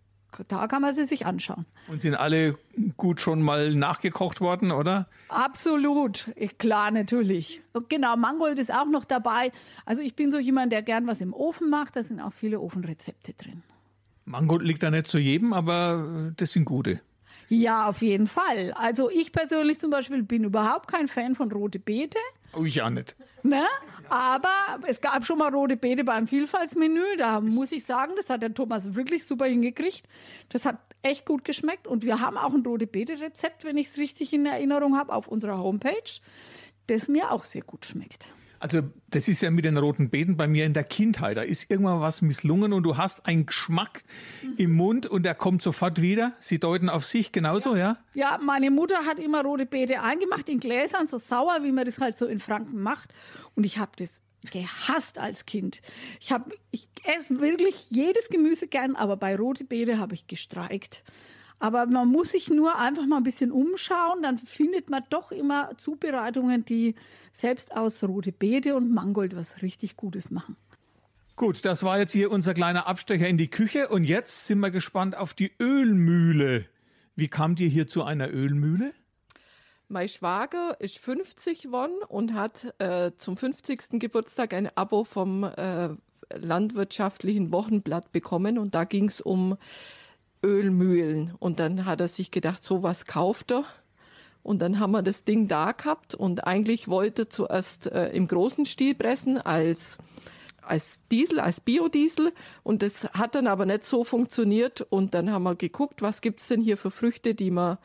Da 0.47 0.67
kann 0.67 0.81
man 0.81 0.93
sie 0.93 1.05
sich 1.05 1.25
anschauen. 1.25 1.65
Und 1.89 2.01
sind 2.01 2.15
alle 2.15 2.57
gut 2.95 3.19
schon 3.19 3.41
mal 3.41 3.75
nachgekocht 3.75 4.39
worden, 4.39 4.71
oder? 4.71 5.09
Absolut, 5.27 6.31
klar, 6.57 6.89
natürlich. 6.89 7.61
Und 7.73 7.89
genau, 7.89 8.15
Mangold 8.15 8.57
ist 8.57 8.73
auch 8.73 8.85
noch 8.85 9.03
dabei. 9.03 9.51
Also 9.85 10.01
ich 10.01 10.15
bin 10.15 10.31
so 10.31 10.39
jemand, 10.39 10.71
der 10.71 10.81
gern 10.83 11.05
was 11.05 11.21
im 11.21 11.33
Ofen 11.33 11.69
macht. 11.69 11.95
Da 11.95 12.03
sind 12.03 12.21
auch 12.21 12.33
viele 12.33 12.61
Ofenrezepte 12.61 13.33
drin. 13.33 13.61
Mangold 14.25 14.61
liegt 14.61 14.81
da 14.83 14.89
nicht 14.89 15.07
zu 15.07 15.19
jedem, 15.19 15.51
aber 15.51 16.31
das 16.37 16.53
sind 16.53 16.65
gute. 16.65 17.01
Ja, 17.53 17.89
auf 17.89 18.01
jeden 18.01 18.27
Fall. 18.27 18.71
Also 18.77 19.09
ich 19.09 19.33
persönlich 19.33 19.77
zum 19.77 19.91
Beispiel 19.91 20.23
bin 20.23 20.45
überhaupt 20.45 20.89
kein 20.89 21.09
Fan 21.09 21.35
von 21.35 21.51
rote 21.51 21.79
Beete. 21.79 22.17
Oh, 22.53 22.63
ich 22.63 22.81
auch 22.81 22.89
nicht. 22.89 23.17
Ne? 23.43 23.65
Aber 24.07 24.79
es 24.87 25.01
gab 25.01 25.25
schon 25.25 25.37
mal 25.37 25.53
rote 25.53 25.75
Beete 25.75 26.05
beim 26.05 26.27
Vielfaltsmenü. 26.27 27.17
Da 27.17 27.41
muss 27.41 27.73
ich 27.73 27.83
sagen, 27.83 28.13
das 28.15 28.29
hat 28.29 28.41
der 28.41 28.53
Thomas 28.53 28.95
wirklich 28.95 29.25
super 29.25 29.47
hingekriegt. 29.47 30.07
Das 30.47 30.65
hat 30.65 30.77
echt 31.01 31.25
gut 31.25 31.43
geschmeckt. 31.43 31.87
Und 31.87 32.05
wir 32.05 32.21
haben 32.21 32.37
auch 32.37 32.53
ein 32.53 32.65
rote 32.65 32.87
Beete-Rezept, 32.87 33.65
wenn 33.65 33.75
ich 33.75 33.87
es 33.87 33.97
richtig 33.97 34.31
in 34.31 34.45
Erinnerung 34.45 34.97
habe, 34.97 35.13
auf 35.13 35.27
unserer 35.27 35.57
Homepage, 35.57 36.21
das 36.87 37.09
mir 37.09 37.31
auch 37.33 37.43
sehr 37.43 37.63
gut 37.63 37.85
schmeckt. 37.85 38.33
Also 38.61 38.81
das 39.09 39.27
ist 39.27 39.41
ja 39.41 39.49
mit 39.49 39.65
den 39.65 39.75
roten 39.75 40.11
Beeten 40.11 40.37
bei 40.37 40.47
mir 40.47 40.65
in 40.65 40.73
der 40.73 40.83
Kindheit. 40.83 41.35
Da 41.35 41.41
ist 41.41 41.71
irgendwann 41.71 41.99
was 41.99 42.21
misslungen 42.21 42.73
und 42.73 42.83
du 42.83 42.95
hast 42.95 43.25
einen 43.25 43.47
Geschmack 43.47 44.03
mhm. 44.43 44.53
im 44.57 44.73
Mund 44.73 45.07
und 45.07 45.23
der 45.23 45.33
kommt 45.33 45.63
sofort 45.63 45.99
wieder. 45.99 46.33
Sie 46.39 46.59
deuten 46.59 46.87
auf 46.87 47.03
sich 47.03 47.31
genauso, 47.31 47.75
ja? 47.75 47.97
Ja, 48.13 48.39
meine 48.41 48.69
Mutter 48.69 49.05
hat 49.07 49.17
immer 49.17 49.41
rote 49.43 49.65
Beete 49.65 50.03
eingemacht 50.03 50.47
in 50.47 50.59
Gläsern, 50.59 51.07
so 51.07 51.17
sauer, 51.17 51.63
wie 51.63 51.71
man 51.71 51.85
das 51.85 51.97
halt 51.97 52.15
so 52.17 52.27
in 52.27 52.39
Franken 52.39 52.83
macht. 52.83 53.11
Und 53.55 53.63
ich 53.63 53.79
habe 53.79 53.93
das 53.97 54.21
gehasst 54.51 55.17
als 55.17 55.47
Kind. 55.47 55.81
Ich, 56.19 56.31
hab, 56.31 56.51
ich 56.69 56.87
esse 57.03 57.39
wirklich 57.39 57.89
jedes 57.89 58.29
Gemüse 58.29 58.67
gern, 58.67 58.95
aber 58.95 59.17
bei 59.17 59.35
rote 59.35 59.63
Beete 59.63 59.97
habe 59.97 60.13
ich 60.13 60.27
gestreikt. 60.27 61.03
Aber 61.61 61.85
man 61.85 62.07
muss 62.07 62.31
sich 62.31 62.49
nur 62.49 62.79
einfach 62.79 63.05
mal 63.05 63.17
ein 63.17 63.23
bisschen 63.23 63.51
umschauen, 63.51 64.23
dann 64.23 64.39
findet 64.39 64.89
man 64.89 65.03
doch 65.11 65.31
immer 65.31 65.77
Zubereitungen, 65.77 66.65
die 66.65 66.95
selbst 67.33 67.71
aus 67.77 68.03
rote 68.03 68.31
Beete 68.31 68.75
und 68.75 68.91
Mangold 68.91 69.35
was 69.35 69.61
richtig 69.61 69.95
Gutes 69.95 70.31
machen. 70.31 70.57
Gut, 71.35 71.63
das 71.63 71.83
war 71.83 71.99
jetzt 71.99 72.13
hier 72.13 72.31
unser 72.31 72.55
kleiner 72.55 72.87
Abstecher 72.87 73.27
in 73.27 73.37
die 73.37 73.49
Küche 73.49 73.89
und 73.89 74.05
jetzt 74.05 74.47
sind 74.47 74.59
wir 74.59 74.71
gespannt 74.71 75.15
auf 75.15 75.35
die 75.35 75.51
Ölmühle. 75.59 76.65
Wie 77.15 77.27
kamt 77.27 77.59
ihr 77.59 77.69
hier 77.69 77.85
zu 77.85 78.03
einer 78.03 78.31
Ölmühle? 78.31 78.91
Mein 79.87 80.09
Schwager 80.09 80.77
ist 80.79 80.97
50 80.97 81.61
geworden 81.61 82.01
und 82.07 82.33
hat 82.33 82.73
äh, 82.79 83.11
zum 83.19 83.37
50. 83.37 83.99
Geburtstag 83.99 84.55
ein 84.55 84.75
Abo 84.75 85.03
vom 85.03 85.43
äh, 85.43 85.89
landwirtschaftlichen 86.33 87.51
Wochenblatt 87.51 88.11
bekommen 88.11 88.57
und 88.57 88.73
da 88.73 88.83
ging 88.83 89.05
es 89.05 89.21
um 89.21 89.57
Ölmühlen. 90.43 91.33
Und 91.39 91.59
dann 91.59 91.85
hat 91.85 92.01
er 92.01 92.07
sich 92.07 92.31
gedacht, 92.31 92.63
so 92.63 92.83
was 92.83 93.05
kauft 93.05 93.51
er. 93.51 93.65
Und 94.43 94.59
dann 94.59 94.79
haben 94.79 94.91
wir 94.91 95.03
das 95.03 95.23
Ding 95.23 95.47
da 95.47 95.71
gehabt 95.71 96.15
und 96.15 96.47
eigentlich 96.47 96.87
wollte 96.87 97.29
zuerst 97.29 97.91
äh, 97.91 98.09
im 98.09 98.27
großen 98.27 98.65
Stil 98.65 98.95
pressen 98.95 99.37
als 99.37 99.99
als 100.61 101.01
Diesel, 101.11 101.39
als 101.39 101.59
Biodiesel 101.59 102.31
und 102.63 102.83
das 102.83 103.05
hat 103.13 103.35
dann 103.35 103.47
aber 103.47 103.65
nicht 103.65 103.83
so 103.83 104.03
funktioniert 104.03 104.81
und 104.89 105.13
dann 105.13 105.31
haben 105.31 105.43
wir 105.43 105.55
geguckt, 105.55 106.01
was 106.01 106.21
gibt's 106.21 106.47
denn 106.47 106.61
hier 106.61 106.77
für 106.77 106.91
Früchte, 106.91 107.33
die 107.33 107.51
man 107.51 107.77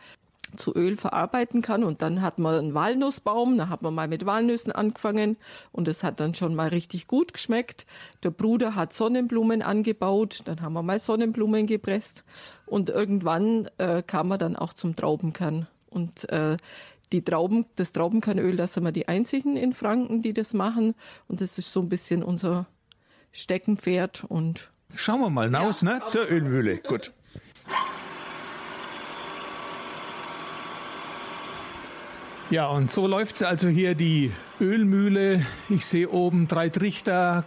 zu 0.59 0.75
Öl 0.75 0.97
verarbeiten 0.97 1.63
kann. 1.63 1.85
Und 1.85 2.03
dann 2.03 2.23
hat 2.23 2.39
man 2.39 2.55
einen 2.55 2.75
Walnussbaum, 2.75 3.59
da 3.59 3.69
hat 3.69 3.83
man 3.83 3.95
mal 3.95 4.09
mit 4.09 4.27
Walnüssen 4.27 4.73
angefangen 4.73 5.37
und 5.73 5.89
es 5.89 6.05
hat 6.05 6.21
dann 6.21 6.35
schon 6.35 6.55
mal 6.55 6.69
richtig 6.69 7.07
gut 7.07 7.33
geschmeckt. 7.33 7.87
Der 8.23 8.31
Bruder 8.31 8.75
hat 8.75 8.93
Sonnenblumen 8.93 9.63
angebaut, 9.63 10.43
dann 10.45 10.61
haben 10.61 10.73
wir 10.73 10.83
mal 10.83 10.99
Sonnenblumen 10.99 11.67
gepresst 11.67 12.25
und 12.67 12.91
irgendwann 12.91 13.69
äh, 13.79 14.03
kam 14.03 14.29
man 14.29 14.39
dann 14.39 14.57
auch 14.57 14.73
zum 14.73 14.97
Traubenkern. 14.97 15.67
Und 15.89 16.29
äh, 16.31 16.57
die 17.13 17.23
Trauben, 17.23 17.67
das 17.77 17.93
Traubenkernöl, 17.93 18.57
da 18.57 18.67
sind 18.67 18.85
wir 18.85 18.93
die 18.93 19.09
einzigen 19.09 19.57
in 19.57 19.73
Franken, 19.73 20.23
die 20.23 20.33
das 20.33 20.55
machen. 20.55 20.95
Und 21.29 21.41
das 21.41 21.59
ist 21.59 21.73
so 21.73 21.81
ein 21.81 21.89
bisschen 21.89 22.23
unser 22.23 22.67
Steckenpferd 23.33 24.25
und 24.29 24.71
Schauen 24.95 25.21
wir 25.21 25.31
mal 25.31 25.47
hinaus, 25.47 25.83
ja, 25.83 25.95
ne? 25.95 26.03
Zur 26.05 26.31
Ölmühle. 26.31 26.79
Gut. 26.79 27.13
Ja, 32.49 32.69
und 32.69 32.93
so 32.93 33.09
läuft 33.09 33.43
also 33.43 33.67
hier 33.67 33.97
die 33.97 34.31
Ölmühle. 34.61 35.45
Ich 35.69 35.85
sehe 35.85 36.09
oben 36.09 36.47
drei 36.47 36.69
Trichter, 36.69 37.45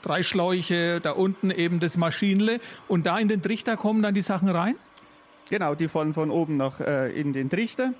drei 0.00 0.22
Schläuche, 0.22 1.00
da 1.00 1.10
unten 1.10 1.50
eben 1.50 1.80
das 1.80 1.96
Maschinenle. 1.96 2.60
Und 2.86 3.06
da 3.06 3.18
in 3.18 3.26
den 3.26 3.42
Trichter 3.42 3.76
kommen 3.76 4.00
dann 4.00 4.14
die 4.14 4.20
Sachen 4.20 4.48
rein? 4.48 4.76
Genau, 5.50 5.74
die 5.74 5.88
fallen 5.88 6.14
von 6.14 6.30
oben 6.30 6.56
nach, 6.56 6.78
äh, 6.78 7.10
in 7.20 7.32
den 7.32 7.50
Trichter. 7.50 7.94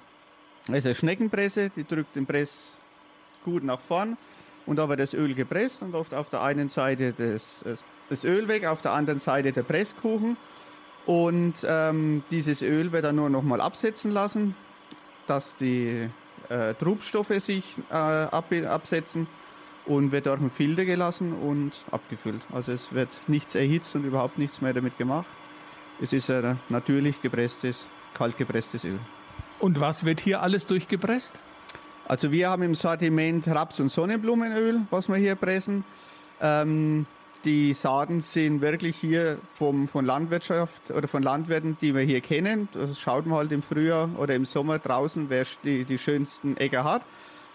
Das 0.68 0.78
ist 0.78 0.86
eine 0.86 0.94
Schneckenpresse, 0.94 1.70
die 1.74 1.82
drückt 1.82 2.14
den 2.14 2.24
Press 2.24 2.76
gut 3.44 3.64
nach 3.64 3.80
vorn. 3.80 4.16
Und 4.64 4.76
da 4.76 4.88
wird 4.88 5.00
das 5.00 5.14
Öl 5.14 5.34
gepresst 5.34 5.82
und 5.82 5.90
läuft 5.90 6.14
auf 6.14 6.28
der 6.28 6.42
einen 6.42 6.68
Seite 6.68 7.12
das, 7.12 7.64
das 8.08 8.22
Öl 8.22 8.46
weg, 8.46 8.64
auf 8.64 8.80
der 8.80 8.92
anderen 8.92 9.18
Seite 9.18 9.50
der 9.50 9.64
Presskuchen. 9.64 10.36
Und 11.04 11.54
ähm, 11.64 12.22
dieses 12.30 12.62
Öl 12.62 12.92
wird 12.92 13.06
dann 13.06 13.16
nur 13.16 13.28
noch 13.28 13.42
mal 13.42 13.60
absetzen 13.60 14.12
lassen 14.12 14.54
dass 15.26 15.56
die 15.56 16.08
äh, 16.48 16.74
Trubstoffe 16.74 17.34
sich 17.38 17.64
äh, 17.90 17.94
ab, 17.94 18.52
absetzen 18.68 19.26
und 19.86 20.12
wird 20.12 20.26
durch 20.26 20.40
einen 20.40 20.50
Filter 20.50 20.84
gelassen 20.84 21.32
und 21.32 21.72
abgefüllt. 21.90 22.40
Also 22.52 22.72
es 22.72 22.92
wird 22.92 23.08
nichts 23.26 23.54
erhitzt 23.54 23.94
und 23.96 24.04
überhaupt 24.04 24.38
nichts 24.38 24.60
mehr 24.60 24.72
damit 24.72 24.96
gemacht. 24.98 25.26
Es 26.00 26.12
ist 26.12 26.30
ein 26.30 26.58
natürlich 26.68 27.20
gepresstes, 27.20 27.84
kalt 28.14 28.36
gepresstes 28.36 28.84
Öl. 28.84 28.98
Und 29.58 29.80
was 29.80 30.04
wird 30.04 30.20
hier 30.20 30.42
alles 30.42 30.66
durchgepresst? 30.66 31.40
Also 32.06 32.32
wir 32.32 32.50
haben 32.50 32.62
im 32.62 32.74
Sortiment 32.74 33.46
Raps- 33.46 33.80
und 33.80 33.88
Sonnenblumenöl, 33.88 34.80
was 34.90 35.08
wir 35.08 35.16
hier 35.16 35.36
pressen. 35.36 35.84
Ähm, 36.40 37.06
die 37.44 37.74
Saaten 37.74 38.20
sind 38.20 38.60
wirklich 38.60 38.96
hier 38.96 39.38
vom, 39.54 39.88
von 39.88 40.04
Landwirtschaft 40.04 40.90
oder 40.90 41.08
von 41.08 41.22
Landwirten, 41.22 41.76
die 41.80 41.94
wir 41.94 42.02
hier 42.02 42.20
kennen. 42.20 42.68
Das 42.72 43.00
schaut 43.00 43.26
man 43.26 43.38
halt 43.38 43.52
im 43.52 43.62
Frühjahr 43.62 44.08
oder 44.18 44.34
im 44.34 44.44
Sommer 44.44 44.78
draußen, 44.78 45.28
wer 45.28 45.44
die, 45.64 45.84
die 45.84 45.98
schönsten 45.98 46.56
Äcker 46.56 46.84
hat. 46.84 47.02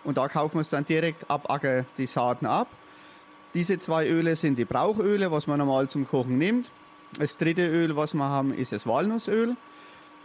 Und 0.03 0.17
da 0.17 0.27
kaufen 0.27 0.55
wir 0.55 0.61
es 0.61 0.69
dann 0.69 0.85
direkt 0.85 1.29
ab 1.29 1.49
Acker 1.49 1.85
die 1.97 2.05
Saaten 2.05 2.45
ab. 2.45 2.67
Diese 3.53 3.79
zwei 3.79 4.07
Öle 4.07 4.35
sind 4.35 4.57
die 4.57 4.65
Brauchöle, 4.65 5.31
was 5.31 5.47
man 5.47 5.59
normal 5.59 5.89
zum 5.89 6.07
Kochen 6.07 6.37
nimmt. 6.37 6.69
Das 7.17 7.37
dritte 7.37 7.67
Öl, 7.67 7.95
was 7.95 8.13
wir 8.13 8.23
haben, 8.23 8.53
ist 8.53 8.71
das 8.71 8.85
Walnussöl. 8.85 9.55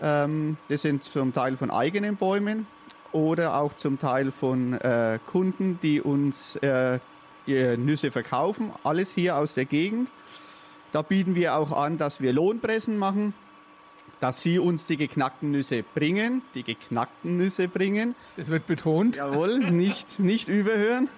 Ähm, 0.01 0.57
das 0.69 0.83
sind 0.83 1.05
zum 1.05 1.33
Teil 1.33 1.57
von 1.57 1.71
eigenen 1.71 2.17
Bäumen 2.17 2.67
oder 3.13 3.57
auch 3.57 3.75
zum 3.75 3.99
Teil 3.99 4.33
von 4.33 4.75
äh, 4.75 5.19
Kunden, 5.31 5.79
die 5.83 6.01
uns 6.01 6.57
äh, 6.57 6.99
Nüsse 7.47 8.11
verkaufen. 8.11 8.73
Alles 8.85 9.13
hier 9.13 9.37
aus 9.37 9.55
der 9.55 9.65
Gegend. 9.65 10.09
Da 10.93 11.03
bieten 11.03 11.35
wir 11.35 11.57
auch 11.57 11.73
an, 11.73 11.99
dass 11.99 12.21
wir 12.21 12.33
Lohnpressen 12.33 12.99
machen, 12.99 13.33
dass 14.21 14.43
sie 14.43 14.59
uns 14.59 14.87
die 14.87 14.97
geknackten 14.97 15.51
Nüsse 15.51 15.83
bringen, 15.83 16.43
die 16.55 16.63
geknackten 16.63 17.37
Nüsse 17.37 17.67
bringen. 17.67 18.15
Das 18.37 18.49
wird 18.49 18.67
betont. 18.67 19.17
Jawohl, 19.17 19.59
nicht, 19.71 20.19
nicht 20.19 20.49
überhören. 20.49 21.09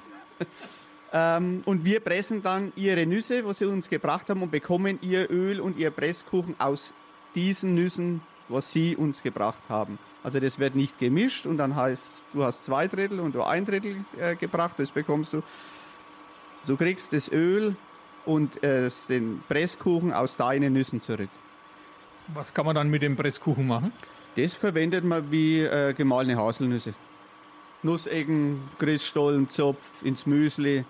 ähm, 1.13 1.63
und 1.67 1.85
wir 1.85 2.01
pressen 2.01 2.43
dann 2.43 2.73
ihre 2.77 3.05
Nüsse, 3.05 3.45
was 3.45 3.59
sie 3.59 3.67
uns 3.67 3.91
gebracht 3.91 4.31
haben, 4.31 4.43
und 4.43 4.51
bekommen 4.51 4.99
ihr 5.03 5.31
Öl 5.31 5.61
und 5.61 5.77
ihr 5.77 5.91
Presskuchen 5.91 6.55
aus 6.59 6.95
diesen 7.35 7.75
Nüssen, 7.75 8.23
was 8.49 8.73
sie 8.73 8.97
uns 8.97 9.23
gebracht 9.23 9.63
haben. 9.69 9.99
Also 10.23 10.41
das 10.41 10.59
wird 10.59 10.75
nicht 10.75 10.99
gemischt 10.99 11.45
und 11.45 11.59
dann 11.59 11.77
heißt, 11.77 12.25
du 12.33 12.45
hast 12.45 12.65
zwei 12.65 12.89
Drittel 12.89 13.21
und 13.21 13.35
du 13.35 13.43
ein 13.43 13.67
Drittel 13.67 13.97
äh, 14.19 14.37
gebracht, 14.37 14.77
das 14.79 14.91
bekommst 14.91 15.35
du. 15.35 15.43
Du 16.67 16.77
kriegst 16.77 17.13
das 17.13 17.31
Öl 17.31 17.77
und 18.25 18.63
äh, 18.63 18.91
den 19.09 19.43
Presskuchen 19.49 20.13
aus 20.13 20.37
deinen 20.37 20.73
Nüssen 20.73 21.01
zurück. 21.01 21.29
Was 22.29 22.55
kann 22.55 22.65
man 22.65 22.75
dann 22.75 22.89
mit 22.89 23.03
dem 23.03 23.17
Presskuchen 23.17 23.67
machen? 23.67 23.93
Das 24.37 24.55
verwendet 24.55 25.05
man 25.05 25.31
wie 25.31 25.61
äh, 25.61 25.93
gemahlene 25.93 26.37
Haselnüsse. 26.37 26.95
Nussecken, 27.83 28.63
Grissstollen, 28.79 29.51
Zopf, 29.51 29.85
ins 30.03 30.25
Müsli, 30.25 30.85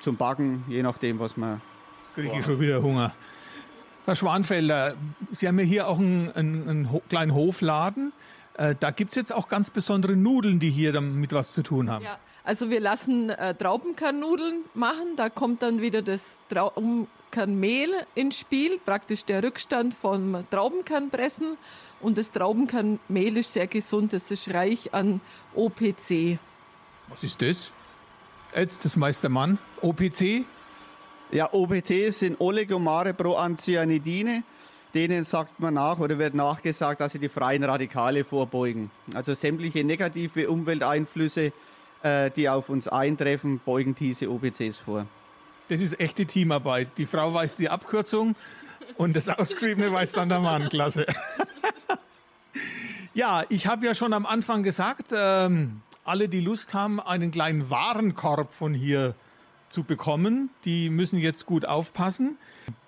zum 0.00 0.16
Backen, 0.16 0.64
je 0.68 0.82
nachdem, 0.82 1.18
was 1.20 1.36
man. 1.36 1.60
Jetzt 2.00 2.14
kriege 2.14 2.38
ich 2.38 2.44
schon 2.44 2.60
wieder 2.60 2.82
Hunger. 2.82 3.14
Frau 4.04 4.14
Schwanfelder, 4.14 4.96
Sie 5.30 5.46
haben 5.46 5.58
ja 5.58 5.64
hier 5.64 5.88
auch 5.88 5.98
einen, 5.98 6.32
einen, 6.32 6.68
einen 6.68 7.00
kleinen 7.08 7.34
Hofladen. 7.34 8.12
Äh, 8.54 8.74
da 8.78 8.90
gibt 8.90 9.10
es 9.10 9.16
jetzt 9.16 9.32
auch 9.32 9.48
ganz 9.48 9.70
besondere 9.70 10.16
Nudeln, 10.16 10.58
die 10.58 10.70
hier 10.70 10.92
damit 10.92 11.32
was 11.32 11.52
zu 11.52 11.62
tun 11.62 11.88
haben. 11.88 12.04
Ja, 12.04 12.18
also 12.48 12.70
wir 12.70 12.80
lassen 12.80 13.28
äh, 13.28 13.54
Traubenkernnudeln 13.54 14.64
machen. 14.72 15.16
Da 15.18 15.28
kommt 15.28 15.60
dann 15.60 15.82
wieder 15.82 16.00
das 16.00 16.40
Traubenkernmehl 16.48 17.90
ins 18.14 18.38
Spiel, 18.38 18.78
praktisch 18.78 19.26
der 19.26 19.42
Rückstand 19.42 19.92
vom 19.92 20.46
Traubenkernpressen. 20.50 21.58
Und 22.00 22.16
das 22.16 22.30
Traubenkernmehl 22.30 23.36
ist 23.36 23.52
sehr 23.52 23.66
gesund, 23.66 24.14
das 24.14 24.30
ist 24.30 24.48
reich 24.54 24.94
an 24.94 25.20
OPC. 25.54 26.38
Was 27.10 27.22
ist 27.22 27.42
das? 27.42 27.70
Jetzt 28.56 28.82
das 28.86 28.96
Meistermann. 28.96 29.58
OPC? 29.82 30.46
Ja, 31.30 31.52
OPC 31.52 32.10
sind 32.14 32.40
Oligomare 32.40 33.12
Proanthyanidine 33.12 34.42
denen 34.94 35.24
sagt 35.24 35.60
man 35.60 35.74
nach 35.74 35.98
oder 35.98 36.18
wird 36.18 36.34
nachgesagt, 36.34 37.00
dass 37.00 37.12
sie 37.12 37.18
die 37.18 37.28
freien 37.28 37.62
Radikale 37.62 38.24
vorbeugen. 38.24 38.90
Also 39.14 39.34
sämtliche 39.34 39.84
negative 39.84 40.48
Umwelteinflüsse, 40.48 41.52
äh, 42.02 42.30
die 42.30 42.48
auf 42.48 42.68
uns 42.68 42.88
eintreffen, 42.88 43.60
beugen 43.64 43.94
diese 43.94 44.30
OPCs 44.30 44.78
vor. 44.78 45.06
Das 45.68 45.80
ist 45.80 46.00
echte 46.00 46.26
Teamarbeit. 46.26 46.88
Die 46.96 47.06
Frau 47.06 47.32
weiß 47.34 47.56
die 47.56 47.68
Abkürzung 47.68 48.36
und 48.96 49.14
das 49.14 49.28
Ausgeschriebene 49.28 49.92
weiß 49.92 50.12
dann 50.12 50.28
der 50.28 50.40
Mann. 50.40 50.68
Klasse. 50.68 51.06
ja, 53.14 53.44
ich 53.48 53.66
habe 53.66 53.84
ja 53.84 53.94
schon 53.94 54.12
am 54.12 54.24
Anfang 54.24 54.62
gesagt, 54.62 55.12
ähm, 55.14 55.82
alle, 56.04 56.28
die 56.28 56.40
Lust 56.40 56.72
haben, 56.72 57.00
einen 57.00 57.30
kleinen 57.30 57.68
Warenkorb 57.68 58.54
von 58.54 58.72
hier 58.72 59.14
zu 59.68 59.82
bekommen, 59.84 60.48
die 60.64 60.88
müssen 60.88 61.18
jetzt 61.18 61.44
gut 61.44 61.66
aufpassen. 61.66 62.38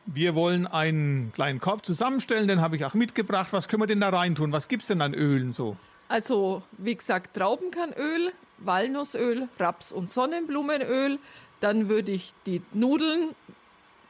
Wir 0.06 0.34
wollen 0.34 0.66
einen 0.66 1.30
kleinen 1.34 1.60
Korb 1.60 1.84
zusammenstellen, 1.84 2.48
den 2.48 2.62
habe 2.62 2.76
ich 2.76 2.84
auch 2.84 2.94
mitgebracht. 2.94 3.48
Was 3.52 3.68
können 3.68 3.82
wir 3.82 3.86
denn 3.86 4.00
da 4.00 4.08
reintun? 4.08 4.52
Was 4.52 4.68
gibt 4.68 4.82
es 4.82 4.88
denn 4.88 5.02
an 5.02 5.14
Ölen 5.14 5.52
so? 5.52 5.76
Also, 6.08 6.62
wie 6.78 6.96
gesagt, 6.96 7.36
Traubenkernöl, 7.36 8.32
Walnussöl, 8.60 9.48
Raps- 9.58 9.92
und 9.92 10.10
Sonnenblumenöl. 10.10 11.18
Dann 11.60 11.88
würde 11.88 12.12
ich 12.12 12.32
die 12.46 12.62
Nudeln 12.72 13.34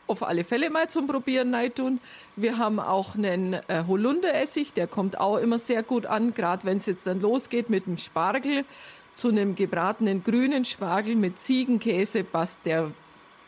auf 0.06 0.24
alle 0.24 0.42
Fälle 0.44 0.70
mal 0.70 0.90
zum 0.90 1.06
Probieren 1.06 1.54
tun. 1.74 2.00
Wir 2.34 2.58
haben 2.58 2.80
auch 2.80 3.14
einen 3.14 3.54
äh, 3.54 3.84
Holunderessig, 3.86 4.72
der 4.72 4.88
kommt 4.88 5.18
auch 5.18 5.36
immer 5.36 5.58
sehr 5.58 5.84
gut 5.84 6.04
an, 6.04 6.34
gerade 6.34 6.64
wenn 6.64 6.78
es 6.78 6.86
jetzt 6.86 7.06
dann 7.06 7.20
losgeht 7.20 7.70
mit 7.70 7.86
dem 7.86 7.96
Spargel. 7.96 8.64
Zu 9.14 9.28
einem 9.28 9.54
gebratenen 9.54 10.22
grünen 10.24 10.64
Spargel 10.64 11.14
mit 11.14 11.40
Ziegenkäse 11.40 12.24
passt 12.24 12.60
der 12.64 12.90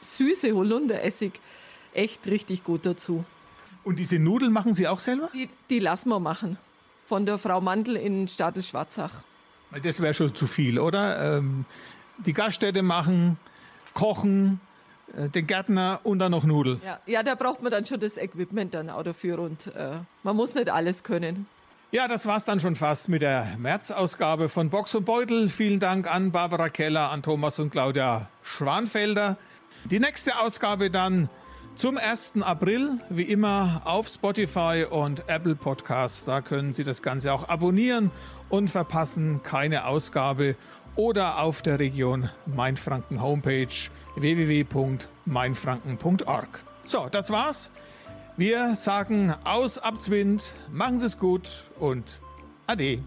süße 0.03 0.53
Holunderessig 0.53 1.33
echt 1.95 2.27
richtig 2.27 2.65
gut 2.65 2.87
dazu. 2.87 3.25
Und 3.85 3.99
diese 3.99 4.19
Nudeln 4.19 4.53
machen 4.53 4.75
Sie 4.75 4.87
auch 4.87 5.01
selber? 5.01 5.31
Die, 5.35 5.49
die 5.69 5.79
lassen 5.81 6.11
wir 6.11 6.21
machen. 6.21 6.59
Von 7.09 7.27
der 7.27 7.39
Frau 7.39 7.61
Mandl 7.61 7.97
in 7.97 8.29
Stadel 8.29 8.63
Schwarzach. 8.63 9.25
Das 9.83 10.01
wäre 10.01 10.15
schon 10.15 10.35
zu 10.35 10.47
viel, 10.47 10.79
oder? 10.79 11.39
Ähm, 11.39 11.65
die 12.19 12.33
Gaststätte 12.33 12.83
machen, 12.83 13.39
kochen, 13.95 14.61
äh, 15.17 15.29
den 15.29 15.47
Gärtner 15.47 16.01
und 16.03 16.19
dann 16.19 16.33
noch 16.33 16.45
Nudeln. 16.45 16.81
Ja, 16.85 17.01
ja, 17.07 17.23
da 17.23 17.35
braucht 17.35 17.63
man 17.63 17.71
dann 17.71 17.85
schon 17.85 18.01
das 18.01 18.19
Equipment 18.19 18.75
dann 18.75 18.91
auch 18.91 19.03
dafür 19.03 19.39
und 19.39 19.69
äh, 19.75 19.97
man 20.23 20.37
muss 20.37 20.55
nicht 20.55 20.69
alles 20.69 21.03
können. 21.05 21.47
Ja, 21.91 22.09
das 22.09 22.25
war's 22.25 22.47
dann 22.47 22.59
schon 22.59 22.75
fast 22.75 23.11
mit 23.11 23.21
der 23.21 23.57
März-Ausgabe 23.59 24.49
von 24.49 24.71
Box 24.71 24.95
und 24.95 25.05
Beutel. 25.05 25.51
Vielen 25.51 25.79
Dank 25.79 26.13
an 26.13 26.33
Barbara 26.33 26.71
Keller, 26.71 27.11
an 27.11 27.23
Thomas 27.23 27.59
und 27.59 27.71
Claudia 27.71 28.29
Schwanfelder. 28.43 29.37
Die 29.85 30.01
nächste 30.01 30.39
Ausgabe 30.39 30.91
dann 30.91 31.29
zum 31.75 31.97
1. 31.97 32.43
April, 32.43 32.99
wie 33.09 33.23
immer, 33.23 33.81
auf 33.85 34.09
Spotify 34.09 34.85
und 34.89 35.29
Apple 35.29 35.55
Podcasts. 35.55 36.25
Da 36.25 36.41
können 36.41 36.73
Sie 36.73 36.83
das 36.85 37.03
Ganze 37.03 37.33
auch 37.33 37.49
abonnieren 37.49 38.11
und 38.49 38.69
verpassen 38.69 39.43
keine 39.43 39.87
Ausgabe 39.87 40.57
oder 40.97 41.41
auf 41.41 41.63
der 41.63 41.79
Region 41.79 42.29
Mainfranken 42.47 43.23
Homepage 43.23 43.69
www.mainfranken.org. 44.17 46.49
So, 46.85 47.09
das 47.11 47.31
war's. 47.31 47.71
Wir 48.37 48.77
sagen 48.77 49.35
aus 49.45 49.79
Abzwind, 49.79 50.53
machen 50.71 50.99
Sie 50.99 51.07
es 51.07 51.19
gut 51.19 51.65
und 51.79 52.21
ade. 52.67 52.99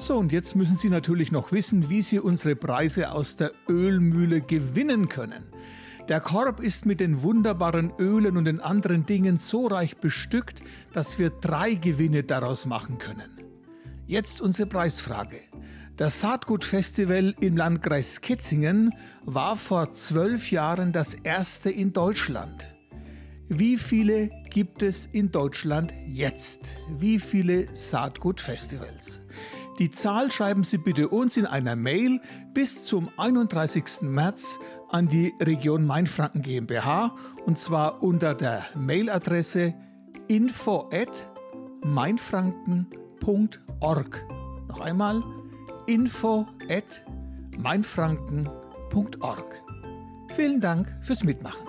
So, 0.00 0.16
und 0.16 0.30
jetzt 0.30 0.54
müssen 0.54 0.76
Sie 0.76 0.90
natürlich 0.90 1.32
noch 1.32 1.50
wissen, 1.50 1.90
wie 1.90 2.02
Sie 2.02 2.20
unsere 2.20 2.54
Preise 2.54 3.10
aus 3.10 3.34
der 3.34 3.50
Ölmühle 3.68 4.40
gewinnen 4.40 5.08
können. 5.08 5.42
Der 6.08 6.20
Korb 6.20 6.60
ist 6.60 6.86
mit 6.86 7.00
den 7.00 7.22
wunderbaren 7.22 7.92
Ölen 7.98 8.36
und 8.36 8.44
den 8.44 8.60
anderen 8.60 9.06
Dingen 9.06 9.36
so 9.36 9.66
reich 9.66 9.96
bestückt, 9.96 10.62
dass 10.92 11.18
wir 11.18 11.30
drei 11.30 11.74
Gewinne 11.74 12.22
daraus 12.22 12.64
machen 12.64 12.98
können. 12.98 13.38
Jetzt 14.06 14.40
unsere 14.40 14.68
Preisfrage. 14.68 15.40
Das 15.96 16.20
Saatgutfestival 16.20 17.34
im 17.40 17.56
Landkreis 17.56 18.20
Kitzingen 18.20 18.94
war 19.24 19.56
vor 19.56 19.90
zwölf 19.92 20.52
Jahren 20.52 20.92
das 20.92 21.14
erste 21.14 21.70
in 21.70 21.92
Deutschland. 21.92 22.68
Wie 23.48 23.76
viele 23.76 24.30
gibt 24.48 24.82
es 24.82 25.06
in 25.06 25.32
Deutschland 25.32 25.92
jetzt? 26.06 26.76
Wie 26.98 27.18
viele 27.18 27.66
Saatgutfestivals? 27.74 29.22
Die 29.78 29.90
Zahl 29.90 30.30
schreiben 30.32 30.64
Sie 30.64 30.78
bitte 30.78 31.08
uns 31.08 31.36
in 31.36 31.46
einer 31.46 31.76
Mail 31.76 32.20
bis 32.52 32.84
zum 32.84 33.10
31. 33.16 34.02
März 34.02 34.58
an 34.90 35.06
die 35.06 35.32
Region 35.40 35.86
Mainfranken 35.86 36.42
GmbH 36.42 37.14
und 37.46 37.56
zwar 37.58 38.02
unter 38.02 38.34
der 38.34 38.66
Mailadresse 38.74 39.74
info 40.26 40.90
at 40.92 41.30
mainfranken.org. 41.84 44.26
Noch 44.66 44.80
einmal 44.80 45.22
info 45.86 46.48
at 46.68 47.04
mainfranken.org. 47.56 49.62
Vielen 50.34 50.60
Dank 50.60 50.92
fürs 51.02 51.22
Mitmachen. 51.22 51.64